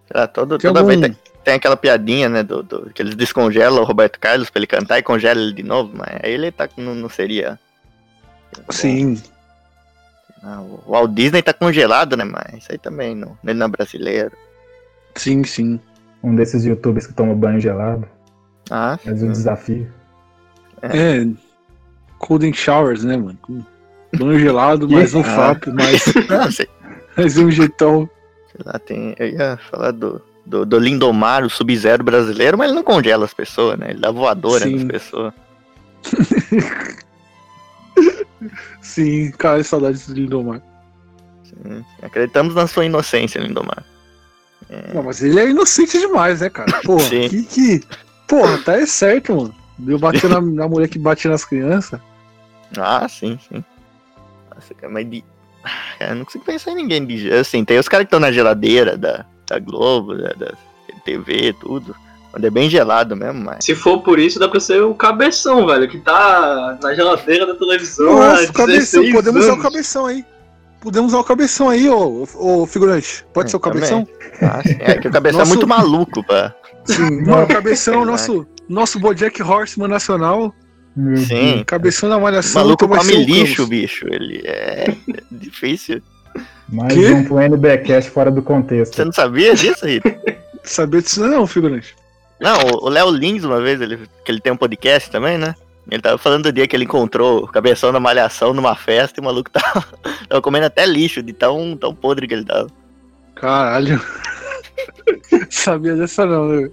[0.07, 1.15] Sei lá, todo, Tem toda algum- vez
[1.45, 2.43] tem, aquela piadinha, né?
[2.43, 5.63] Do, do- que eles descongelam o Roberto Carlos pra ele cantar e congela ele de
[5.63, 7.57] novo, mas aí ele tá, não, não seria.
[8.69, 9.21] Sim.
[10.43, 12.23] Ah, o Walt Disney tá congelado, né?
[12.23, 14.31] Mas isso aí também não, ele não é brasileiro.
[15.15, 15.79] Sim, sim.
[16.23, 18.07] Um desses youtubers que toma banho gelado.
[18.69, 19.91] Ah, Faz um desafio.
[20.81, 21.25] É.
[22.19, 23.37] Golden Showers, né, mano?
[24.17, 25.55] Banho gelado, mais um Ah.
[25.55, 26.65] FAP, mais, não,
[27.17, 28.09] mais um jeitão.
[28.51, 29.15] sei lá, tem.
[29.19, 33.33] Eu ia falar do, do, do Lindomar, o Sub-Zero brasileiro, mas ele não congela as
[33.33, 33.91] pessoas, né?
[33.91, 34.87] Ele dá voadora nas Sim.
[34.87, 35.33] pessoas.
[38.81, 40.61] Sim, cara, saudades do Lindomar.
[41.43, 41.83] Sim.
[42.01, 43.83] Acreditamos na sua inocência, Lindomar.
[44.93, 46.81] Não, mas ele é inocente demais, né, cara?
[46.83, 47.29] Porra, Sim.
[47.29, 47.83] que, que.
[48.27, 49.55] Porra, tá é certo, mano.
[49.77, 51.99] Deu bater na, na mulher que bate nas crianças.
[52.77, 53.63] Ah, sim, sim.
[54.53, 55.23] Nossa, cara, mas de.
[55.63, 55.69] Ah,
[55.99, 57.31] Cara, eu não consigo pensar em ninguém de.
[57.31, 60.53] Assim, tem os caras que estão na geladeira da, da Globo, da, da
[61.03, 61.95] TV, tudo.
[62.35, 63.63] Onde é bem gelado mesmo, mas.
[63.63, 67.55] se for por isso, dá pra ser o cabeção, velho, que tá na geladeira da
[67.55, 70.25] televisão há Nossa, o cabeção, 16 podemos usar o cabeção aí.
[70.81, 73.25] Podemos usar o cabeção aí, ô, ô, figurante.
[73.33, 74.05] Pode ser o cabeção?
[74.41, 76.53] Ah, sim, é que o cabeção Nosso- é muito maluco, pá.
[76.83, 78.27] Sim, não, o cabeção é o Verdade.
[78.27, 80.53] nosso, nosso Bojack Horseman nacional.
[81.27, 81.63] Sim.
[81.65, 82.61] Cabeção da O malhação.
[82.61, 84.05] maluco então vai come ser o lixo, bicho.
[84.09, 84.93] Ele é
[85.31, 86.01] difícil.
[86.69, 87.11] Mais Quê?
[87.11, 88.95] um pro NBcast fora do contexto.
[88.95, 90.15] Você não sabia disso, Rita?
[90.63, 91.95] Saber disso não, figurante.
[92.39, 95.55] Não, o o Léo Lins, uma vez, ele, que ele tem um podcast também, né?
[95.89, 99.21] Ele tava falando do dia que ele encontrou o cabeção da malhação numa festa e
[99.21, 99.85] o maluco tava,
[100.27, 102.67] tava comendo até lixo, de tão, tão podre que ele tava.
[103.35, 104.01] Caralho.
[105.49, 106.69] Sabia dessa não, né?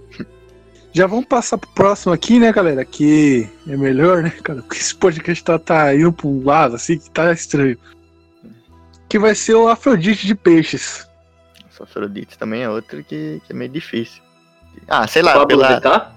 [0.91, 2.85] Já vamos passar pro próximo aqui, né, galera?
[2.85, 4.61] Que é melhor, né, cara?
[4.61, 7.77] Porque esse podcast tá, tá indo pra um lado, assim, que tá estranho.
[9.13, 11.07] Que vai ser o Afrodite de Peixes.
[11.69, 14.23] Só Afrodite também é outro que, que é meio difícil.
[14.87, 15.75] Ah, sei O lá, Pablo pela.
[15.75, 16.15] Vittar?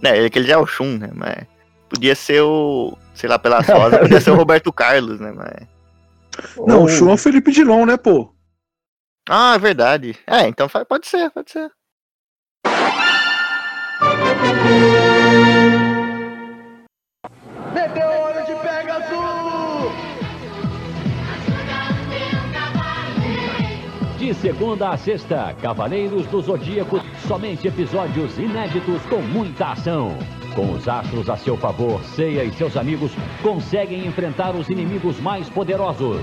[0.00, 1.10] Né, ele que ele já é o Shun, né?
[1.12, 1.44] Mas
[1.90, 2.96] podia ser o.
[3.12, 5.30] Sei lá, pela Sosa, podia ser o Roberto Carlos, né?
[5.30, 6.56] Mas.
[6.66, 8.34] Não, Ou- o show é o Felipe Dilon, né, pô?
[9.28, 10.16] Ah, é verdade.
[10.26, 11.70] É, então pode ser, pode ser.
[24.40, 30.16] Segunda a sexta, Cavaleiros do Zodíaco, somente episódios inéditos com muita ação.
[30.54, 33.12] Com os astros a seu favor, Seiya e seus amigos
[33.42, 36.22] conseguem enfrentar os inimigos mais poderosos.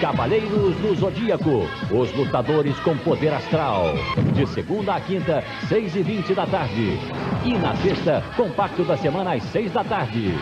[0.00, 3.86] Cavaleiros do Zodíaco, os lutadores com poder astral.
[4.34, 6.98] De segunda a quinta, 6 e 20 da tarde.
[7.44, 10.32] E na sexta, compacto da semana às 6 da tarde.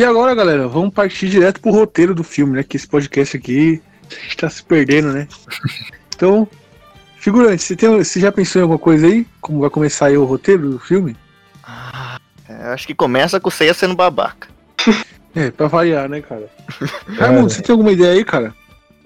[0.00, 2.62] E agora, galera, vamos partir direto pro roteiro do filme, né?
[2.62, 3.82] Que esse podcast aqui
[4.26, 5.28] está se perdendo, né?
[6.16, 6.48] Então,
[7.16, 9.26] figurante, você, tem, você já pensou em alguma coisa aí?
[9.42, 11.14] Como vai começar aí o roteiro do filme?
[12.48, 14.48] É, eu acho que começa com o Seiya sendo babaca.
[15.32, 16.50] É, pra variar, né, cara?
[17.16, 18.52] Raimundo, você tem alguma ideia aí, cara?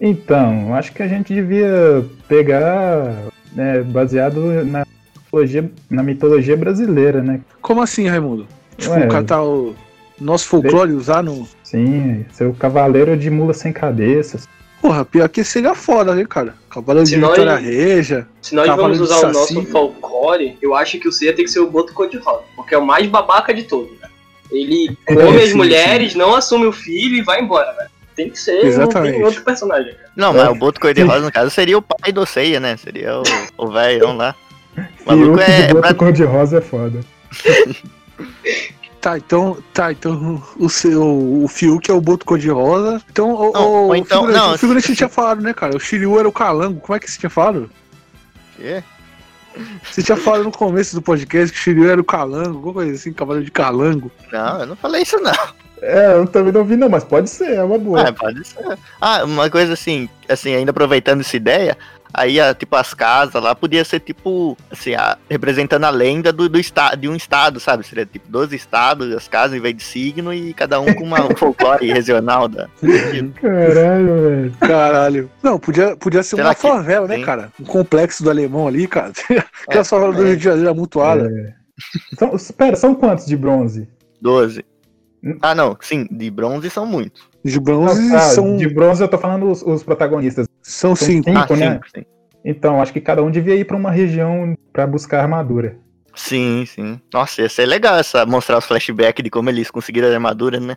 [0.00, 3.14] Então, acho que a gente devia pegar,
[3.52, 4.86] né, baseado na
[5.16, 7.40] mitologia, na mitologia brasileira, né?
[7.60, 8.46] Como assim, Raimundo?
[8.78, 9.06] Tipo, Ué.
[9.06, 9.74] catar o
[10.20, 11.46] nosso folclore usar no.
[11.62, 14.48] Sim, ser o cavaleiro de mula sem cabeças.
[14.80, 16.54] Porra, pior que seria foda, né, cara?
[16.68, 18.26] Cavaleiro Se de nós- Vitória Reja.
[18.42, 21.60] Se nós vamos usar o nosso folclore, eu acho que o Seiya tem que ser
[21.60, 24.12] o Boto Cor-de-Rosa, porque é o mais babaca de todos, velho.
[24.52, 27.88] Ele É, come as sim, mulheres, não assume o filho e vai embora, velho.
[28.14, 29.14] Tem que ser, não Exatamente.
[29.14, 29.92] tem outro personagem.
[29.94, 30.10] cara.
[30.14, 32.76] Não, mas o Boto Cor-de-Rosa, no caso, seria o pai do Seiya, né?
[32.76, 33.22] Seria o,
[33.56, 34.34] o velhão lá.
[34.76, 35.62] O maluco é.
[35.62, 37.00] de pra- boto cor-de-rosa é foda.
[39.04, 43.02] Tá, então, tá, então o seu o Fiuk é o Boto Cor-de-Rosa.
[43.10, 45.76] Então, o, Não, o, ou então- figurante, não, o figurante se- tinha falado, né, cara?
[45.76, 46.80] O Shiryu era o calango.
[46.80, 47.70] Como é que você tinha falado?
[48.56, 48.82] Quê?
[49.82, 52.94] Você tinha falado no começo do podcast que o Shiryu era o calango, alguma coisa
[52.94, 54.10] assim, cavaleiro de calango.
[54.32, 55.32] Não, eu não falei isso, não.
[55.82, 58.08] É, eu também não vi não, mas pode ser, é uma boa.
[58.08, 58.78] Ah, pode ser.
[58.98, 61.76] Ah, uma coisa assim, assim, ainda aproveitando essa ideia,
[62.16, 66.48] Aí, a, tipo, as casas lá podia ser, tipo, assim, a- representando a lenda do,
[66.48, 67.84] do estado, de um estado, sabe?
[67.84, 71.20] Seria, tipo, 12 estados, as casas em vez de signo e cada um com uma,
[71.26, 72.68] um folclore regional da...
[73.40, 74.52] Caralho, velho.
[74.60, 75.30] Caralho.
[75.42, 77.22] Não, podia, podia ser Será uma que- favela, né, Sim.
[77.22, 77.52] cara?
[77.60, 79.12] Um complexo do alemão ali, cara.
[79.66, 80.26] Aquela É, favela do é.
[80.28, 81.28] Rio de Janeiro amontoada.
[81.28, 81.52] É.
[82.16, 83.88] São, pera, são quantos de bronze?
[84.20, 84.64] 12.
[85.42, 87.22] Ah, não, sim, de bronze são muitos.
[87.44, 90.46] De bronze Ah, são, De bronze eu tô falando os, os protagonistas.
[90.64, 91.30] São São cinco.
[91.30, 91.72] cinco, ah, né?
[91.74, 92.04] cinco, sim.
[92.44, 95.78] Então, acho que cada um devia ir pra uma região pra buscar armadura.
[96.14, 97.00] Sim, sim.
[97.12, 100.76] Nossa, ia ser legal essa, mostrar os flashbacks de como eles conseguiram a armadura, né?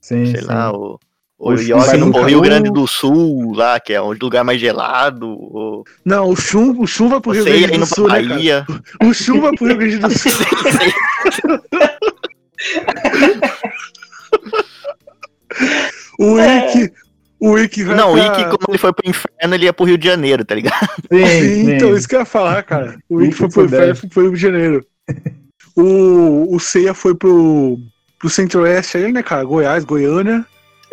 [0.00, 0.46] Sim, Sei sim.
[0.46, 0.98] lá, o,
[1.38, 2.40] o, O Yogi no Rio.
[2.40, 5.28] Grande do Sul, lá, que é o lugar mais gelado.
[5.28, 8.22] O, Não, o Chum, o Chum vai pro o Rio Seiya Grande do Sul, pra
[8.22, 8.28] né?
[8.28, 8.66] Bahia.
[9.02, 10.32] O Chum vai pro Rio Grande do Sul.
[16.18, 16.92] O Ikki,
[17.40, 18.26] o Ikki vai Não, o pra...
[18.26, 20.88] Ikki, como ele foi pro inferno, ele ia pro Rio de Janeiro, tá ligado?
[21.12, 21.72] Sim, Sim, sim.
[21.72, 22.98] então, isso que eu ia falar, cara.
[23.08, 24.86] O Ikki foi pro inferno, foi pro Rio de Janeiro.
[25.78, 27.78] O, o Seiya foi pro,
[28.18, 29.44] pro Centro-Oeste aí, né, cara?
[29.44, 30.42] Goiás, Goiânia.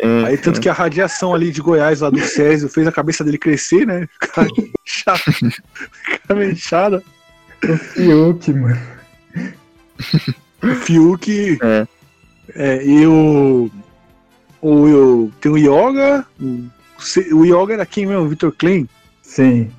[0.02, 3.24] Hum, Aí tanto que a radiação ali de Goiás, lá do Césio, fez a cabeça
[3.24, 4.06] dele crescer, né?
[4.20, 4.46] Ficar
[4.86, 5.22] inchado.
[5.22, 7.02] Ficar meio inchado.
[7.66, 8.80] O Fiuk, mano.
[10.62, 11.58] O Fiuk.
[11.62, 11.86] É.
[12.54, 13.70] É, e o.
[13.70, 13.70] O,
[14.68, 16.24] o- tem o Yoga.
[16.40, 16.64] O,
[17.36, 18.22] o Yoga era quem mesmo?
[18.24, 18.88] O Victor Klein?
[19.22, 19.70] Sim.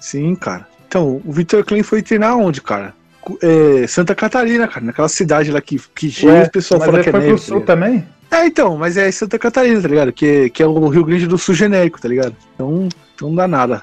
[0.00, 0.66] Sim, cara.
[0.88, 2.94] Então, o Victor Klein foi treinar onde, cara?
[3.40, 4.84] É, Santa Catarina, cara.
[4.86, 7.20] Naquela cidade lá que, que cheio Ué, o pessoal mas fala ele que é foi
[7.20, 7.32] neve.
[7.32, 8.08] pro tá sul também?
[8.30, 10.12] É, então, mas é Santa Catarina, tá ligado?
[10.12, 12.34] Que, que é o Rio Grande do Sul genérico, tá ligado?
[12.54, 13.82] Então, então não dá nada.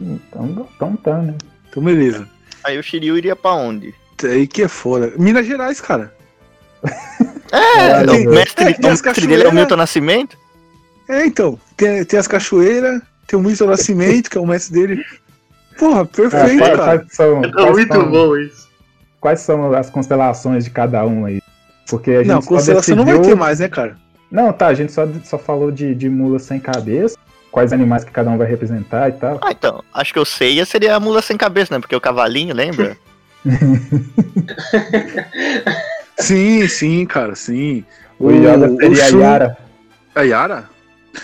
[0.00, 1.34] Então, então tá, né?
[1.68, 2.26] Então, beleza.
[2.64, 3.94] Aí o Shiryu iria pra onde?
[4.24, 5.12] Aí que é foda.
[5.18, 6.14] Minas Gerais, cara.
[7.52, 9.52] É, Tem- o mestre, é, o mestre dele é o.
[9.52, 10.36] Milton Nascimento.
[11.08, 11.58] É, então.
[11.76, 15.04] Tem, tem as cachoeiras, tem o Milton Nascimento, que é o mestre dele.
[15.78, 16.98] Porra, perfeito, quais, cara.
[16.98, 18.68] quais são, É muito são- bom isso.
[19.20, 21.40] Quais são as constelações de cada um aí?
[21.88, 23.96] Porque a gente Não, constelação não vai decidiu- ter mais, né, cara?
[24.30, 27.16] Não, tá, a gente só, só falou de, de mula sem cabeça,
[27.50, 29.38] quais animais que cada um vai representar e tal.
[29.42, 31.80] Ah, então, acho que o Seiya seria a mula sem cabeça, né?
[31.80, 32.96] Porque o cavalinho, lembra?
[36.20, 37.84] Sim, sim, cara, sim.
[38.18, 39.58] O Yoda seria a Shun- Yara.
[40.14, 40.70] A Yara?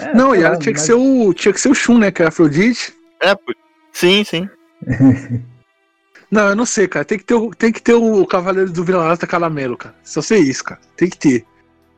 [0.01, 1.33] É, não, a Yara tinha que mas- ser o.
[1.35, 2.11] Tinha que ser o Shun, né?
[2.11, 2.95] Que é a Afrodite.
[3.21, 3.53] É, pô.
[3.93, 4.49] sim, sim.
[6.29, 7.05] Não, eu não sei, cara.
[7.05, 9.95] Tem que ter o, tem que ter o Cavaleiro do Vira-Lata Caramelo, cara.
[10.03, 10.81] Só sei isso, cara.
[10.97, 11.45] Tem que ter.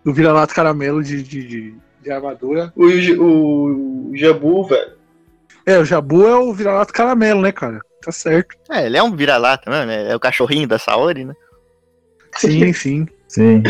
[0.05, 2.71] O Vira-Lata Caramelo de, de, de, de armadura.
[2.77, 4.93] O, J- o Jabu, velho.
[5.65, 7.81] É, o Jabu é o Vira-Lata Caramelo, né, cara?
[8.03, 8.55] Tá certo.
[8.71, 10.11] É, ele é um vira-lata mesmo, né?
[10.13, 11.35] É o cachorrinho da Saori, né?
[12.39, 13.07] Sim, sim.
[13.29, 13.63] Sim.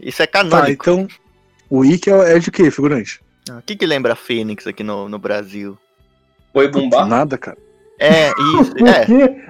[0.00, 0.90] Isso é Tá, canônico.
[0.90, 1.08] então.
[1.70, 3.20] O Ikki é, é de quê, figurante?
[3.50, 5.78] Ah, O que que lembra a Fênix aqui no, no Brasil?
[6.52, 7.06] Boi Bumbá?
[7.06, 7.56] Nada, cara.
[7.98, 8.74] É, isso.
[8.86, 9.06] É.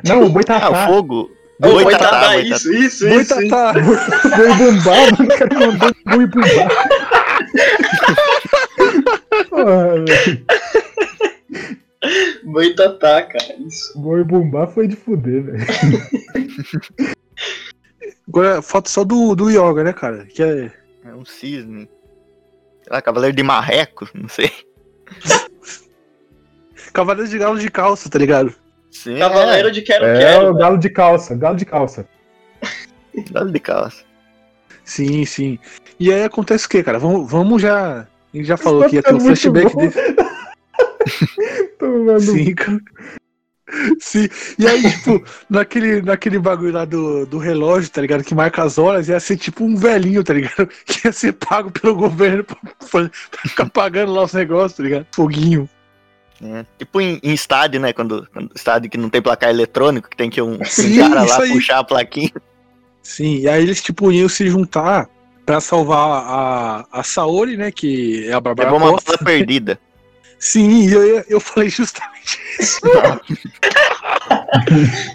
[0.09, 0.67] Não, o Boitatá.
[0.67, 1.31] Ah, o fogo.
[1.61, 2.57] Ô, Boitatá, Boitatá, Boitatá.
[2.57, 3.41] isso, isso, Boi isso.
[3.41, 3.49] isso.
[3.51, 3.73] Tatá.
[3.73, 6.69] Boi bumbá, mano, o cara mandou boi bumbá.
[10.05, 10.47] Velho.
[12.45, 13.55] Boitatá, cara.
[13.67, 13.99] Isso.
[13.99, 15.67] Boi bumbá foi de fuder, velho.
[18.33, 20.25] Agora falta só do, do Yoga, né, cara?
[20.25, 20.73] Que é.
[21.05, 21.87] É um cisne.
[22.83, 24.51] Sei lá, cavaleiro de marreco, não sei.
[26.95, 28.55] Cavaleiro de Galo de calça, tá ligado?
[28.91, 30.51] Sim, Cavaleiro de Quero É Quero.
[30.51, 32.07] o galo de calça, galo de calça.
[33.15, 34.03] é, galo de calça.
[34.85, 35.59] Sim, sim.
[36.01, 36.99] E aí acontece o quê, cara?
[36.99, 38.01] Vamos, vamos já.
[38.01, 39.81] A gente já falou que ia ter um flashback bom.
[39.81, 39.95] dele.
[41.79, 42.81] Tomando Sim, cara.
[44.01, 44.29] Sim.
[44.59, 48.25] E aí, tipo, naquele, naquele bagulho lá do, do relógio, tá ligado?
[48.25, 50.69] Que marca as horas, ia ser tipo um velhinho, tá ligado?
[50.85, 52.57] Que ia ser pago pelo governo pra,
[52.91, 53.11] pra
[53.49, 55.07] ficar pagando lá os negócios, tá ligado?
[55.13, 55.69] Foguinho.
[56.43, 57.93] É, tipo em, em estádio, né?
[57.93, 61.25] Quando, quando estádio que não tem placar eletrônico, que tem que um, um Sim, cara
[61.25, 61.53] isso lá aí.
[61.53, 62.33] puxar a plaquinha.
[63.03, 65.09] Sim, e aí eles, tipo, iam se juntar
[65.47, 67.71] pra salvar a, a Saori, né?
[67.71, 69.79] Que é a Bárbara Levou uma bala perdida.
[70.43, 72.81] Sim, e eu, eu falei justamente isso.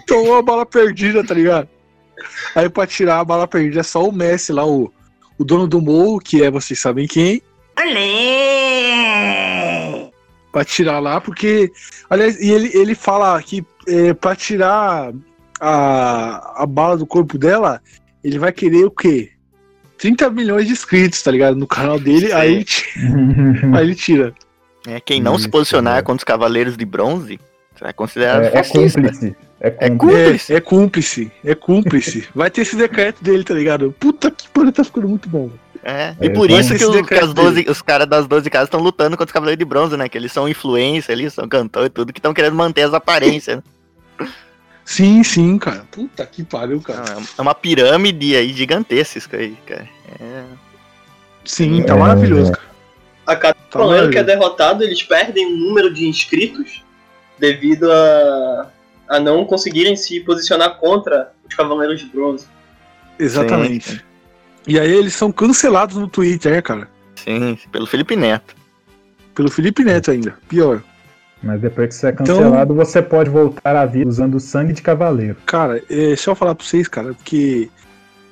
[0.06, 1.68] Tomou a bala perdida, tá ligado?
[2.54, 4.90] Aí pra tirar a bala perdida é só o Messi lá, o,
[5.36, 7.42] o dono do morro, que é vocês sabem quem.
[10.50, 11.70] Pra tirar lá, porque.
[12.08, 15.12] Aliás, e ele, ele fala que é, pra tirar
[15.60, 17.82] a, a bala do corpo dela,
[18.24, 19.30] ele vai querer o quê?
[19.98, 21.54] 30 milhões de inscritos, tá ligado?
[21.54, 22.64] No canal dele, aí
[23.76, 24.34] aí ele tira.
[24.86, 26.06] É, quem não se Isso, posicionar velho.
[26.06, 27.38] contra os cavaleiros de bronze
[27.80, 29.36] vai considerado É, é cúmplice.
[29.60, 30.52] É É cúmplice.
[30.52, 32.28] É, é cúmplice, é cúmplice.
[32.34, 33.94] Vai ter esse decreto dele, tá ligado?
[33.98, 35.50] Puta que pariu, tá ficando muito bom.
[35.82, 38.48] É, É, e por isso que, o- que decreto as 12, os caras das 12
[38.50, 40.08] casas estão lutando contra os Cavaleiros de Bronze, né?
[40.08, 43.56] Que eles são influência ali, são cantor e tudo, que estão querendo manter as aparências.
[44.18, 44.28] né?
[44.84, 45.84] Sim, sim, cara.
[45.90, 47.04] Puta que pariu, cara.
[47.14, 49.88] Não, é uma pirâmide aí gigantesca isso aí, cara.
[50.20, 50.42] É...
[51.44, 52.54] Sim, tá É, maravilhoso, é.
[52.54, 52.67] cara.
[53.28, 56.82] A cada Tá cavaleiro que é derrotado, eles perdem um número de inscritos
[57.38, 58.70] devido a,
[59.06, 62.46] a não conseguirem se posicionar contra os Cavaleiros de Bronze.
[63.18, 63.90] Exatamente.
[63.90, 64.00] Sim,
[64.66, 66.88] E aí eles são cancelados no Twitter, né, cara?
[67.16, 68.54] Sim, pelo Felipe Neto.
[69.34, 70.34] Pelo Felipe Neto ainda.
[70.48, 70.82] Pior.
[71.42, 74.80] Mas depois que você é Então- cancelado, você pode voltar à vida usando sangue de
[74.82, 75.36] cavaleiro.
[75.44, 77.68] Cara, é, deixa eu falar pra vocês, cara, porque.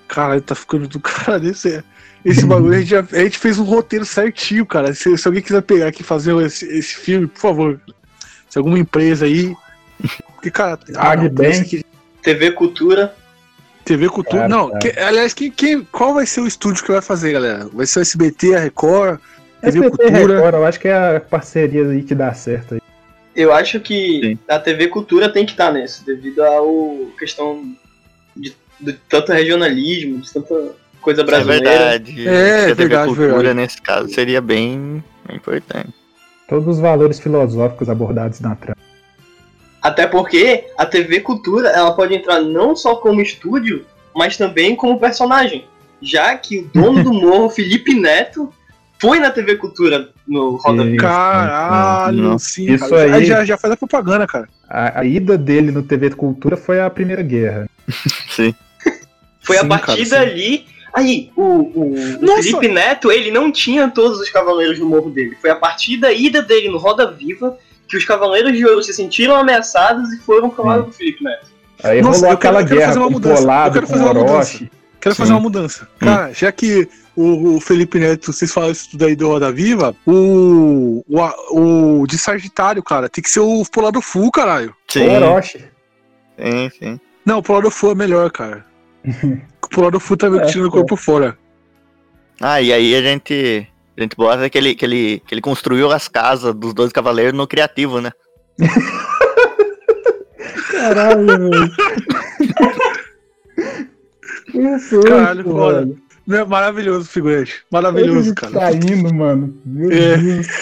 [0.09, 1.83] Cara, tá ficando do cara desse.
[2.25, 4.93] Esse bagulho, a gente, já- a gente fez um roteiro certinho, cara.
[4.95, 7.81] Se, se alguém quiser pegar aqui e fazer esse, esse filme, por favor.
[8.49, 9.55] Se alguma empresa aí.
[10.35, 11.61] Porque, cara, não, bem.
[11.61, 11.85] aqui-
[12.23, 13.15] TV Cultura.
[13.85, 14.49] TV Cultura.
[14.49, 14.79] Claro, não, claro.
[14.81, 17.69] que- aliás, quem, quem, qual vai ser o estúdio que vai fazer, galera?
[17.73, 19.21] Vai ser o SBT, a Record,
[19.61, 20.35] TV SBT Cultura.
[20.35, 22.81] Record, eu acho que é a parceria aí que dá certo aí.
[23.35, 24.39] Eu acho que Sim.
[24.49, 27.63] a TV Cultura tem que estar nesse, devido ao questão
[28.35, 30.55] de, de tanto regionalismo, de tanta
[31.01, 31.65] coisa É brasileira.
[31.71, 32.29] verdade.
[32.29, 33.55] É, que a TV verdade, Cultura, verdade.
[33.55, 35.03] nesse caso, seria bem,
[35.33, 35.93] importante.
[36.49, 38.77] Todos os valores filosóficos abordados na trama.
[39.83, 44.99] Até porque a TV Cultura ela pode entrar não só como estúdio, mas também como
[44.99, 45.65] personagem.
[46.03, 48.53] Já que o dono do morro, Felipe Neto,
[48.99, 50.85] foi na TV Cultura no Roda.
[50.85, 51.03] Viva.
[51.03, 52.39] Caralho, Não.
[52.39, 52.73] sim.
[52.73, 53.15] Isso cara.
[53.15, 54.49] aí- já, já faz a propaganda, cara.
[54.69, 57.69] A, a ida dele no TV Cultura foi a Primeira Guerra.
[58.31, 58.53] Sim.
[59.47, 60.11] Foi a Sim, partir cara, sim.
[60.11, 60.67] dali.
[60.93, 62.43] Aí, o, o, o!
[62.43, 65.37] Felipe Neto, ele não tinha todos os cavaleiros no morro dele.
[65.41, 67.57] Foi a partir da ida dele no Roda Viva
[67.89, 71.47] que os Cavaleiros de Ouro se sentiram ameaçados e foram pro lado do Felipe Neto.
[71.85, 73.43] Aí Nossa, rolou eu quero- aquela eu quero guerra fazer uma mudança.
[73.67, 74.71] Eu quero fazer uma Orochi.
[75.01, 75.19] Quero Sim.
[75.21, 75.89] fazer uma mudança.
[76.01, 79.95] Cara, já que o, o Felipe Neto, vocês falam isso tudo aí do Roda Viva,
[80.05, 84.75] o, o, a- o de Sagitário, cara, tem que ser o Polado Full, caralho.
[84.89, 85.59] Sim, Orochi.
[86.39, 87.01] sim, sim.
[87.25, 88.65] Não, o Polado Full é melhor, cara.
[89.63, 91.37] O Polado Full tá meio que É, tirando o corpo fora.
[92.41, 93.67] Ah, e aí a gente.
[93.97, 97.33] A gente bota que ele, que, ele, que ele construiu as casas dos 12 cavaleiros
[97.33, 98.11] no criativo, né?
[100.71, 101.73] Caralho, velho.
[104.77, 105.89] Isso, Caralho, foda.
[106.31, 107.53] é maravilhoso o figurante.
[107.53, 108.53] Ele Maravilhoso, cara.
[108.53, 109.59] tá indo, mano.
[109.65, 110.17] Meu É.
[110.19, 110.47] Deus.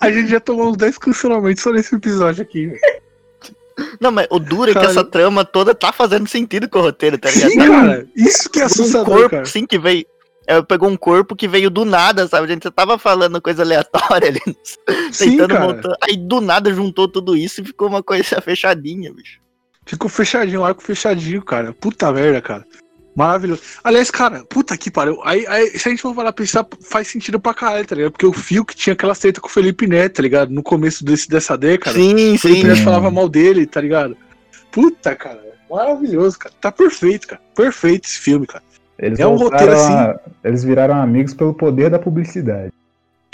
[0.00, 2.66] A gente já tomou uns 10 cancelamentos só nesse episódio aqui.
[2.68, 2.80] velho.
[4.00, 7.18] Não, mas o duro é que essa trama toda tá fazendo sentido com o roteiro,
[7.18, 7.50] tá ligado?
[7.50, 8.06] Sim, cara.
[8.16, 9.44] Isso que é um assustador, corpo, cara.
[9.44, 10.04] sim, que veio.
[10.46, 12.46] É, pegou um corpo que veio do nada, sabe?
[12.46, 14.40] A gente só tava falando coisa aleatória ali,
[15.12, 15.66] Sim, tentando cara.
[15.66, 15.96] montar.
[16.00, 19.40] Aí do nada juntou tudo isso e ficou uma coisa fechadinha, bicho.
[19.84, 21.74] Ficou fechadinho, o arco fechadinho, cara.
[21.74, 22.64] Puta merda, cara.
[23.18, 23.62] Maravilhoso.
[23.82, 25.20] Aliás, cara, puta que pariu.
[25.24, 28.12] Aí, aí, se a gente for parar pra pensar, faz sentido pra caralho, tá ligado?
[28.12, 30.50] Porque o Fio que tinha aquela treta com o Felipe Neto, tá ligado?
[30.52, 31.96] No começo desse, dessa década.
[31.98, 32.66] Sim, o Felipe sim.
[32.68, 34.16] Neto falava mal dele, tá ligado?
[34.70, 35.42] Puta, cara.
[35.68, 36.54] Maravilhoso, cara.
[36.60, 37.42] Tá perfeito, cara.
[37.56, 38.62] Perfeito esse filme, cara.
[38.96, 42.72] Eles, É um roteiro a- eles viraram amigos pelo poder da publicidade.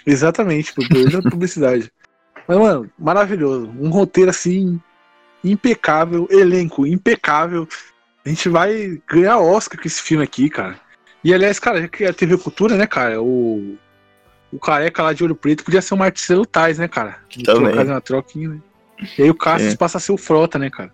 [0.06, 1.92] Exatamente, por poder da publicidade.
[2.48, 3.70] Mas, mano, maravilhoso.
[3.78, 4.80] Um roteiro assim,
[5.44, 7.68] impecável, elenco impecável.
[8.24, 10.76] A gente vai ganhar Oscar com esse filme aqui, cara.
[11.22, 13.20] E aliás, cara, já que é a TV Cultura, né, cara?
[13.22, 13.76] O,
[14.52, 17.18] o careca lá de olho preto podia ser o Marcelo Tais, né, cara?
[17.44, 17.72] Também.
[17.72, 18.58] Trocar uma troquinha, né?
[19.18, 19.76] E aí o Cassius É.
[19.76, 20.92] passa a ser o Frota, né, cara?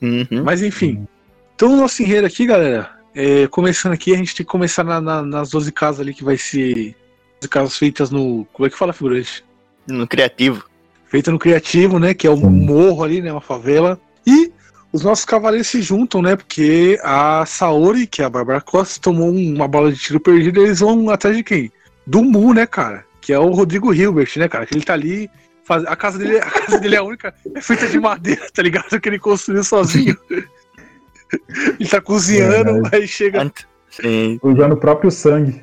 [0.00, 0.42] Uhum.
[0.44, 1.06] Mas enfim.
[1.54, 5.00] Então o nosso enredo aqui, galera, é, começando aqui, a gente tem que começar na-
[5.00, 6.96] na- nas 12 casas ali que vai ser.
[7.40, 8.44] 12 casas feitas no.
[8.52, 9.44] Como é que fala, figurante?
[9.86, 10.64] No criativo.
[11.06, 12.14] Feita no criativo, né?
[12.14, 13.30] Que é um morro ali, né?
[13.30, 14.00] Uma favela.
[14.26, 14.50] E
[14.92, 16.36] os nossos cavaleiros se juntam, né?
[16.36, 20.60] Porque a Saori, que é a Bárbara Costa, tomou um- uma bola de tiro perdida
[20.60, 21.72] eles vão atrás de quem?
[22.06, 23.04] Do Mu, né, cara?
[23.20, 24.66] Que é o Rodrigo Hilbert, né, cara?
[24.66, 25.30] Que ele tá ali.
[25.64, 25.84] Faz...
[25.86, 27.32] A, casa dele, a casa dele é a única.
[27.54, 29.00] É feita de madeira, tá ligado?
[29.00, 30.16] Que ele construiu sozinho.
[31.78, 32.96] ele tá cozinhando, Verdade.
[32.96, 33.42] aí chega.
[33.42, 34.38] Ant- Sim.
[34.42, 35.62] Usando o próprio sangue.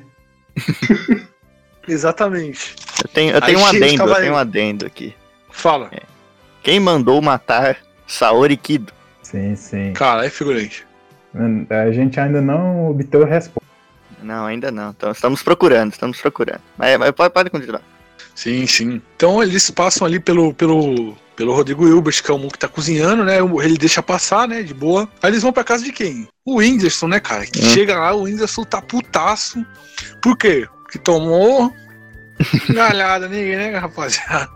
[1.86, 2.74] Exatamente.
[3.02, 5.14] Eu tenho, eu Aí tenho um adendo, eu tenho um adendo aqui.
[5.50, 5.90] Fala.
[6.62, 7.76] Quem mandou matar
[8.06, 8.92] Saori Kido?
[9.30, 9.92] Sim, sim.
[9.92, 10.86] Cara, é figurante.
[11.70, 13.60] A gente ainda não obteve a resposta.
[14.22, 14.90] Não, ainda não.
[14.90, 16.60] Então, estamos procurando, estamos procurando.
[16.76, 17.82] Mas, mas pode, pode continuar.
[18.34, 19.00] Sim, sim.
[19.16, 22.68] Então eles passam ali pelo, pelo, pelo Rodrigo Hilbert, que é o Mu que tá
[22.68, 23.38] cozinhando, né?
[23.62, 24.62] Ele deixa passar, né?
[24.62, 25.08] De boa.
[25.22, 26.26] Aí eles vão pra casa de quem?
[26.44, 27.46] O Whindersson, né, cara?
[27.46, 27.70] Que Hum.
[27.70, 29.64] chega lá, o Whindersson tá putaço.
[30.22, 30.66] Por quê?
[30.82, 31.72] Porque tomou.
[32.72, 34.48] Galhada ninguém, né, rapaziada?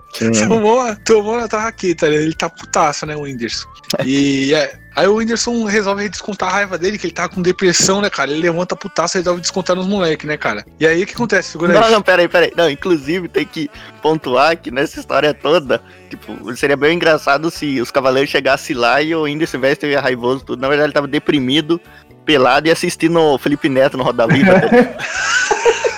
[0.47, 3.69] Tomou, tomou na tarraqueta, ele tá putaço, né, o Whindersson.
[4.05, 8.01] E é, Aí o Whindersson resolve descontar a raiva dele, que ele tá com depressão,
[8.01, 8.31] né, cara?
[8.31, 10.65] Ele levanta putaça e resolve descontar nos moleques, né, cara?
[10.79, 11.81] E aí o que acontece, figurante?
[11.81, 12.53] Não, não, peraí, peraí.
[12.57, 13.69] Não, inclusive tem que
[14.01, 19.13] pontuar que nessa história toda, tipo, seria bem engraçado se os cavaleiros chegassem lá e
[19.17, 20.61] o Whindersson Silvestre ia raivoso tudo.
[20.61, 21.81] Na verdade, ele tava deprimido,
[22.25, 24.55] pelado e assistindo o Felipe Neto no Roda Viva.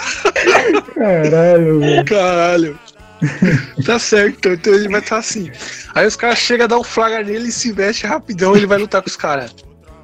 [0.97, 2.05] Caralho, velho.
[2.05, 2.78] Caralho.
[3.84, 5.51] tá certo, então ele vai estar assim.
[5.94, 8.78] Aí os caras chegam a dar um flagra nele e se veste rapidão ele vai
[8.78, 9.55] lutar com os caras.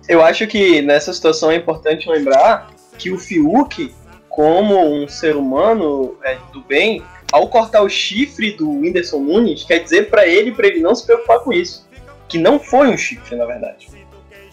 [0.08, 3.94] Eu acho que nessa situação é importante lembrar que o Fiuk,
[4.28, 9.78] como um ser humano é, do bem, ao cortar o chifre do Whindersson Nunes, quer
[9.78, 11.86] dizer pra ele, pra ele não se preocupar com isso.
[12.28, 13.88] Que não foi um chifre, na verdade.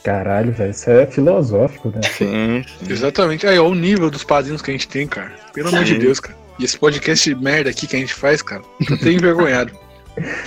[0.04, 2.02] Caralho, velho, isso é filosófico, né?
[2.18, 3.46] Sim, Exatamente.
[3.46, 5.32] Aí, ó, o nível dos padrinhos que a gente tem, cara.
[5.54, 6.00] Pelo amor de Sim.
[6.00, 6.38] Deus, cara.
[6.58, 9.72] E esse podcast de merda aqui que a gente faz, cara, tô até envergonhado.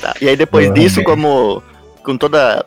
[0.02, 1.04] Tá, E aí depois disso, bem.
[1.04, 1.62] como
[2.04, 2.66] com toda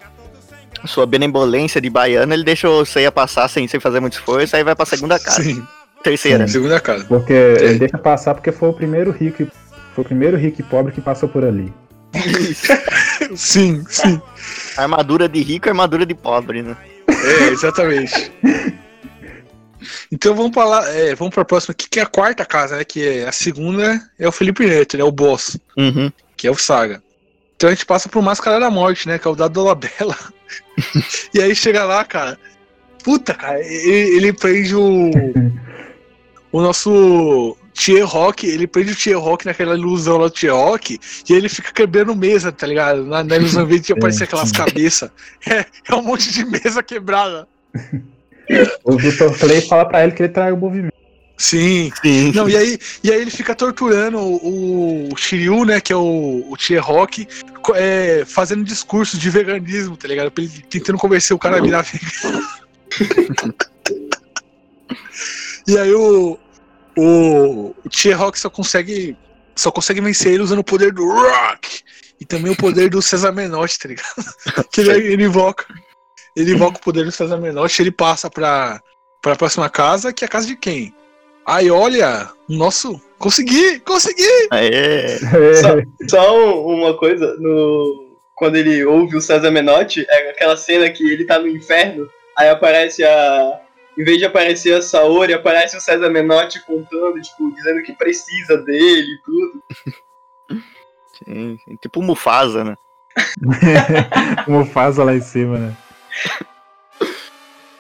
[0.82, 4.56] a sua benevolência de baiano, ele deixa o Ceia passar sem, sem fazer muito esforço,
[4.56, 5.44] aí vai pra segunda casa.
[5.44, 5.64] Sim,
[6.04, 6.48] Terceira.
[6.48, 7.04] segunda casa.
[7.06, 9.48] Porque ele deixa passar porque foi o primeiro rico, e-
[9.94, 11.72] foi o primeiro rico e pobre que passou por ali.
[13.36, 14.22] Sim, sim.
[14.78, 16.76] Armadura de rico armadura de pobre, né?
[17.08, 18.32] É, exatamente.
[20.12, 22.84] Então vamos pra lá, é, vamos pra próxima aqui, que é a quarta casa, né?
[22.84, 25.04] Que é a segunda é o Felipe Neto, né?
[25.04, 26.12] O boss, Uhum.
[26.38, 27.02] que é o Saga.
[27.56, 29.18] Então a gente passa pro Máscara da Morte, né?
[29.20, 30.18] Que é o Dado Dolabella.
[31.34, 32.38] e aí chega lá, cara.
[33.04, 35.12] Puta, cara, ele, ele prende o.
[36.52, 40.98] o nosso Tier Rock, ele prende o Tier Rock naquela ilusão lá do Tier Rock,
[41.30, 43.06] e aí ele fica quebrando mesa, tá ligado?
[43.06, 45.10] Na, na ilusão, em vez de aparecer aquelas cabeças.
[45.48, 47.48] É, é um monte de mesa quebrada.
[48.84, 50.94] O Vitor Clay fala pra ele que ele trai o movimento.
[51.36, 51.92] Sim.
[52.02, 52.32] Sim.
[52.32, 56.46] Não, e aí, e aí ele fica torturando o, o Shiryu, né, que é o,
[56.48, 57.28] o Tier Rock,
[57.74, 60.32] é, fazendo discurso de veganismo, tá ligado?
[60.38, 62.48] Ele- Tentando convencer o cara a virar vegano.
[65.68, 66.38] e aí o,
[66.98, 69.18] o, o Tier Rock só consegue,
[69.56, 71.82] só consegue vencer ele usando o poder do Rock
[72.20, 74.68] e também o poder do César Menotti, tá ligado?
[74.72, 75.66] que ele, ele invoca.
[76.36, 78.82] Ele invoca o poder do César Menotti, ele passa pra,
[79.22, 80.94] pra próxima casa, que é a casa de quem?
[81.46, 83.00] Aí olha, nosso.
[83.20, 83.80] Consegui!
[83.82, 84.48] Consegui!
[84.52, 85.18] Aê.
[85.62, 85.76] Só,
[86.10, 91.26] só uma coisa, no, quando ele ouve o César Menotti, é aquela cena que ele
[91.26, 93.62] tá no inferno, aí aparece a.
[93.98, 98.58] Em vez de aparecer a Saori, aparece o César Menotti contando, tipo, dizendo que precisa
[98.58, 99.64] dele e tudo.
[101.24, 101.78] Sim, sim.
[101.82, 102.76] Tipo Mufasa, né?
[104.48, 105.78] Mufasa lá em cima, né?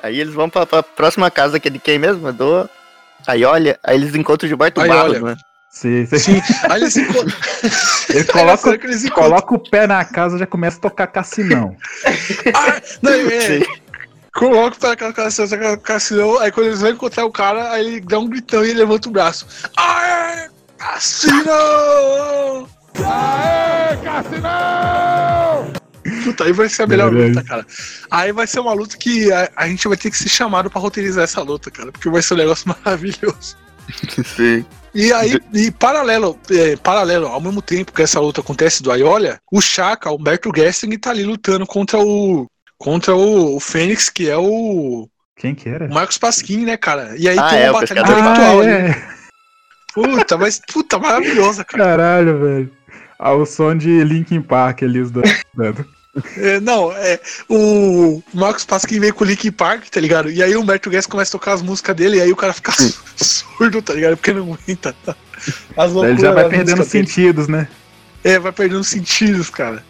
[0.01, 2.30] Aí eles vão pra, pra próxima casa que é de quem mesmo?
[2.30, 2.70] É do.
[3.28, 5.22] Aí olha, aí eles encontram o Gilberto Aí Barros, olha.
[5.22, 5.36] né?
[5.72, 6.18] Sim, sim.
[6.18, 7.38] Sim, aí eles encontram.
[8.09, 11.76] Ele coloca, eles coloca o pé na casa e já começa a tocar cassinão.
[12.53, 13.59] Ah, não, é,
[14.36, 18.20] Coloca para aquela caçadora Cassino, aí quando eles vão encontrar o cara, aí ele dá
[18.20, 19.48] um gritão e ele levanta o braço.
[19.78, 22.68] Aê, Cassino!
[22.98, 25.74] Aê, Cassinão!
[26.24, 27.66] Puta, aí vai ser a melhor luta, cara.
[28.12, 30.82] Aí vai ser uma luta que a, a gente vai ter que ser chamado pra
[30.82, 33.58] roteirizar essa luta, cara, porque vai ser um negócio maravilhoso.
[34.36, 34.66] Sim.
[34.94, 39.38] E aí, e paralelo, é, paralelo, ao mesmo tempo que essa luta acontece do Aiolia,
[39.52, 42.48] o Chaka, o Humberto Gessing, tá ali lutando contra o.
[42.86, 45.86] Contra o, o Fênix, que é o, Quem que era?
[45.88, 47.16] o Marcos Pasquim, né, cara?
[47.18, 48.70] E aí Ah, tem é, uma batalha intelectual Ah, ali.
[48.70, 49.08] é.
[49.92, 51.84] Puta, mas puta, maravilhosa, cara.
[51.84, 52.72] Caralho, velho.
[53.18, 55.42] Ah, o som de Linkin Park ali, os dois.
[55.54, 55.84] dando.
[56.38, 57.20] É, não, é.
[57.50, 60.32] O Marcos Pasquim veio com o Linkin Park, tá ligado?
[60.32, 62.53] E aí o Humberto Guedes começa a tocar as músicas dele, e aí o cara
[62.53, 62.72] fica
[63.18, 64.16] surdo, tá ligado?
[64.16, 64.95] Porque não aguenta.
[65.76, 67.07] As Ele loucuras já vai perdendo músicas dele.
[67.07, 67.68] sentidos, né?
[68.24, 69.84] É, vai perdendo sentidos, cara.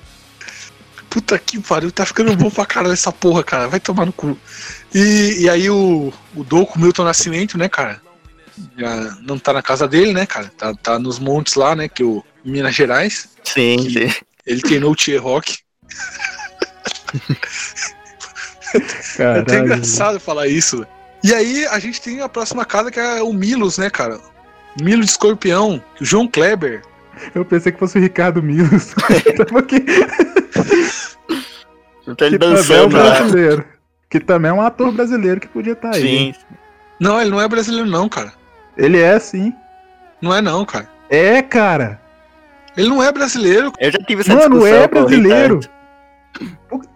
[1.16, 3.70] Puta que pariu, tá ficando bom pra caralho essa porra, cara.
[3.70, 4.38] Vai tomar no cu.
[4.94, 8.02] E, e aí o, o Doco Milton Nascimento, né, cara?
[8.78, 10.52] Já não tá na casa dele, né, cara?
[10.58, 11.88] Tá, tá nos montes lá, né?
[11.88, 13.30] Que o Minas Gerais.
[13.46, 14.16] Sim, Que- sim.
[14.46, 15.58] Ele treinou o Tier Rock.
[18.74, 18.80] É
[19.18, 19.42] Caralho.
[19.44, 20.86] até engraçado falar isso.
[21.24, 24.20] E aí a gente tem a próxima casa que é o Milos, né, cara?
[24.82, 26.82] Milo de Escorpião, o João Kleber.
[27.34, 28.94] Eu pensei que fosse o Ricardo Milos.
[29.50, 29.84] Porque
[32.08, 33.66] Então ele que também é um dançando brasileiro.
[34.10, 36.02] Que também é um ator brasileiro que podia estar aí.
[36.02, 36.34] Sim.
[37.00, 38.32] Não, ele não é brasileiro, não, cara.
[38.78, 39.54] Ele é sim.
[40.22, 40.88] Não é, não, cara.
[41.10, 42.00] É, cara.
[42.78, 43.72] Ele não é brasileiro.
[43.80, 45.60] Eu já tive essa Mano, discussão é com o brasileiro.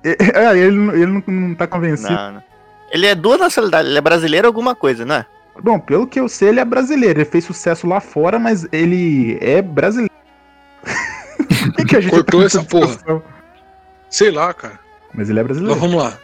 [0.03, 2.11] É, é, ele, não- ele não, não tá convencido.
[2.11, 2.43] Não, não.
[2.91, 5.25] Ele é duas nacionalidades, ele é brasileiro alguma coisa, né?
[5.61, 7.19] Bom, pelo que eu sei, ele é brasileiro.
[7.19, 10.13] Ele fez sucesso lá fora, mas ele é brasileiro.
[11.75, 12.87] Que, que a gente Cortou tá essa porra.
[12.87, 13.23] discussão?
[14.09, 14.79] Sei lá, cara.
[15.13, 15.79] Mas ele é Mas brasileiro.
[15.79, 16.17] vamos lá.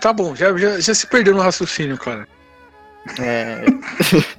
[0.00, 2.26] Tá bom, já, já, já se perdeu no raciocínio, cara.
[3.20, 3.64] É.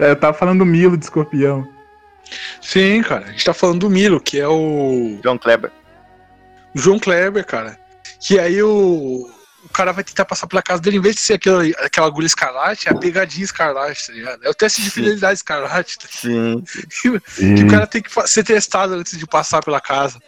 [0.00, 1.66] É, Eu tava falando do Milo de escorpião.
[2.60, 3.26] Sim, cara.
[3.26, 5.70] A gente tá falando do Milo, que é o John Kleber.
[6.74, 7.78] João Kleber, cara.
[8.18, 9.30] Que aí o, o
[9.72, 12.88] cara vai tentar passar pela casa dele, em vez de ser aquela, aquela agulha escarlate,
[12.88, 14.44] é a pegadinha escarlate, tá ligado?
[14.44, 14.94] É o teste de Sim.
[14.94, 15.98] fidelidade escarlate.
[15.98, 16.08] Tá?
[16.10, 16.62] Sim.
[17.02, 17.20] Que,
[17.56, 20.20] que o cara tem que ser testado antes de passar pela casa.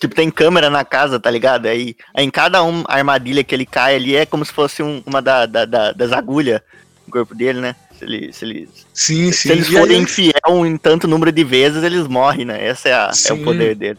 [0.00, 1.66] Tipo, tem câmera na casa, tá ligado?
[1.66, 5.02] Aí, aí em cada um, armadilha que ele cai ali é como se fosse um-
[5.04, 6.62] uma da, da- da- das agulhas
[7.06, 7.76] no corpo dele, né?
[7.98, 9.50] Se, ele, se, ele, Sim, se sim.
[9.50, 12.66] eles E aí forem ele- infiel em tanto número de vezes, eles morrem, né?
[12.66, 13.98] Esse é, a- é o poder dele.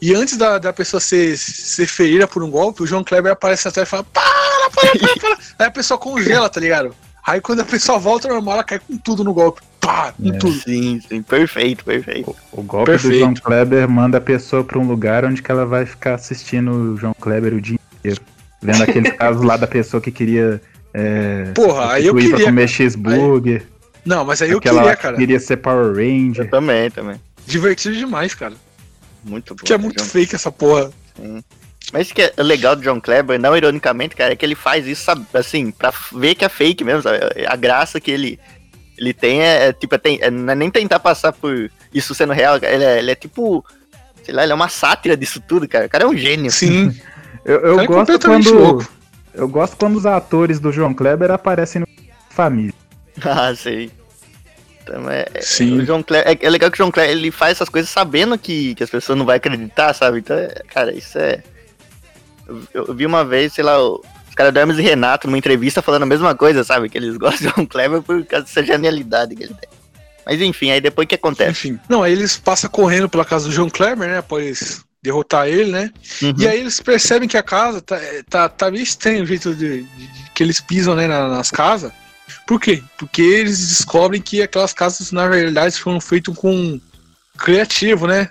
[0.00, 3.68] E antes da, da pessoa ser, ser ferida por um golpe, o João Kleber aparece
[3.68, 5.38] atrás e fala: para, para, para, para.
[5.58, 6.94] Aí a pessoa congela, tá ligado?
[7.26, 9.60] Aí quando a pessoa volta ao normal, ela cai com tudo no golpe.
[9.78, 10.38] Pá, com É.
[10.38, 10.54] tudo.
[10.60, 12.34] Sim, sim, perfeito, perfeito.
[12.52, 13.14] O golpe Perfeito.
[13.14, 16.70] do João Kleber manda a pessoa pra um lugar onde que ela vai ficar assistindo
[16.70, 18.20] o João Kleber o dia inteiro.
[18.62, 20.60] Vendo aqueles casos lá da pessoa que queria.
[20.92, 23.66] É, Porra, aí eu substituir pra queria, comer cheeseburger.
[24.04, 25.16] Não, mas aí eu queria, que cara.
[25.16, 26.44] queria ser Power Ranger.
[26.46, 27.20] Eu também, também.
[27.46, 28.54] Divertido demais, cara.
[29.24, 29.56] Muito bom.
[29.56, 30.08] Porque é né, muito John?
[30.08, 30.90] fake essa porra.
[31.16, 31.42] Sim.
[31.92, 34.86] Mas isso que é legal do John Kleber, não ironicamente, cara, é que ele faz
[34.86, 37.18] isso, sabe, assim, pra ver que é fake mesmo, sabe?
[37.48, 38.38] A graça que ele,
[38.96, 42.14] ele tem é, é, tipo, é, tem- é, não é nem tentar passar por isso
[42.14, 42.56] sendo real.
[42.62, 43.64] Ele é, ele é tipo,
[44.22, 45.86] sei lá, ele é uma sátira disso tudo, cara.
[45.86, 46.50] O cara é um gênio.
[46.50, 46.94] Sim.
[47.42, 48.52] Eu, eu é gosto quando.
[48.52, 48.92] louco.
[49.32, 51.86] Eu gosto quando os atores do João Kleber aparecem no
[52.28, 52.74] família.
[53.24, 53.90] ah, sei.
[55.10, 55.78] É, Sim.
[55.78, 58.36] O John Kleber, é, é legal que o John Kleber ele faz essas coisas sabendo
[58.38, 60.18] que, que as pessoas não vão acreditar, sabe?
[60.18, 61.42] Então, é- cara, isso é.
[62.46, 65.38] Eu, eu- vi uma vez, sei lá, o- os caras do Hermes e Renato numa
[65.38, 66.88] entrevista falando a mesma coisa, sabe?
[66.88, 69.68] Que eles gostam do John Kleber por causa dessa genialidade que ele tem.
[70.26, 71.50] Mas enfim, aí depois o que acontece?
[71.68, 71.80] Enfim.
[71.88, 74.18] Não, aí eles passam correndo pela casa do João Kleber, né?
[74.18, 75.90] Após derrotar ele, né?
[76.22, 76.34] Uhum.
[76.38, 79.54] E aí eles percebem que a casa tá, é, tá, tá meio estranho o jeito
[79.54, 81.90] de, de- de que eles pisam né, na- nas casas.
[82.46, 82.82] Por quê?
[82.98, 86.80] Porque eles descobrem que aquelas casas, na verdade, foram feitas com
[87.38, 88.28] criativo, né?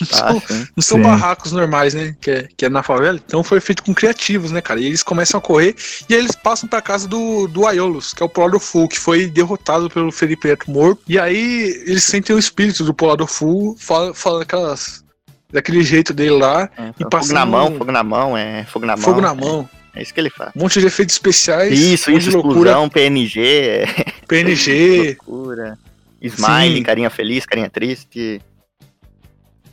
[0.00, 0.66] Não Ah, são, sim.
[0.76, 2.14] não são barracos normais, né?
[2.20, 3.18] Que é, que é na favela.
[3.24, 4.80] Então foi feito com criativos, né, cara?
[4.80, 5.74] E eles começam a correr
[6.08, 8.98] e aí eles passam pra casa do, do Aiolos, que é o Polar Full, que
[8.98, 11.00] foi derrotado pelo Felipe Neto morto.
[11.08, 15.04] E aí eles sentem o espírito do Polar Full, fala, fala aquelas.
[15.52, 16.68] daquele jeito dele lá.
[16.76, 19.04] É, E fogo na mão, um- fogo na mão, é fogo na mão.
[19.04, 19.70] Fogo na é- mão.
[19.94, 20.52] É, isso que ele faz.
[20.54, 21.78] Um monte de efeitos especiais.
[21.78, 23.40] Isso, um isso, explosão, PNG,
[23.86, 23.86] é,
[24.26, 25.16] PNG.
[25.26, 25.78] loucura.
[26.20, 26.82] Smile, Sim.
[26.82, 28.40] carinha feliz, carinha triste.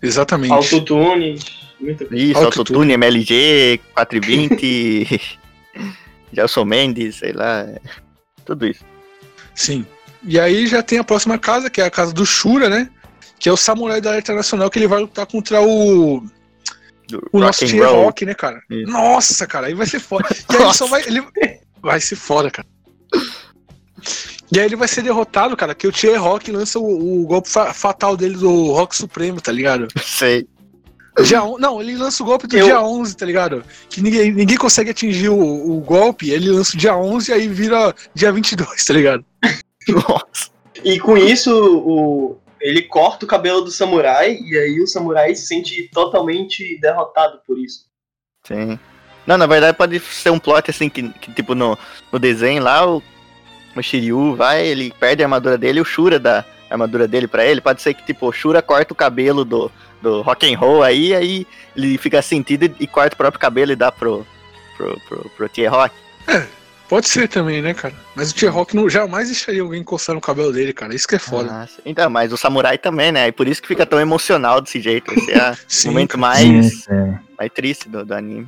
[0.02, 0.54] Exatamente.
[0.54, 1.40] Autotune,
[1.80, 2.24] muita coisa.
[2.24, 2.94] Isso, Autotune.
[2.94, 5.22] MLG, 420,
[6.32, 7.68] Gelson Mendes, sei lá.
[8.46, 8.86] Tudo isso.
[9.56, 9.86] Sim.
[10.24, 12.90] E aí já tem a próxima casa, que é a casa do Shura, né?
[13.40, 16.24] Que é o samurai da Alerta Nacional, que ele vai lutar contra o.
[17.07, 18.06] Do O nosso and Tier roll.
[18.06, 18.61] Rock, né, cara?
[18.69, 18.91] Isso.
[18.91, 20.27] Nossa, cara, aí vai ser foda.
[20.32, 21.02] E aí ele só vai.
[21.06, 21.23] Ele...
[21.82, 22.68] Vai ser foda, cara.
[24.52, 27.49] E aí ele vai ser derrotado, cara, que o Tier Rock lança o, o golpe
[27.49, 29.88] fa- fatal dele do Rock Supremo, tá ligado?
[30.03, 30.48] Sei.
[31.23, 31.57] Dia on...
[31.57, 33.64] Não, ele lança o golpe do Eu- dia 11, tá ligado?
[33.90, 35.38] Que ninguém, ninguém consegue atingir o,
[35.77, 39.26] o golpe, ele lança o dia 11 e aí vira dia 22, tá ligado?
[39.88, 40.49] Nossa.
[40.84, 45.46] E com isso, o, ele corta o cabelo do samurai, e aí o samurai se
[45.46, 47.86] sente totalmente derrotado por isso.
[48.44, 48.80] Sim.
[49.26, 51.78] Não, na verdade pode ser um plot assim que, que, tipo no,
[52.12, 53.04] no desenho lá, o,
[53.76, 57.28] o Shiryu vai, ele perde a armadura dele e o Shura dá a armadura dele
[57.28, 57.62] pra ele.
[57.62, 59.72] Pode ser que tipo o Shura corta o cabelo do,
[60.02, 63.74] do rock and roll aí, aí ele fica sentido e, e corta o próprio cabelo
[63.74, 64.26] e dá pro,
[64.76, 65.94] pro, pro, pro T-Rock.
[66.88, 67.94] Pode ser também, né, cara?
[68.16, 70.94] Mas o Tier Rock não, jamais deixaria alguém encostar no cabelo dele, cara.
[70.94, 71.49] Isso que é foda.
[71.52, 71.82] Ah, sim.
[71.86, 73.28] então, mas o samurai também, né?
[73.28, 75.12] E por isso que fica tão emocional desse jeito.
[75.68, 77.18] Esse é o momento mais, Sim.
[77.38, 78.48] mais triste do, do anime.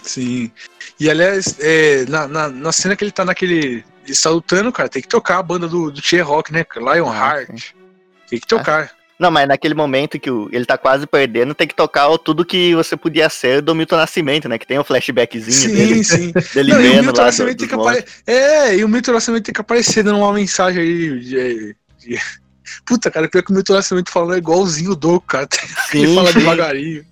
[0.00, 0.50] Sim.
[0.98, 3.84] E aliás, é, na, na, na cena que ele tá naquele.
[4.04, 6.64] Ele está lutando, cara, tem que tocar a banda do, do Tier Rock, né?
[6.76, 7.72] Lionheart.
[8.28, 8.90] Tem que tocar.
[9.22, 12.44] Não, mas naquele momento que o- ele tá quase perdendo, tem que tocar o tudo
[12.44, 14.58] que você podia ser do Milton Nascimento, né?
[14.58, 16.32] Que tem o flashbackzinho Sim, dele, sim.
[16.52, 17.22] dele Não, e o vendo Milton.
[17.22, 18.04] Nascimento do- tem que dos apare...
[18.26, 21.20] É, e o Milton Nascimento tem que aparecer dando uma mensagem aí.
[21.20, 22.20] de- de-
[22.84, 25.46] Puta, cara, pior que o Milton Nascimento falando é igualzinho o Doku, cara.
[25.94, 26.38] ele Sim, fala sim.
[26.40, 27.04] devagarinho.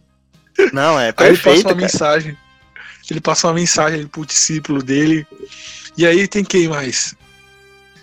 [0.73, 1.77] Não, é Aí ele passa perfeito, uma cara.
[1.77, 2.37] mensagem.
[3.11, 5.27] Ele passa uma mensagem pro discípulo dele.
[5.97, 7.15] E aí tem quem mais?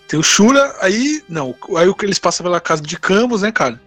[0.08, 1.22] Tem o Shura, aí.
[1.28, 3.80] Não, aí o que eles passam pela casa de Campos, né, cara?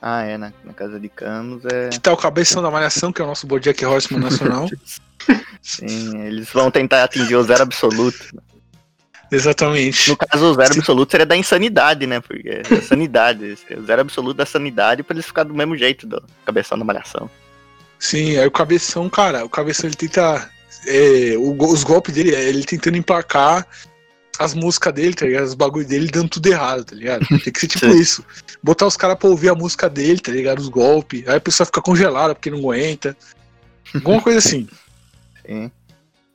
[0.00, 1.88] Ah, é, na, na casa de Camus é.
[1.88, 4.68] Que tá o cabeção da malhação, que é o nosso Bojack Horseman nacional.
[5.62, 8.26] Sim, eles vão tentar atingir o zero absoluto.
[9.30, 10.10] Exatamente.
[10.10, 12.20] No caso, o zero absoluto seria da insanidade, né?
[12.20, 13.58] Porque é sanidade.
[13.76, 17.28] O zero absoluto da sanidade pra eles ficarem do mesmo jeito do cabeção da malhação.
[17.98, 20.48] Sim, aí o cabeção, cara, o cabeção ele tenta
[20.86, 23.66] é, o os golpes dele é ele tentando emplacar
[24.38, 25.44] as músicas dele, tá ligado?
[25.44, 27.26] Os bagulho dele dando tudo errado, tá ligado?
[27.42, 28.24] Tem que ser tipo isso.
[28.62, 30.58] Botar os caras pra ouvir a música dele, tá ligado?
[30.58, 31.26] Os golpes.
[31.28, 33.16] Aí a pessoa fica congelada porque não aguenta.
[33.94, 34.68] Alguma coisa assim.
[35.46, 35.70] Sim.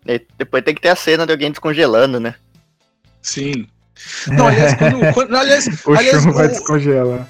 [0.07, 2.35] E depois tem que ter a cena de alguém descongelando, né?
[3.21, 3.67] Sim.
[4.27, 7.27] Não, aliás, quando, quando- aliás, O aliás, chumbo vai o- descongelar.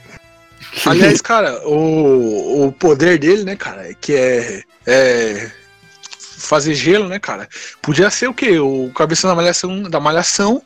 [0.85, 5.51] Aliás, cara, o, o poder dele, né, cara, que é, é
[6.41, 7.47] fazer gelo, né, cara?
[7.81, 8.59] Podia ser o quê?
[8.59, 10.61] O cabeça da malhação, da malhação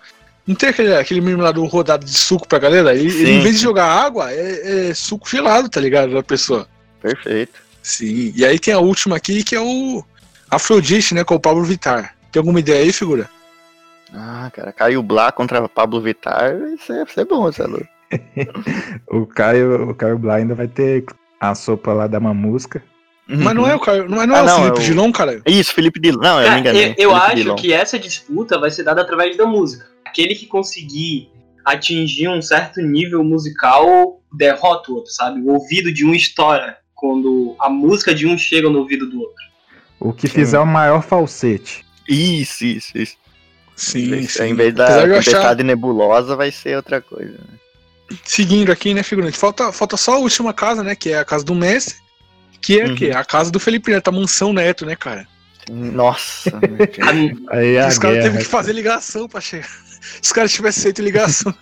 [0.47, 2.93] não tem aquele, aquele meme lá do rodado de suco pra galera?
[2.93, 6.13] Ele, ele, em vez de jogar água, é, é suco gelado, tá ligado?
[6.13, 6.67] Da pessoa.
[7.01, 7.53] Perfeito.
[7.81, 8.31] Sim.
[8.35, 10.03] E aí tem a última aqui, que é o
[10.49, 12.15] Afrodite, né, com o Pablo Vittar.
[12.31, 13.29] Tem alguma ideia aí, figura?
[14.13, 17.87] Ah, cara, Caio Blá contra Pablo Vittar, isso é, isso é bom, você é louco.
[19.07, 21.05] O Caio, o Caio Blá ainda vai ter
[21.39, 22.83] a sopa lá da mamusca.
[23.27, 24.85] Mas não é o Caio, não é, não é Ah, o não, Felipe é o-
[24.85, 25.41] Dilon, cara?
[25.47, 26.19] Isso, Felipe Dilon.
[26.21, 26.95] Não, eu Cara, me enganei.
[26.97, 27.55] eu, eu acho Dilon.
[27.55, 29.87] que essa disputa vai ser dada através da música.
[30.05, 31.29] Aquele que conseguir
[31.63, 35.41] atingir um certo nível musical derrota o outro, sabe?
[35.41, 39.43] O ouvido de um estoura quando a música de um chega no ouvido do outro.
[39.99, 41.83] O que fizer o maior falsete.
[42.07, 43.17] Isso, isso, isso.
[43.75, 44.53] Sim, Em sim.
[44.53, 47.31] vez da tempestade achar- nebulosa, vai ser outra coisa.
[47.31, 48.17] né?
[48.23, 49.35] Seguindo aqui, né, figurante?
[49.37, 50.95] Falta, falta só a última casa, né?
[50.95, 51.95] Que é a casa do Messi.
[52.61, 52.93] Que é Uhum.
[52.93, 53.11] o quê?
[53.11, 55.27] A casa do Felipe Neto, a mansão Neto, né, cara?
[55.69, 56.51] Nossa.
[57.51, 59.67] Aí a Os caras teve que fazer ligação pra chegar.
[60.21, 61.53] Se os caras tivessem feito ligação,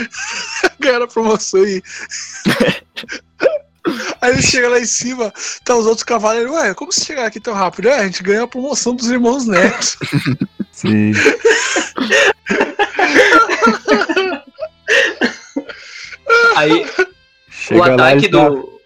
[0.78, 1.82] ganharam a promoção e.
[4.20, 5.32] Aí ele chega lá em cima,
[5.64, 7.88] tá os outros cavaleiros, ué, como você chegar aqui tão rápido?
[7.88, 9.96] É, a gente ganhou a promoção dos irmãos Neto.
[10.70, 11.12] Sim.
[16.56, 16.86] Aí
[17.50, 18.79] Chega o lá ataque e tá- do,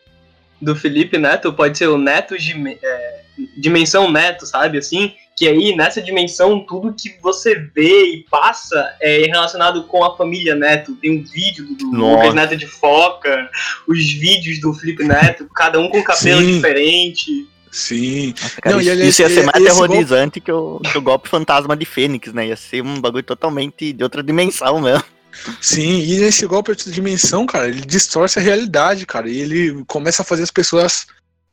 [0.65, 3.21] do Felipe Neto pode ser o Neto de é,
[3.57, 4.79] dimensão Neto, sabe?
[4.79, 10.17] Assim, que aí nessa dimensão tudo que você vê e passa é relacionado com a
[10.17, 10.95] família Neto.
[10.97, 12.17] Tem um vídeo do Nossa.
[12.17, 13.51] Lucas Neto de foca,
[13.89, 16.55] os vídeos do Felipe Neto, cada um com cabelo Sim.
[16.57, 17.49] diferente.
[17.71, 18.33] Sim.
[18.63, 21.29] Cara, Não, isso, isso ia ser mais esse golpe- terrorizante que, o, que o golpe
[21.29, 22.47] fantasma de Fênix, né?
[22.47, 25.03] Ia ser um bagulho totalmente de outra dimensão mesmo.
[25.61, 30.23] Sim, e nesse golpe de dimensão, cara, ele distorce a realidade, cara, e ele começa
[30.23, 31.07] a fazer as pessoas.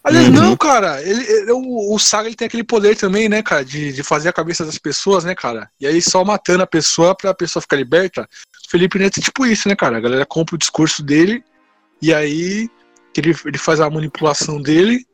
[0.04, 0.34] Aliás, Uhum.
[0.34, 3.94] não, cara, ele, ele- o, o Saga ele tem aquele poder também, né, cara, de,
[3.94, 7.34] de fazer a cabeça das pessoas, né, cara, e aí só matando a pessoa pra
[7.36, 8.28] pessoa ficar liberta.
[8.68, 11.44] O Felipe Neto é tipo isso, né, cara, a galera compra o discurso dele,
[12.02, 12.68] e aí
[13.16, 15.06] ele, ele faz a manipulação dele,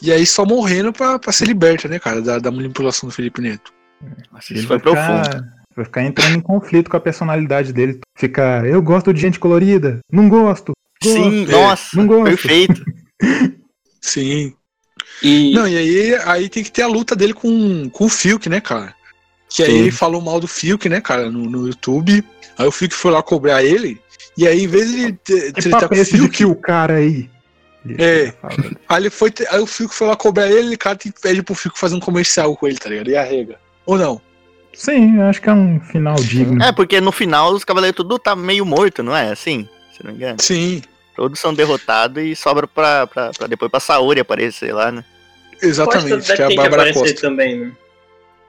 [0.00, 3.42] e aí só morrendo pra, pra ser liberta, né, cara, da, da manipulação do Felipe
[3.42, 3.72] Neto.
[4.32, 5.44] Nossa, Ele isso foi profundo.
[5.74, 8.00] Vai ficar entrando em conflito com a personalidade dele.
[8.16, 10.00] Fica, eu gosto de gente colorida.
[10.10, 10.72] Não gosto.
[11.02, 11.22] gosto.
[11.22, 12.24] Sim, É, nossa, não gosto.
[12.24, 12.84] perfeito.
[14.00, 14.54] Sim.
[15.22, 18.48] E Não, e aí, aí tem que ter a luta dele com, com o Fiuk,
[18.48, 18.94] né, cara?
[19.48, 19.78] Que aí Sim.
[19.78, 22.24] ele falou mal do Fiuk, né, cara, no, no YouTube.
[22.58, 24.00] Aí o Fiuk foi lá cobrar ele.
[24.36, 25.12] E aí, em vez de ele
[25.52, 27.30] tretar papo com é o de Fiuk, que o cara aí?
[27.98, 28.32] É.
[28.88, 31.54] aí, ele foi, aí o Fiuk foi lá cobrar ele, e o cara pede pro
[31.54, 33.10] Fiuk fazer um comercial com ele, tá ligado?
[33.10, 33.58] E arrega.
[33.84, 34.20] Ou não?
[34.74, 36.62] Sim, acho que é um final digno.
[36.62, 39.30] É, porque no final os cavaleiros tudo tá meio morto, não é?
[39.30, 40.36] Assim, se não me engano.
[40.40, 40.82] Sim,
[41.14, 45.04] Todos são derrotados e sobra pra, pra, pra depois pra Saori aparecer lá, né?
[45.62, 46.16] exatamente.
[46.16, 47.20] Costa Que é a tem que Bárbara aparecer Costa.
[47.28, 47.72] também, né?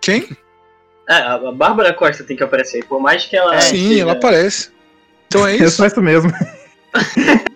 [0.01, 0.29] Quem?
[1.09, 3.59] É, a Bárbara Costa tem que aparecer, por mais que ela.
[3.59, 4.69] Sim, seja- ela aparece.
[5.27, 5.75] Então é É isso.
[5.77, 6.31] só isso mesmo.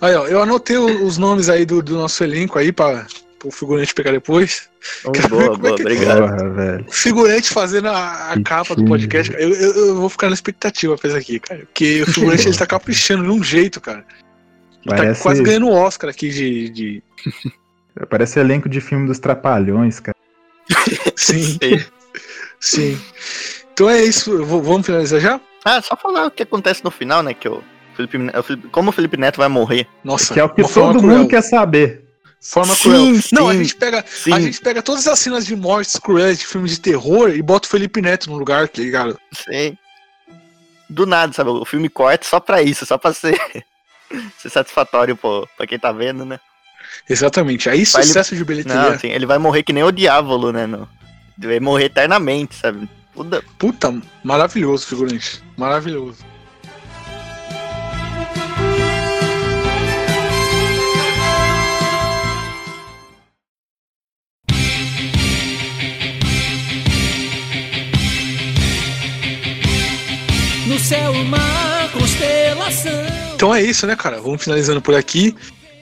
[0.00, 3.06] Aí, ó, eu anotei os nomes aí do, do nosso elenco aí pra
[3.44, 4.68] o figurante pegar depois.
[5.04, 6.18] Oh, boa, é boa, que- obrigado.
[6.20, 9.32] Porra, figurante fazendo a, a capa do podcast.
[9.38, 11.60] Eu, eu, eu vou ficar na expectativa pra isso aqui, cara.
[11.60, 14.04] Porque o figurante ele tá caprichando de um jeito, cara.
[14.84, 16.68] Ele Parece, Tá quase ganhando o Oscar aqui de.
[16.70, 17.02] de...
[18.10, 20.16] parece elenco de filme dos Trapalhões, cara.
[21.16, 21.58] Sim,
[22.60, 22.98] sim.
[23.72, 24.44] Então é isso.
[24.44, 25.40] vamos finalizar já?
[25.64, 27.34] Ah, só falar o que acontece no final, né?
[27.34, 27.62] Que o
[27.94, 29.86] Felipe, Felipe- como o Felipe Neto vai morrer.
[30.02, 31.18] Nossa, Que é o que todo cruel.
[31.18, 32.01] mundo quer saber.
[32.42, 33.04] Forma Sim, cruel.
[33.32, 34.04] Não, a sim, gente pega.
[34.08, 34.32] sim.
[34.32, 37.68] A gente pega todas as cenas de mortes cruéis de filmes de terror e bota
[37.68, 39.18] o Felipe Neto no lugar, tá ligado?
[39.32, 39.78] Sei.
[40.90, 41.50] Do nada, sabe?
[41.50, 43.40] O filme corta só pra isso, só pra ser,
[44.38, 46.40] ser satisfatório pô, pra quem tá vendo, né?
[47.08, 47.70] Exatamente.
[47.70, 48.80] Aí Vai ele- sucesso de bilheteria.
[48.82, 50.66] Não, assim, ele vai morrer que nem o Diávolo, né?
[50.66, 50.88] No...
[51.38, 52.88] Ele vai morrer eternamente, sabe?
[53.14, 55.42] Puta, Puta, maravilhoso, figurante.
[55.56, 56.24] Maravilhoso.
[70.82, 72.92] Céu uma constelação.
[73.34, 74.20] Então é isso, né, cara?
[74.20, 75.34] Vamos finalizando por aqui.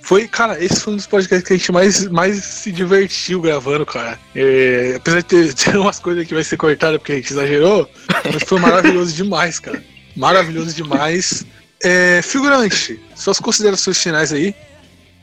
[0.03, 3.87] Foi, cara, esse foi um dos podcasts que a gente mais, mais se divertiu gravando,
[3.87, 4.19] cara.
[4.35, 7.89] É, apesar de ter, ter umas coisas que vai ser cortada porque a gente exagerou,
[8.25, 9.83] mas foi maravilhoso demais, cara.
[10.17, 11.47] Maravilhoso demais.
[11.83, 14.55] É, figurante, suas considerações finais aí.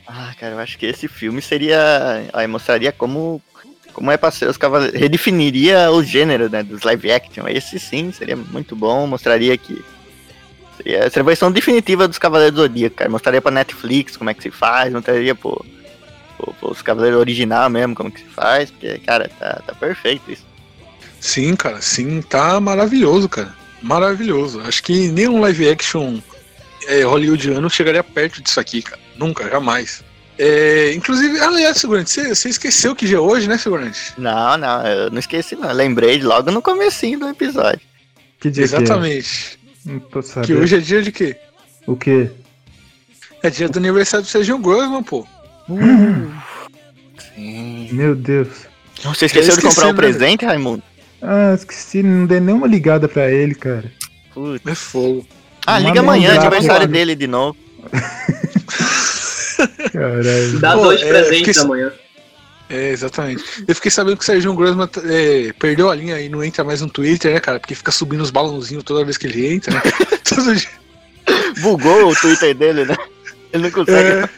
[0.06, 2.28] Ah, cara, eu acho que esse filme seria.
[2.32, 3.42] Aí mostraria como.
[3.98, 4.98] Como é ser os cavaleiros.
[4.98, 6.62] Redefiniria o gênero, né?
[6.62, 7.48] Dos live action.
[7.48, 9.08] Esse sim seria muito bom.
[9.08, 9.84] Mostraria que.
[10.76, 13.10] Seria, seria a versão definitiva dos Cavaleiros do Zodíaco, cara.
[13.10, 14.92] Mostraria pra Netflix como é que se faz.
[14.92, 15.66] Mostraria pro.
[16.36, 18.70] pro pros Cavaleiros original mesmo como que se faz.
[18.70, 20.46] Porque, cara, tá, tá perfeito isso.
[21.18, 23.52] Sim, cara, sim, tá maravilhoso, cara.
[23.82, 24.60] Maravilhoso.
[24.60, 26.20] Acho que nenhum live action
[26.86, 29.00] é, hollywoodiano chegaria perto disso aqui, cara.
[29.16, 30.04] Nunca, jamais.
[30.38, 34.14] É, inclusive, aliás, Segurante, você, você esqueceu que dia é hoje, né, Segurante?
[34.16, 35.68] Não, não, eu não esqueci, não.
[35.68, 37.80] Eu lembrei logo no comecinho do episódio.
[38.38, 39.58] Que dia Exatamente.
[39.82, 39.92] Que, é?
[39.92, 40.60] Não tô Que sabendo.
[40.60, 41.36] hoje é dia de quê?
[41.86, 42.30] O quê?
[43.42, 45.26] É dia do aniversário do Sérgio Grossman, pô.
[47.36, 48.48] Meu Deus.
[49.02, 49.96] Você esqueceu de esqueci, comprar um né?
[49.96, 50.82] presente, Raimundo?
[51.20, 53.90] Ah, esqueci, não dei nenhuma ligada pra ele, cara.
[54.32, 54.64] Putz.
[54.66, 55.26] É fogo.
[55.66, 57.56] Ah, Uma liga amanhã, aniversário dele de novo.
[59.92, 60.58] Caralho.
[60.60, 61.92] Dá Pô, dois é, presentes fiquei- amanhã.
[62.70, 63.42] É, exatamente.
[63.66, 66.82] Eu fiquei sabendo que o Sérgio Grossman é, perdeu a linha e não entra mais
[66.82, 67.58] no Twitter, né, cara?
[67.58, 69.80] Porque fica subindo os balãozinhos toda vez que ele entra, né?
[70.28, 70.68] Todo dia.
[71.60, 72.96] Bugou o Twitter dele, né?
[73.52, 74.08] Ele não consegue.
[74.10, 74.28] É,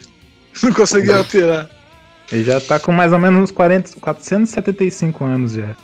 [0.63, 1.69] não consegue alterar.
[2.31, 5.75] Ele já tá com mais ou menos uns 40, 475 anos já.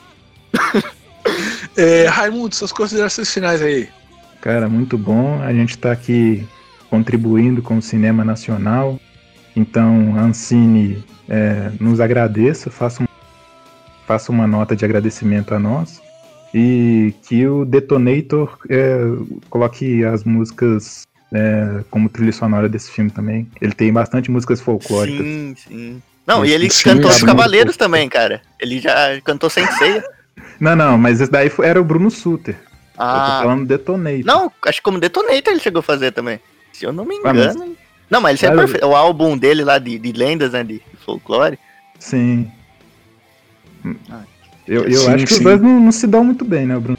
[1.77, 3.89] É, Raimundo, suas considerações finais aí.
[4.41, 5.43] Cara, muito bom.
[5.43, 6.47] A gente tá aqui
[6.89, 8.99] contribuindo com o cinema nacional.
[9.57, 13.07] Então, Ancine é, nos agradeça, faça, um-
[14.07, 16.01] faça uma nota de agradecimento a nós.
[16.55, 18.99] E que o Detonator é,
[19.51, 23.49] coloque as músicas é, como trilha sonora desse filme também.
[23.61, 25.27] Ele tem bastante músicas folclóricas.
[25.27, 26.03] Sim, sim.
[26.27, 28.41] Não, e ele Sim, cantou os Cavaleiros também, cara.
[28.61, 30.05] Ele já cantou sem ceia.
[30.61, 32.55] Não, não, mas esse daí foi- era o Bruno Suter.
[32.55, 32.59] Eu
[32.97, 34.25] tô Ah, falando Detonator.
[34.25, 36.41] não, acho que como Detonator ele chegou a fazer também.
[36.73, 37.77] Se eu não me Ah, mas- engano.
[38.11, 40.63] Não, mas ele sempre Cara, perfe- O álbum dele lá de, de lendas, né?
[40.63, 41.59] De folclore.
[41.99, 42.51] Sim.
[44.11, 44.23] Ah,
[44.67, 45.39] Eu, eu sim, acho que sim.
[45.39, 46.77] os dois não, não se dão muito bem, né?
[46.77, 46.99] O Bruno,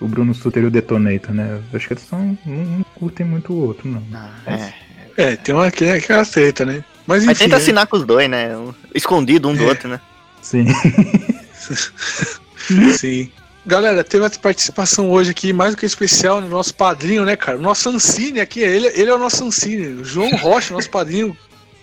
[0.00, 1.60] o Bruno Suter e o Detonator, né?
[1.72, 4.02] Eu acho que eles são, não, não curtem muito o outro, não.
[4.46, 4.72] É.
[5.16, 6.84] É, tem uma que é aquela treta, né?
[7.06, 7.44] Mas Mas enfim.
[7.44, 7.62] tenta né?
[7.62, 8.50] assinar com os dois, né?
[8.94, 9.66] Escondido um do É.
[9.66, 10.00] outro, né?
[10.40, 10.66] Sim.
[12.96, 13.30] Sim.
[13.64, 17.58] Galera, teve a participação hoje aqui, mais do que especial, no nosso padrinho, né, cara?
[17.58, 20.00] O nosso Ancine aqui, ele, ele é o nosso Ancine.
[20.00, 21.36] O João Rocha, nosso padrinho.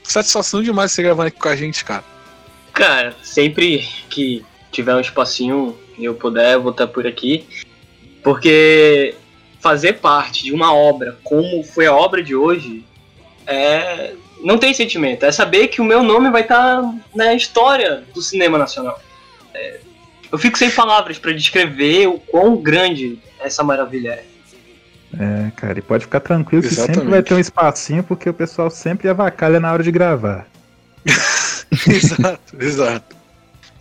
[0.04, 2.04] Satisfação demais você gravando aqui com a gente, cara.
[2.74, 7.46] Cara, sempre que tiver um espacinho e eu puder, eu vou estar por aqui.
[8.24, 9.16] Porque
[9.60, 12.84] fazer parte de uma obra como foi a obra de hoje
[13.46, 14.14] é.
[14.44, 15.26] Não tem sentimento.
[15.26, 16.84] É saber que o meu nome vai estar
[17.16, 19.02] na história do cinema nacional.
[19.52, 19.80] É,
[20.32, 24.26] eu fico sem palavras para descrever o quão grande essa maravilha é.
[25.20, 28.70] É, cara, e pode ficar tranquilo que sempre vai ter um espacinho, porque o pessoal
[28.70, 30.46] sempre avacalha na hora de gravar.
[31.88, 33.16] exato, exato.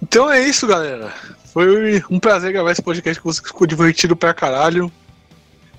[0.01, 1.13] Então é isso, galera.
[1.53, 4.91] Foi um prazer gravar esse podcast com vocês, ficou divertido pra caralho.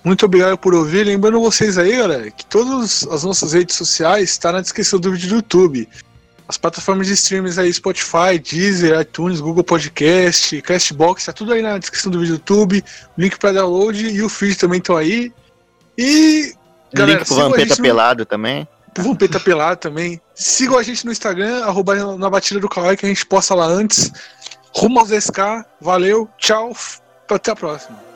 [0.03, 1.03] Muito obrigado por ouvir.
[1.05, 5.29] Lembrando vocês aí, galera, que todas as nossas redes sociais estão na descrição do vídeo
[5.29, 5.87] do YouTube.
[6.47, 11.77] As plataformas de streams aí, Spotify, Deezer, iTunes, Google Podcast, Castbox, tá tudo aí na
[11.77, 12.83] descrição do vídeo do YouTube.
[13.17, 15.31] O link pra download e o feed também estão aí.
[15.97, 16.53] E.
[16.93, 18.67] Galera, Link pro Vampeta no- Pelado também.
[18.97, 20.21] o Vampeta Pelado também.
[20.33, 23.65] Sigam a gente no Instagram, arroba na batida do Kawaii, que a gente posta lá
[23.65, 24.09] antes.
[24.73, 25.65] Rumo aos SK.
[25.81, 26.71] Valeu, tchau.
[27.29, 28.06] Até a próxima.